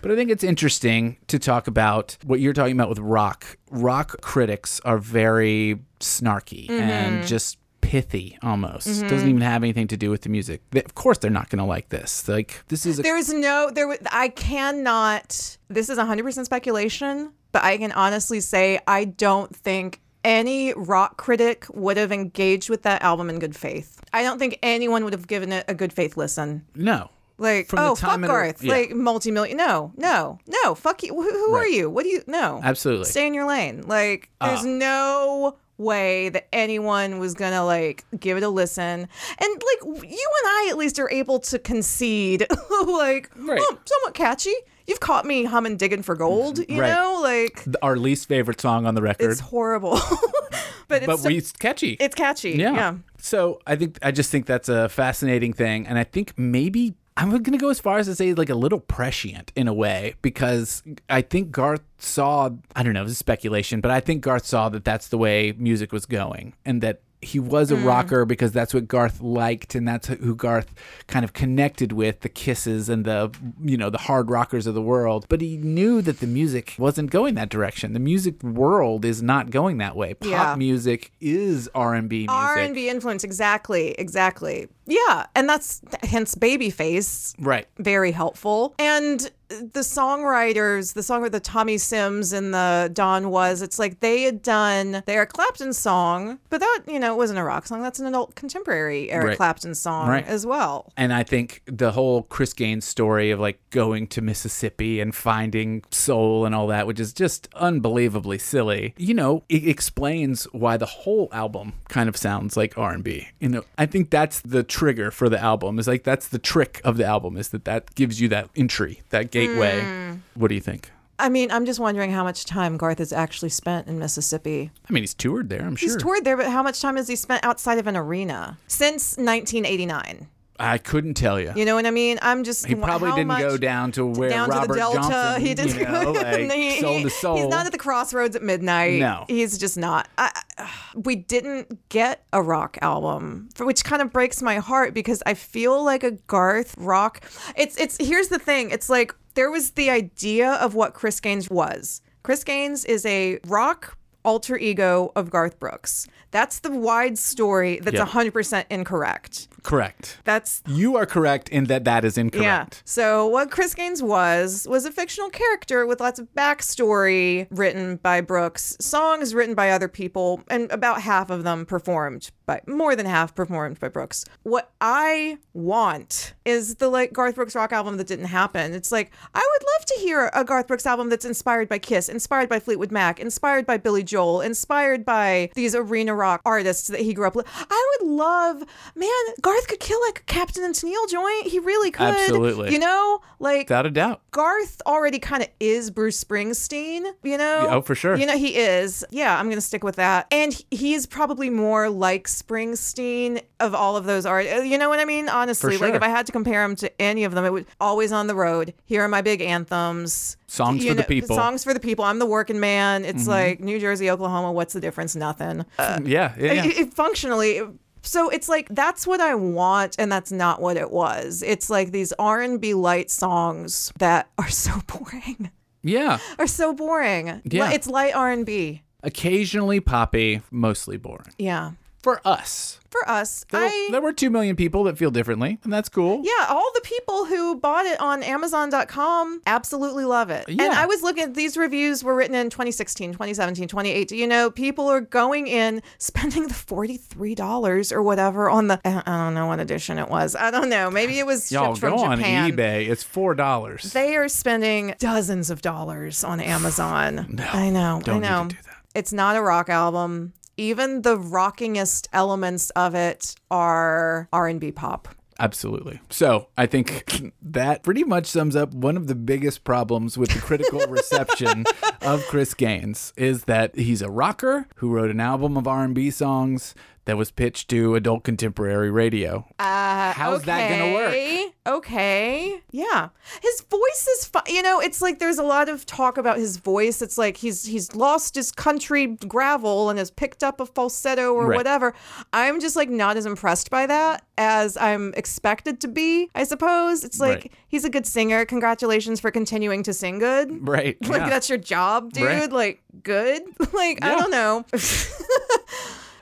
But 0.00 0.12
I 0.12 0.16
think 0.16 0.30
it's 0.30 0.44
interesting 0.44 1.16
to 1.28 1.38
talk 1.38 1.66
about 1.66 2.16
what 2.24 2.40
you're 2.40 2.52
talking 2.52 2.72
about 2.72 2.88
with 2.88 2.98
rock. 2.98 3.56
Rock 3.70 4.20
critics 4.20 4.80
are 4.84 4.98
very 4.98 5.80
snarky 6.00 6.70
and 6.70 7.18
mm-hmm. 7.18 7.26
just 7.26 7.58
pithy 7.80 8.38
almost. 8.42 8.86
Mm-hmm. 8.86 9.08
Doesn't 9.08 9.28
even 9.28 9.40
have 9.40 9.62
anything 9.62 9.88
to 9.88 9.96
do 9.96 10.10
with 10.10 10.22
the 10.22 10.28
music. 10.28 10.62
They, 10.70 10.82
of 10.82 10.94
course 10.94 11.18
they're 11.18 11.30
not 11.30 11.48
going 11.48 11.58
to 11.58 11.64
like 11.64 11.88
this. 11.88 12.28
Like 12.28 12.62
this 12.68 12.86
is 12.86 12.98
a 12.98 13.02
There 13.02 13.16
is 13.16 13.32
no 13.32 13.70
there. 13.72 13.86
w- 13.86 14.00
I 14.12 14.28
cannot. 14.28 15.56
This 15.68 15.88
is 15.88 15.98
100 15.98 16.22
percent 16.22 16.46
speculation, 16.46 17.32
but 17.52 17.64
I 17.64 17.78
can 17.78 17.92
honestly 17.92 18.40
say 18.40 18.78
I 18.86 19.04
don't 19.04 19.54
think 19.54 20.00
any 20.28 20.74
rock 20.74 21.16
critic 21.16 21.66
would 21.72 21.96
have 21.96 22.12
engaged 22.12 22.68
with 22.68 22.82
that 22.82 23.02
album 23.02 23.30
in 23.30 23.38
good 23.38 23.56
faith. 23.56 24.00
I 24.12 24.22
don't 24.22 24.38
think 24.38 24.58
anyone 24.62 25.02
would 25.04 25.14
have 25.14 25.26
given 25.26 25.52
it 25.52 25.64
a 25.68 25.74
good 25.74 25.92
faith 25.92 26.16
listen. 26.16 26.64
no. 26.74 27.10
Like, 27.40 27.68
From 27.68 27.76
the 27.76 27.90
oh, 27.90 27.94
fuck 27.94 28.20
Garth, 28.22 28.64
yeah. 28.64 28.72
like 28.72 28.90
multi-million. 28.90 29.56
No, 29.56 29.92
no, 29.96 30.40
no, 30.48 30.74
fuck 30.74 31.04
you. 31.04 31.14
Who, 31.14 31.22
who 31.22 31.54
are 31.54 31.68
you? 31.68 31.88
What 31.88 32.02
do 32.02 32.08
you? 32.08 32.24
No, 32.26 32.60
Absolutely. 32.64 33.04
Stay 33.04 33.28
in 33.28 33.32
your 33.32 33.46
lane. 33.46 33.82
Like, 33.86 34.28
there's 34.40 34.64
ah. 34.64 34.66
no 34.66 35.56
way 35.76 36.30
that 36.30 36.48
anyone 36.52 37.20
was 37.20 37.34
gonna 37.34 37.64
like 37.64 38.04
give 38.18 38.36
it 38.38 38.42
a 38.42 38.48
listen. 38.48 38.82
And 38.82 39.08
like, 39.40 40.02
you 40.02 40.30
and 40.42 40.48
I 40.48 40.66
at 40.70 40.76
least 40.76 40.98
are 40.98 41.08
able 41.12 41.38
to 41.38 41.60
concede, 41.60 42.44
like, 42.88 43.30
Right. 43.36 43.60
oh, 43.62 43.78
somewhat 43.84 44.14
catchy. 44.14 44.54
You've 44.88 45.00
caught 45.00 45.26
me 45.26 45.44
humming, 45.44 45.76
digging 45.76 46.02
for 46.02 46.16
gold. 46.16 46.56
Mm-hmm. 46.58 46.72
You 46.72 46.80
Right. 46.80 46.92
know, 46.94 47.20
like 47.22 47.64
Our 47.82 47.96
least 47.96 48.26
favorite 48.26 48.60
song 48.60 48.86
on 48.86 48.94
the 48.94 49.02
record. 49.02 49.30
it's 49.30 49.40
horrible, 49.40 50.00
but 50.88 50.98
it's 51.02 51.06
but 51.06 51.18
so- 51.18 51.28
we 51.28 51.36
it's 51.36 51.52
catchy. 51.52 51.96
it's 52.00 52.14
catchy. 52.14 52.52
Yeah. 52.52 52.74
yeah. 52.74 52.94
So 53.18 53.60
I 53.66 53.76
think 53.76 53.98
I 54.02 54.10
just 54.10 54.30
think 54.30 54.46
that's 54.46 54.68
a 54.68 54.88
fascinating 54.88 55.52
thing, 55.52 55.86
and 55.86 55.98
I 55.98 56.04
think 56.04 56.32
maybe 56.38 56.94
I'm 57.16 57.30
going 57.30 57.42
to 57.44 57.58
go 57.58 57.68
as 57.68 57.80
far 57.80 57.98
as 57.98 58.06
to 58.06 58.14
say 58.14 58.32
like 58.32 58.48
a 58.48 58.54
little 58.54 58.78
prescient 58.80 59.52
in 59.56 59.66
a 59.68 59.74
way 59.74 60.14
because 60.22 60.82
I 61.10 61.20
think 61.22 61.50
Garth 61.50 61.82
saw 61.98 62.50
I 62.76 62.82
don't 62.82 62.92
know 62.94 63.02
this 63.04 63.12
is 63.12 63.18
speculation, 63.18 63.80
but 63.80 63.90
I 63.90 64.00
think 64.00 64.22
Garth 64.22 64.46
saw 64.46 64.68
that 64.70 64.84
that's 64.84 65.08
the 65.08 65.18
way 65.18 65.52
music 65.58 65.92
was 65.92 66.06
going, 66.06 66.54
and 66.64 66.80
that 66.82 67.00
he 67.20 67.38
was 67.38 67.70
a 67.70 67.76
hmm. 67.76 67.84
rocker 67.84 68.24
because 68.24 68.52
that's 68.52 68.72
what 68.72 68.86
Garth 68.86 69.20
liked 69.20 69.74
and 69.74 69.86
that's 69.86 70.08
who 70.08 70.34
Garth 70.34 70.72
kind 71.06 71.24
of 71.24 71.32
connected 71.32 71.92
with 71.92 72.20
the 72.20 72.28
kisses 72.28 72.88
and 72.88 73.04
the 73.04 73.34
you 73.60 73.76
know 73.76 73.90
the 73.90 73.98
hard 73.98 74.30
rockers 74.30 74.66
of 74.66 74.74
the 74.74 74.82
world 74.82 75.26
but 75.28 75.40
he 75.40 75.56
knew 75.56 76.00
that 76.02 76.20
the 76.20 76.26
music 76.26 76.74
wasn't 76.78 77.10
going 77.10 77.34
that 77.34 77.48
direction 77.48 77.92
the 77.92 78.00
music 78.00 78.42
world 78.42 79.04
is 79.04 79.22
not 79.22 79.50
going 79.50 79.78
that 79.78 79.96
way 79.96 80.14
pop 80.14 80.30
Yeah. 80.30 80.54
music 80.56 81.12
is 81.20 81.68
R&B 81.74 82.18
music 82.18 82.30
R 82.30 82.58
and 82.58 82.74
B 82.74 82.88
influence, 82.88 83.24
exactly, 83.24 83.92
exactly. 83.92 84.68
Yeah, 84.86 85.26
and 85.34 85.48
that's 85.48 85.80
hence 86.02 86.34
Babyface. 86.34 87.34
right 87.38 87.66
very 87.78 88.12
helpful. 88.12 88.74
And 88.78 89.30
the 89.48 89.80
songwriters, 89.80 90.94
the 90.94 91.02
song 91.02 91.22
with 91.22 91.32
the 91.32 91.40
Tommy 91.40 91.78
Sims 91.78 92.32
and 92.32 92.52
the 92.52 92.90
Don 92.92 93.30
Was, 93.30 93.62
it's 93.62 93.78
like 93.78 94.00
they 94.00 94.22
had 94.22 94.42
done 94.42 95.02
their 95.06 95.26
Clapton 95.26 95.72
song, 95.72 96.38
but 96.50 96.60
that, 96.60 96.80
you 96.86 96.98
know, 96.98 97.14
it 97.14 97.16
wasn't 97.16 97.38
a 97.38 97.44
rock 97.44 97.66
song. 97.66 97.82
That's 97.82 97.98
an 97.98 98.06
adult 98.06 98.34
contemporary 98.34 99.10
Eric 99.10 99.26
Right. 99.28 99.36
Clapton 99.36 99.74
song 99.74 100.08
Right. 100.08 100.26
as 100.26 100.44
well. 100.46 100.92
And 100.96 101.12
I 101.12 101.22
think 101.22 101.62
the 101.66 101.92
whole 101.92 102.22
Chris 102.24 102.52
Gaines 102.52 102.84
story 102.84 103.30
of 103.30 103.40
like 103.40 103.58
going 103.70 104.06
to 104.08 104.20
Mississippi 104.20 105.00
and 105.00 105.14
finding 105.14 105.82
soul 105.90 106.44
and 106.44 106.54
all 106.54 106.66
that, 106.68 106.86
which 106.86 107.00
is 107.00 107.12
just 107.12 107.48
unbelievably 107.54 108.38
silly, 108.38 108.94
you 108.96 109.14
know, 109.14 109.44
it 109.48 109.66
explains 109.66 110.44
why 110.52 110.76
the 110.76 110.86
whole 110.86 111.28
album 111.32 111.72
kind 111.88 112.08
of 112.08 112.16
sounds 112.16 112.56
like 112.56 112.76
R&B. 112.76 113.28
You 113.40 113.48
know, 113.48 113.64
I 113.76 113.86
think 113.86 114.10
that's 114.10 114.40
the 114.40 114.62
trigger 114.62 115.10
for 115.10 115.28
the 115.28 115.38
album. 115.40 115.78
Is 115.78 115.88
like 115.88 116.04
that's 116.04 116.28
the 116.28 116.38
trick 116.38 116.80
of 116.84 116.96
the 116.96 117.04
album 117.04 117.36
is 117.36 117.48
that 117.50 117.64
that 117.64 117.94
gives 117.94 118.20
you 118.20 118.28
that 118.28 118.50
entry, 118.56 119.02
that 119.10 119.30
gateway. 119.46 119.80
Hmm. 119.80 120.14
What 120.34 120.48
do 120.48 120.54
you 120.54 120.60
think? 120.60 120.90
I 121.20 121.28
mean, 121.28 121.50
I'm 121.50 121.66
just 121.66 121.80
wondering 121.80 122.12
how 122.12 122.22
much 122.22 122.44
time 122.44 122.76
Garth 122.76 122.98
has 122.98 123.12
actually 123.12 123.48
spent 123.48 123.88
in 123.88 123.98
Mississippi. 123.98 124.70
I 124.88 124.92
mean, 124.92 125.02
he's 125.02 125.14
toured 125.14 125.48
there, 125.48 125.62
I'm 125.62 125.72
He's 125.72 125.80
sure. 125.80 125.88
He's 125.94 126.02
toured 126.02 126.24
there, 126.24 126.36
but 126.36 126.46
how 126.46 126.62
much 126.62 126.80
time 126.80 126.94
has 126.96 127.08
he 127.08 127.16
spent 127.16 127.44
outside 127.44 127.78
of 127.78 127.88
an 127.88 127.96
arena 127.96 128.56
since 128.68 129.16
1989? 129.16 130.28
I 130.60 130.78
couldn't 130.78 131.14
tell 131.14 131.38
you. 131.40 131.52
You 131.54 131.64
know 131.64 131.76
what 131.76 131.86
I 131.86 131.92
mean? 131.92 132.18
I'm 132.20 132.42
just 132.42 132.66
He 132.66 132.74
probably 132.74 133.10
didn't 133.12 133.28
much- 133.28 133.40
go 133.42 133.56
down 133.56 133.92
to 133.92 134.04
where 134.06 134.28
down 134.28 134.48
Robert 134.50 134.66
to 134.66 134.72
the 134.72 134.78
Delta. 134.78 134.98
Johnson, 135.08 135.42
he 135.46 135.54
didn't 135.54 135.78
you 135.78 135.84
know, 135.86 136.10
like 136.12 136.50
he- 136.52 136.80
soul 136.80 137.00
to 137.02 137.10
soul. 137.10 137.36
He's 137.36 137.46
not 137.46 137.66
at 137.66 137.70
the 137.72 137.78
crossroads 137.78 138.34
at 138.34 138.42
midnight. 138.42 138.98
No. 138.98 139.24
he's 139.28 139.56
just 139.58 139.76
not. 139.78 140.08
I, 140.18 140.32
I- 140.56 140.70
we 140.96 141.14
didn't 141.14 141.88
get 141.90 142.24
a 142.32 142.42
rock 142.42 142.76
album, 142.82 143.50
which 143.60 143.84
kind 143.84 144.02
of 144.02 144.12
breaks 144.12 144.42
my 144.42 144.56
heart 144.56 144.94
because 144.94 145.22
I 145.26 145.34
feel 145.34 145.82
like 145.84 146.02
a 146.02 146.12
Garth 146.12 146.74
rock. 146.76 147.22
It's 147.56 147.76
it's 147.78 147.96
here's 148.04 148.26
the 148.28 148.40
thing. 148.40 148.70
It's 148.72 148.88
like 148.88 149.14
there 149.34 149.50
was 149.50 149.72
the 149.72 149.90
idea 149.90 150.52
of 150.54 150.74
what 150.74 150.94
Chris 150.94 151.20
Gaines 151.20 151.48
was. 151.50 152.00
Chris 152.22 152.44
Gaines 152.44 152.84
is 152.84 153.06
a 153.06 153.38
rock 153.46 153.96
alter 154.24 154.56
ego 154.58 155.12
of 155.16 155.30
Garth 155.30 155.58
Brooks. 155.58 156.06
That's 156.30 156.58
the 156.60 156.70
wide 156.70 157.16
story 157.18 157.78
that's 157.82 157.96
Yep. 157.96 158.08
100% 158.08 158.64
incorrect. 158.68 159.48
Correct. 159.68 160.18
That's 160.24 160.62
You 160.66 160.96
are 160.96 161.04
correct 161.04 161.50
in 161.50 161.64
that 161.64 161.84
that 161.84 162.02
is 162.02 162.16
incorrect. 162.16 162.42
yeah. 162.74 162.80
So 162.86 163.26
what 163.26 163.50
Chris 163.50 163.74
Gaines 163.74 164.02
was 164.02 164.66
was 164.68 164.86
a 164.86 164.90
fictional 164.90 165.28
character 165.28 165.84
with 165.86 166.00
lots 166.00 166.18
of 166.18 166.26
backstory 166.34 167.46
written 167.50 167.96
by 167.96 168.22
Brooks, 168.22 168.78
songs 168.80 169.34
written 169.34 169.54
by 169.54 169.70
other 169.70 169.86
people, 169.88 170.42
and 170.48 170.70
about 170.72 171.02
half 171.02 171.28
of 171.28 171.44
them 171.44 171.66
performed 171.66 172.30
by 172.46 172.62
more 172.66 172.96
than 172.96 173.04
half 173.04 173.34
performed 173.34 173.78
by 173.78 173.88
Brooks. 173.88 174.24
What 174.42 174.72
I 174.80 175.36
want 175.52 176.32
is 176.46 176.76
the 176.76 176.88
like 176.88 177.12
Garth 177.12 177.34
Brooks 177.34 177.54
rock 177.54 177.70
album 177.70 177.98
that 177.98 178.06
didn't 178.06 178.24
happen. 178.24 178.72
It's 178.72 178.90
like 178.90 179.12
I 179.34 179.38
would 179.38 179.66
love 179.66 179.84
to 179.84 179.94
hear 179.96 180.30
a 180.32 180.44
Garth 180.44 180.66
Brooks 180.66 180.86
album 180.86 181.10
that's 181.10 181.26
inspired 181.26 181.68
by 181.68 181.78
Kiss, 181.78 182.08
inspired 182.08 182.48
by 182.48 182.58
Fleetwood 182.58 182.90
Mac, 182.90 183.20
inspired 183.20 183.66
by 183.66 183.76
Billy 183.76 184.02
Joel, 184.02 184.40
inspired 184.40 185.04
by 185.04 185.50
these 185.54 185.74
arena 185.74 186.14
rock 186.14 186.40
artists 186.46 186.88
that 186.88 187.00
he 187.00 187.12
grew 187.12 187.26
up 187.26 187.36
with. 187.36 187.46
I 187.54 187.96
would 188.00 188.08
love, 188.08 188.62
man, 188.94 189.10
Garth 189.42 189.57
could 189.66 189.80
kill 189.80 190.00
like 190.02 190.20
a 190.20 190.22
Captain 190.24 190.62
and 190.64 190.74
Tennille 190.74 191.08
joint. 191.08 191.46
He 191.48 191.58
really 191.58 191.90
could. 191.90 192.14
Absolutely. 192.14 192.72
You 192.72 192.78
know, 192.78 193.20
like 193.38 193.68
Without 193.68 193.86
a 193.86 193.90
doubt. 193.90 194.20
Garth 194.30 194.80
already 194.86 195.18
kind 195.18 195.42
of 195.42 195.48
is 195.60 195.90
Bruce 195.90 196.22
Springsteen, 196.22 197.04
you 197.22 197.38
know? 197.38 197.66
Oh, 197.70 197.80
for 197.80 197.94
sure. 197.94 198.16
You 198.16 198.26
know, 198.26 198.36
he 198.36 198.56
is. 198.56 199.04
Yeah, 199.10 199.36
I'm 199.38 199.46
going 199.46 199.56
to 199.56 199.60
stick 199.60 199.82
with 199.84 199.96
that. 199.96 200.26
And 200.30 200.52
he- 200.52 200.66
he's 200.70 201.06
probably 201.06 201.50
more 201.50 201.88
like 201.90 202.28
Springsteen 202.28 203.42
of 203.60 203.74
all 203.74 203.96
of 203.96 204.04
those 204.04 204.26
art. 204.26 204.46
uh, 204.46 204.56
You 204.60 204.78
know 204.78 204.88
what 204.88 205.00
I 205.00 205.04
mean? 205.04 205.28
Honestly, 205.28 205.76
For 205.76 205.84
like 205.86 205.94
if 205.94 206.02
I 206.02 206.08
had 206.08 206.26
to 206.26 206.32
compare 206.32 206.62
him 206.64 206.76
to 206.76 207.02
any 207.02 207.24
of 207.24 207.32
them, 207.34 207.44
it 207.44 207.52
would 207.52 207.66
always 207.80 208.12
on 208.12 208.26
the 208.26 208.34
road. 208.34 208.74
Here 208.84 209.02
are 209.02 209.08
my 209.08 209.22
big 209.22 209.40
anthems. 209.40 210.36
Songs 210.46 210.82
You 210.84 210.90
for 210.90 210.96
the 210.96 211.04
people. 211.04 211.28
Mm-hmm. 211.36 211.42
Songs 211.44 211.64
for 211.64 211.74
the 211.74 211.80
people. 211.80 212.04
I'm 212.04 212.18
the 212.18 212.26
working 212.26 212.60
man. 212.60 213.04
It's 213.04 213.26
like 213.26 213.60
New 213.60 213.78
Jersey, 213.78 214.10
Oklahoma. 214.10 214.52
What's 214.52 214.72
the 214.72 214.80
difference? 214.80 215.14
Nothing. 215.16 215.64
Uh, 215.78 216.00
yeah, 216.04 216.34
yeah, 216.38 216.52
yeah. 216.52 216.64
it- 216.64 216.78
it 216.78 216.94
functionally 216.94 217.60
so 218.08 218.28
it's 218.30 218.48
like 218.48 218.66
that's 218.70 219.06
what 219.06 219.20
i 219.20 219.34
want 219.34 219.94
and 219.98 220.10
that's 220.10 220.32
not 220.32 220.60
what 220.60 220.76
it 220.76 220.90
was 220.90 221.42
it's 221.42 221.68
like 221.68 221.92
these 221.92 222.12
r&b 222.18 222.74
light 222.74 223.10
songs 223.10 223.92
that 223.98 224.30
are 224.38 224.48
so 224.64 224.72
boring 224.86 225.50
yeah. 225.82 226.18
are 226.38 226.46
so 226.46 226.72
boring 226.72 227.40
Yeah. 227.44 227.70
it's 227.72 227.86
light 227.86 228.14
r&b 228.14 228.82
Occasionally 229.04 229.78
poppy, 229.78 230.42
mostly 230.50 230.96
boring. 230.96 231.32
yeah 231.38 231.72
For 232.02 232.20
us. 232.24 232.78
for 232.90 233.06
us 233.10 233.44
There, 233.50 233.60
i 233.60 233.88
there 233.90 234.00
were 234.00 234.12
2 234.12 234.30
million 234.30 234.54
people 234.56 234.84
that 234.84 234.96
feel 234.96 235.10
differently, 235.10 235.58
and 235.64 235.72
that's 235.72 235.88
cool. 235.88 236.22
yeah, 236.24 236.46
all 236.48 236.70
the 236.74 236.80
people 236.82 237.24
who 237.26 237.56
bought 237.56 237.84
it 237.86 238.00
on 238.00 238.22
Amazon.com 238.22 239.42
absolutely 239.46 240.04
love 240.04 240.30
it. 240.30 240.46
And 240.48 240.60
I 240.60 240.86
was 240.86 241.02
looking 241.02 241.24
at 241.24 241.34
these 241.34 241.56
reviews 241.56 242.04
were 242.04 242.14
written 242.14 242.36
in 242.36 242.50
2016, 242.50 243.12
2017, 243.12 243.66
2018. 243.68 244.16
You 244.18 244.26
know, 244.28 244.50
people 244.50 244.86
are 244.88 245.00
going 245.00 245.48
in 245.48 245.82
spending 245.98 246.46
the 246.46 246.54
$43 246.54 247.92
or 247.92 248.02
whatever 248.02 248.48
on 248.48 248.68
the, 248.68 248.80
I 248.84 249.02
don't 249.24 249.34
know 249.34 249.46
what 249.46 249.60
edition 249.60 249.98
it 249.98 250.08
was. 250.08 250.36
I 250.36 250.50
don't 250.50 250.68
know. 250.68 250.90
Maybe 250.90 251.18
it 251.18 251.26
was 251.26 251.50
Y'all 251.52 251.74
shipped 251.74 251.80
from 251.80 251.96
go 251.96 252.04
on 252.04 252.18
Japan. 252.18 252.52
eBay. 252.52 252.88
It's 252.88 253.04
$4. 253.04 253.92
They 253.92 254.16
are 254.16 254.28
spending 254.28 254.94
dozens 254.98 255.50
of 255.50 255.62
dollars 255.62 256.24
on 256.24 256.40
Amazon. 256.40 257.26
No, 257.30 257.44
I 257.44 257.70
know. 257.70 258.00
don't 258.04 258.20
need 258.20 258.26
I 258.28 258.30
to 258.30 258.42
know. 258.44 258.48
do 258.50 258.56
that. 258.64 258.74
It's 258.94 259.12
not 259.12 259.36
a 259.36 259.42
rock 259.42 259.68
album. 259.68 260.32
Even 260.58 261.02
the 261.02 261.16
rockingest 261.16 262.08
elements 262.12 262.70
of 262.70 262.94
it 262.96 263.36
are 263.48 264.28
R&B 264.32 264.72
pop. 264.72 265.08
Absolutely. 265.38 266.00
So 266.10 266.48
I 266.56 266.66
think 266.66 267.32
that 267.40 267.84
pretty 267.84 268.02
much 268.02 268.26
sums 268.26 268.56
up 268.56 268.74
one 268.74 268.96
of 268.96 269.06
the 269.06 269.14
biggest 269.14 269.62
problems 269.62 270.18
with 270.18 270.30
the 270.30 270.40
critical 270.40 270.80
reception 270.88 271.64
of 272.02 272.26
Chris 272.26 272.54
Gaines 272.54 273.12
is 273.16 273.44
that 273.44 273.76
he's 273.76 274.02
a 274.02 274.10
rocker 274.10 274.66
who 274.76 274.90
wrote 274.90 275.10
an 275.10 275.20
album 275.20 275.56
of 275.56 275.68
R&B 275.68 276.10
songs 276.10 276.74
that 277.08 277.16
was 277.16 277.30
pitched 277.30 277.70
to 277.70 277.94
adult 277.94 278.22
contemporary 278.22 278.90
radio. 278.90 279.46
Uh, 279.58 280.12
How's 280.12 280.42
that 280.42 280.68
gonna 280.68 280.92
work? 280.92 281.08
okay, 281.08 281.46
Okay. 281.66 282.60
Yeah. 282.70 283.08
His 283.42 283.62
voice 283.62 284.06
is 284.18 284.26
fine. 284.26 284.42
You 284.46 284.60
know, 284.60 284.78
it's 284.80 285.00
like 285.00 285.18
there's 285.18 285.38
a 285.38 285.42
lot 285.42 285.70
of 285.70 285.86
talk 285.86 286.18
about 286.18 286.36
his 286.36 286.58
voice. 286.58 287.00
It's 287.00 287.16
like 287.16 287.38
he's 287.38 287.64
he's 287.64 287.94
lost 287.94 288.34
his 288.34 288.52
country 288.52 289.06
gravel 289.06 289.88
and 289.88 289.98
has 289.98 290.10
picked 290.10 290.42
up 290.44 290.60
a 290.60 290.66
falsetto 290.66 291.32
or 291.32 291.46
Right. 291.46 291.56
whatever. 291.56 291.94
I'm 292.34 292.60
just 292.60 292.76
like 292.76 292.90
not 292.90 293.16
as 293.16 293.24
impressed 293.24 293.70
by 293.70 293.86
that 293.86 294.24
as 294.36 294.76
I'm 294.76 295.14
expected 295.16 295.80
to 295.80 295.88
be, 295.88 296.28
I 296.34 296.44
suppose. 296.44 297.04
It's 297.04 297.20
like 297.20 297.36
Right. 297.38 297.52
he's 297.68 297.86
a 297.86 297.90
good 297.90 298.06
singer. 298.06 298.44
Congratulations 298.44 299.18
for 299.18 299.30
continuing 299.30 299.82
to 299.84 299.94
sing 299.94 300.18
good. 300.18 300.50
Right. 300.68 300.98
Like 301.08 301.20
yeah. 301.22 301.28
that's 301.30 301.48
your 301.48 301.56
job, 301.58 302.12
dude. 302.12 302.24
Right. 302.24 302.52
Like 302.52 302.82
good. 303.02 303.42
like 303.72 304.04
I 304.04 304.14
don't 304.14 304.30
know. 304.30 304.64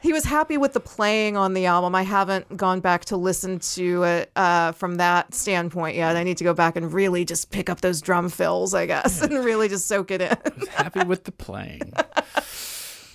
he 0.03 0.12
was 0.12 0.24
happy 0.24 0.57
with 0.57 0.72
the 0.72 0.80
playing 0.80 1.36
on 1.36 1.55
the 1.55 1.66
album. 1.66 1.94
I 1.94 2.03
haven't 2.03 2.57
gone 2.57 2.80
back 2.80 3.05
to 3.07 3.16
listen 3.16 3.59
to 3.59 4.03
it 4.05 4.30
uh, 4.36 4.72
from 4.72 4.97
that 4.97 5.34
standpoint 5.34 5.97
yet. 5.97 6.16
I 6.16 6.22
need 6.22 6.36
to 6.38 6.44
go 6.44 6.55
back 6.55 6.76
and 6.76 6.92
really 6.92 7.24
just 7.24 7.51
pick 7.51 7.68
up 7.70 7.80
those 7.80 8.01
drum 8.01 8.28
fills, 8.28 8.74
I 8.74 8.86
guess, 8.86 9.20
and 9.22 9.44
really 9.44 9.68
just 9.68 9.88
soak 9.88 10.11
it 10.11 10.20
in. 10.20 10.36
Happy 10.70 11.05
with 11.05 11.24
the 11.24 11.32
playing. 11.32 11.92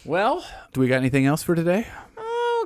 well, 0.06 0.46
do 0.74 0.80
we 0.80 0.88
got 0.88 0.98
anything 0.98 1.26
else 1.26 1.44
for 1.44 1.56
today? 1.56 1.88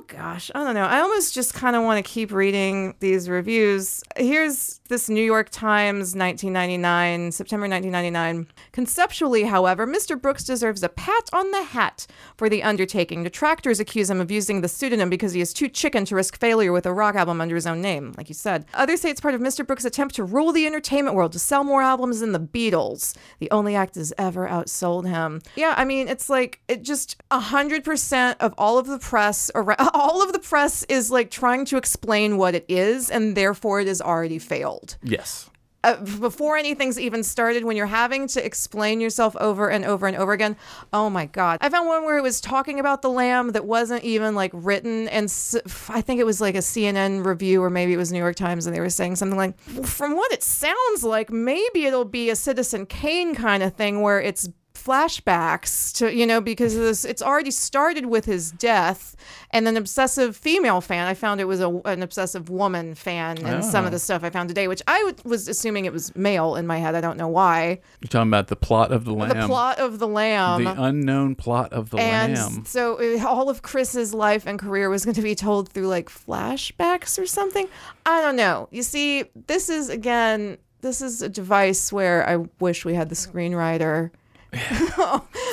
Gosh, 0.08 0.52
I 0.54 0.64
don't 0.64 0.76
know. 0.76 0.86
I 0.86 1.00
almost 1.00 1.34
just 1.34 1.54
kind 1.54 1.76
of 1.76 1.84
want 1.84 2.04
to 2.04 2.10
keep 2.12 2.32
reading 2.32 2.96
these 3.00 3.28
reviews. 3.28 4.04
Here's 4.18 4.80
this 4.88 5.10
New 5.10 5.24
York 5.24 5.50
Times 5.50 6.16
1999, 6.16 7.32
September 7.32 7.68
1999. 7.68 8.48
Conceptually, 8.72 9.44
however, 9.44 9.88
Mr. 9.88 10.20
Brooks 10.20 10.44
deserves 10.44 10.84
a 10.84 10.90
pat 10.90 11.30
on 11.34 11.50
the 11.52 11.64
hat 11.64 12.06
for 12.38 12.50
the 12.50 12.62
undertaking. 12.62 13.24
Detractors 13.24 13.80
accuse 13.80 14.10
him 14.10 14.22
of 14.22 14.30
using 14.30 14.62
the 14.62 14.68
pseudonym 14.68 15.10
because 15.10 15.34
he 15.34 15.42
is 15.42 15.54
too 15.54 15.68
chicken 15.68 16.06
to 16.06 16.16
risk 16.16 16.40
failure 16.40 16.72
with 16.72 16.86
a 16.86 16.94
rock 16.94 17.16
album 17.16 17.42
under 17.42 17.56
his 17.56 17.66
own 17.66 17.82
name, 17.82 18.14
like 18.16 18.30
you 18.30 18.36
said. 18.36 18.66
Others 18.76 19.02
say 19.02 19.10
it's 19.10 19.22
part 19.22 19.34
of 19.34 19.42
Mr. 19.42 19.66
Brooks' 19.66 19.86
attempt 19.86 20.14
to 20.16 20.24
rule 20.24 20.52
the 20.52 20.68
entertainment 20.68 21.16
world, 21.16 21.32
to 21.32 21.40
sell 21.40 21.64
more 21.64 21.82
albums 21.82 22.20
than 22.20 22.32
the 22.32 22.40
Beatles. 22.40 23.16
The 23.40 23.50
only 23.50 23.76
act 23.76 23.96
that's 23.96 24.14
ever 24.20 24.48
outsold 24.48 25.08
him. 25.08 25.42
Yeah, 25.56 25.74
I 25.76 25.84
mean, 25.84 26.08
it's 26.08 26.30
like 26.30 26.62
it 26.68 26.84
just 26.84 27.22
a 27.32 27.40
hundred 27.40 27.84
percent 27.84 28.40
of 28.40 28.54
all 28.58 28.78
of 28.78 28.86
the 28.86 29.00
press 29.00 29.50
around, 29.56 29.95
all 29.96 30.22
of 30.24 30.34
the 30.34 30.40
press 30.40 30.84
is 30.90 31.10
like 31.12 31.32
trying 31.32 31.66
to 31.66 31.78
explain 31.78 32.38
what 32.38 32.56
it 32.56 32.66
is, 32.68 33.10
and 33.10 33.36
therefore 33.36 33.80
it 33.82 33.88
has 33.88 34.02
already 34.02 34.40
failed 34.40 34.98
Yes. 35.04 35.50
uh, 35.84 35.96
before 36.20 36.58
anything's 36.58 37.00
even 37.00 37.22
started, 37.24 37.64
when 37.64 37.78
you're 37.78 37.86
having 37.86 38.28
to 38.30 38.44
explain 38.44 39.00
yourself 39.00 39.36
over 39.38 39.70
and 39.70 39.86
over 39.86 40.08
and 40.08 40.18
over 40.18 40.34
again, 40.34 40.58
oh 40.92 41.10
my 41.10 41.28
God. 41.28 41.60
I 41.62 41.70
found 41.70 41.88
one 41.88 42.04
where 42.06 42.18
it 42.18 42.22
was 42.24 42.42
talking 42.42 42.80
about 42.80 43.02
the 43.04 43.10
lamb 43.10 43.52
that 43.52 43.66
wasn't 43.66 44.04
even 44.04 44.34
like 44.36 44.52
written. 44.54 45.08
And 45.10 45.26
s- 45.26 45.56
I 45.90 46.02
think 46.02 46.20
it 46.20 46.26
was 46.26 46.42
like 46.42 46.56
a 46.56 46.60
CNN 46.62 47.24
review, 47.24 47.62
or 47.64 47.70
maybe 47.70 47.94
it 47.94 47.98
was 47.98 48.12
New 48.12 48.18
York 48.20 48.36
Times, 48.36 48.66
and 48.66 48.76
they 48.76 48.80
were 48.80 48.90
saying 48.90 49.16
something 49.18 49.38
like, 49.38 49.60
from 49.86 50.16
what 50.16 50.32
it 50.32 50.42
sounds 50.44 51.04
like, 51.04 51.30
maybe 51.30 51.86
it'll 51.86 52.04
be 52.06 52.30
a 52.32 52.36
Citizen 52.36 52.86
Kane 52.88 53.36
kind 53.36 53.62
of 53.62 53.76
thing 53.76 54.02
where 54.02 54.20
it's 54.20 54.50
flashbacks 54.86 55.92
to 55.94 56.14
you 56.14 56.26
know 56.26 56.40
because 56.40 56.76
this 56.76 57.06
it's 57.06 57.22
already 57.22 57.52
started 57.52 58.06
with 58.06 58.26
his 58.26 58.52
death 58.52 59.16
and 59.52 59.68
an 59.68 59.78
obsessive 59.78 60.36
female 60.36 60.82
fan. 60.82 61.08
I 61.08 61.14
found 61.14 61.42
it 61.42 61.46
was 61.46 61.60
a, 61.60 61.70
an 61.86 62.04
obsessive 62.04 62.50
woman 62.50 62.94
fan 62.96 63.44
and 63.46 63.64
some 63.66 63.86
of 63.86 63.92
the 63.92 64.00
stuff 64.00 64.24
i 64.24 64.30
found 64.30 64.50
today 64.50 64.68
which 64.68 64.82
i 64.88 64.98
w- 65.00 65.16
was 65.24 65.48
assuming 65.48 65.86
it 65.86 65.94
was 65.94 66.16
male 66.16 66.56
in 66.56 66.68
my 66.68 66.78
head. 66.78 66.96
I 66.96 67.02
don't 67.02 67.18
know 67.18 67.28
why. 67.28 67.80
You're 68.02 68.10
talking 68.10 68.30
about 68.30 68.48
the 68.48 68.56
plot 68.56 68.92
of 68.92 69.06
the 69.06 69.14
lamb. 69.14 69.30
the 69.30 69.48
plot 69.48 69.80
of 69.80 70.00
the 70.00 70.08
lamb. 70.08 70.64
The 70.64 70.82
unknown 70.84 71.36
plot 71.36 71.74
of 71.74 71.90
the 71.90 71.98
and 71.98 72.34
lamb. 72.36 72.66
so 72.66 73.00
uh, 73.00 73.26
all 73.28 73.50
of 73.50 73.62
chris's 73.62 74.14
life 74.14 74.46
and 74.46 74.60
career 74.60 74.90
was 74.90 75.06
going 75.06 75.16
to 75.16 75.22
be 75.22 75.36
told 75.36 75.70
through 75.70 75.88
like 75.88 76.10
flashbacks 76.10 77.18
or 77.18 77.26
something? 77.26 77.68
I 78.06 78.22
don't 78.22 78.36
know. 78.36 78.68
You 78.72 78.84
see 78.84 79.26
this 79.48 79.70
is 79.70 79.90
again 79.90 80.58
this 80.82 81.02
is 81.02 81.22
a 81.24 81.30
device 81.30 81.92
where 81.92 82.28
i 82.30 82.36
wish 82.60 82.86
we 82.86 82.94
had 82.94 83.10
the 83.10 83.16
screenwriter 83.16 84.12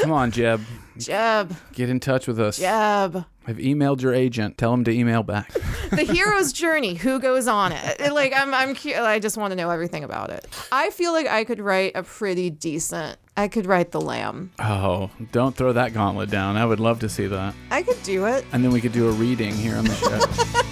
Come 0.02 0.12
on, 0.12 0.30
Jeb. 0.30 0.60
jeb 0.98 1.56
Get 1.72 1.88
in 1.88 2.00
touch 2.00 2.26
with 2.26 2.38
us. 2.40 2.58
jeb 2.58 3.24
I've 3.44 3.56
emailed 3.56 4.00
your 4.02 4.14
agent. 4.14 4.56
Tell 4.56 4.72
him 4.72 4.84
to 4.84 4.92
email 4.92 5.24
back. 5.24 5.52
the 5.90 6.04
hero's 6.04 6.52
journey 6.52 6.94
who 6.94 7.18
goes 7.18 7.48
on 7.48 7.72
it 7.72 8.00
It- 8.00 8.12
like 8.12 8.32
i'm 8.36 8.54
i'm 8.54 8.74
cu- 8.74 8.94
i 8.94 9.18
just 9.18 9.36
want 9.36 9.50
to 9.52 9.56
know 9.56 9.68
everything 9.70 10.04
about 10.04 10.30
it 10.30 10.46
i 10.70 10.90
feel 10.90 11.12
like 11.12 11.26
i 11.26 11.44
could 11.44 11.58
write 11.60 11.92
a 11.94 12.02
pretty 12.02 12.48
decent 12.50 13.18
i 13.36 13.48
could 13.48 13.66
write 13.66 13.90
the 13.90 14.00
lamb 14.00 14.50
Oh, 14.58 15.10
don't 15.32 15.54
throw 15.56 15.72
that 15.74 15.92
gauntlet 15.92 16.30
down. 16.30 16.56
I 16.56 16.64
would 16.64 16.80
love 16.80 17.00
to 17.00 17.08
see 17.08 17.26
that. 17.26 17.54
i 17.70 17.82
could 17.82 18.02
do 18.04 18.26
it 18.26 18.44
And 18.52 18.62
then 18.64 18.70
we 18.72 18.80
could 18.80 18.92
do 18.92 19.08
a 19.08 19.12
reading 19.12 19.54
here 19.54 19.76
on 19.76 19.84
the 19.84 19.94
show. 19.94 20.62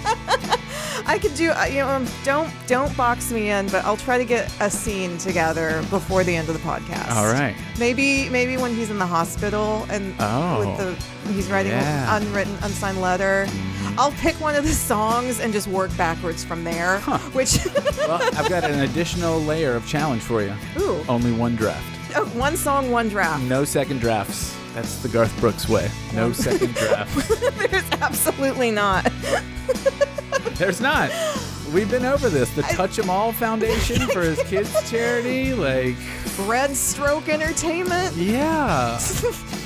i 1.05 1.17
could 1.19 1.33
do 1.35 1.51
uh, 1.51 1.65
you 1.65 1.77
know 1.79 1.87
um, 1.89 2.05
don't 2.23 2.51
don't 2.67 2.95
box 2.95 3.31
me 3.31 3.49
in 3.49 3.67
but 3.69 3.83
i'll 3.85 3.97
try 3.97 4.17
to 4.17 4.25
get 4.25 4.51
a 4.61 4.69
scene 4.69 5.17
together 5.17 5.81
before 5.89 6.23
the 6.23 6.35
end 6.35 6.47
of 6.49 6.53
the 6.53 6.61
podcast 6.67 7.09
All 7.11 7.31
right. 7.31 7.55
maybe 7.79 8.29
maybe 8.29 8.57
when 8.57 8.73
he's 8.75 8.89
in 8.89 8.97
the 8.99 9.05
hospital 9.05 9.85
and 9.89 10.13
Oh. 10.19 10.59
with 10.59 10.77
the 11.25 11.31
he's 11.33 11.49
writing 11.49 11.71
Yeah. 11.71 12.17
an 12.17 12.23
unwritten 12.23 12.55
unsigned 12.63 13.01
letter 13.01 13.47
i'll 13.97 14.11
pick 14.13 14.35
one 14.39 14.55
of 14.55 14.63
the 14.63 14.73
songs 14.73 15.39
and 15.39 15.51
just 15.51 15.67
work 15.67 15.95
backwards 15.97 16.43
from 16.43 16.63
there 16.63 16.99
which 17.33 17.57
Well, 17.97 18.21
I've 18.37 18.49
got 18.49 18.63
an 18.63 18.81
additional 18.81 19.39
layer 19.41 19.75
of 19.75 19.85
challenge 19.87 20.21
for 20.21 20.41
you. 20.41 20.53
ooh 20.79 21.03
Only 21.09 21.31
one 21.31 21.55
draft. 21.55 21.85
oh, 22.15 22.25
one 22.37 22.55
song 22.57 22.91
one 22.91 23.09
draft 23.09 23.43
No 23.43 23.63
second 23.65 23.99
drafts. 23.99 24.55
That's 24.73 24.95
the 25.03 25.09
Garth 25.09 25.37
Brooks 25.41 25.67
way. 25.67 25.91
No 26.13 26.31
second 26.31 26.73
draft. 26.75 27.29
There's 27.69 27.83
absolutely 28.01 28.71
not. 28.71 29.11
There's 30.61 30.79
not. 30.79 31.09
We've 31.73 31.89
been 31.89 32.05
over 32.05 32.29
this. 32.29 32.51
The 32.51 32.61
Touch 32.61 32.99
'em 32.99 33.09
All 33.09 33.31
Foundation 33.31 33.99
for 34.13 34.21
his 34.21 34.37
kids' 34.43 34.91
charity. 34.91 35.55
Like, 35.55 35.95
Red 36.45 36.75
Stroke 36.75 37.29
Entertainment. 37.29 38.15
yeah. 38.15 38.99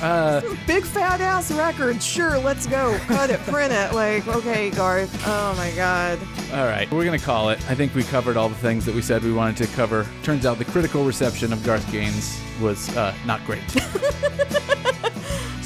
Uh, 0.02 0.42
Big 0.66 0.84
fat 0.84 1.22
ass 1.22 1.50
record. 1.52 2.02
Sure, 2.02 2.38
let's 2.38 2.66
go. 2.66 2.98
Cut 3.06 3.30
it, 3.30 3.40
print 3.40 3.72
it. 3.72 3.94
Like, 3.94 4.28
okay, 4.28 4.68
Garth. 4.68 5.10
Oh 5.26 5.54
my 5.56 5.70
god. 5.70 6.18
all 6.52 6.66
right, 6.66 6.90
we're 6.92 7.04
going 7.06 7.18
to 7.18 7.24
call 7.24 7.48
it. 7.48 7.58
I 7.70 7.74
think 7.74 7.94
we 7.94 8.02
covered 8.02 8.36
all 8.36 8.50
the 8.50 8.54
things 8.56 8.84
that 8.84 8.94
we 8.94 9.00
said 9.00 9.22
we 9.24 9.32
wanted 9.32 9.56
to 9.66 9.74
cover. 9.74 10.06
Turns 10.22 10.44
out 10.44 10.58
the 10.58 10.66
critical 10.66 11.02
reception 11.04 11.50
of 11.50 11.64
Garth 11.64 11.90
Gaines 11.90 12.38
was 12.60 12.94
uh, 12.94 13.14
not 13.24 13.42
great. 13.46 13.62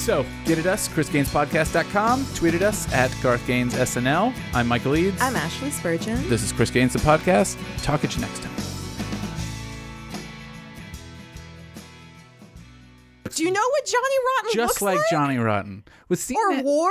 so, 0.01 0.25
get 0.47 0.59
at 0.59 0.67
us, 0.67 0.89
chrisgainespodcast.com. 0.89 2.27
Tweet 2.35 2.55
at 2.55 2.63
us 2.63 2.93
at 2.93 3.15
Garth 3.23 3.47
Gaines 3.47 3.75
SNL. 3.75 4.35
I'm 4.55 4.67
Michael 4.67 4.97
Eads. 4.97 5.21
I'm 5.21 5.37
Ashley 5.37 5.71
Spurgeon. 5.71 6.29
This 6.29 6.43
is 6.43 6.53
Chris 6.53 6.71
Gaines, 6.71 6.93
the 6.95 6.99
podcast. 7.01 7.57
Talk 7.83 8.03
at 8.05 8.15
you 8.15 8.21
next 8.23 8.43
time. 8.43 8.51
Do 13.35 13.45
you 13.45 13.53
know 13.53 13.61
what 13.71 13.87
Johnny 13.87 14.17
Rotten 14.37 14.51
Just 14.55 14.69
looks 14.69 14.83
like 14.83 14.97
Just 14.99 15.13
like? 15.13 15.21
Johnny 15.21 15.39
Rotten. 15.39 15.85
Was 16.09 16.21
seen 16.21 16.37
Or 16.39 16.53
it- 16.53 16.65
War? 16.65 16.91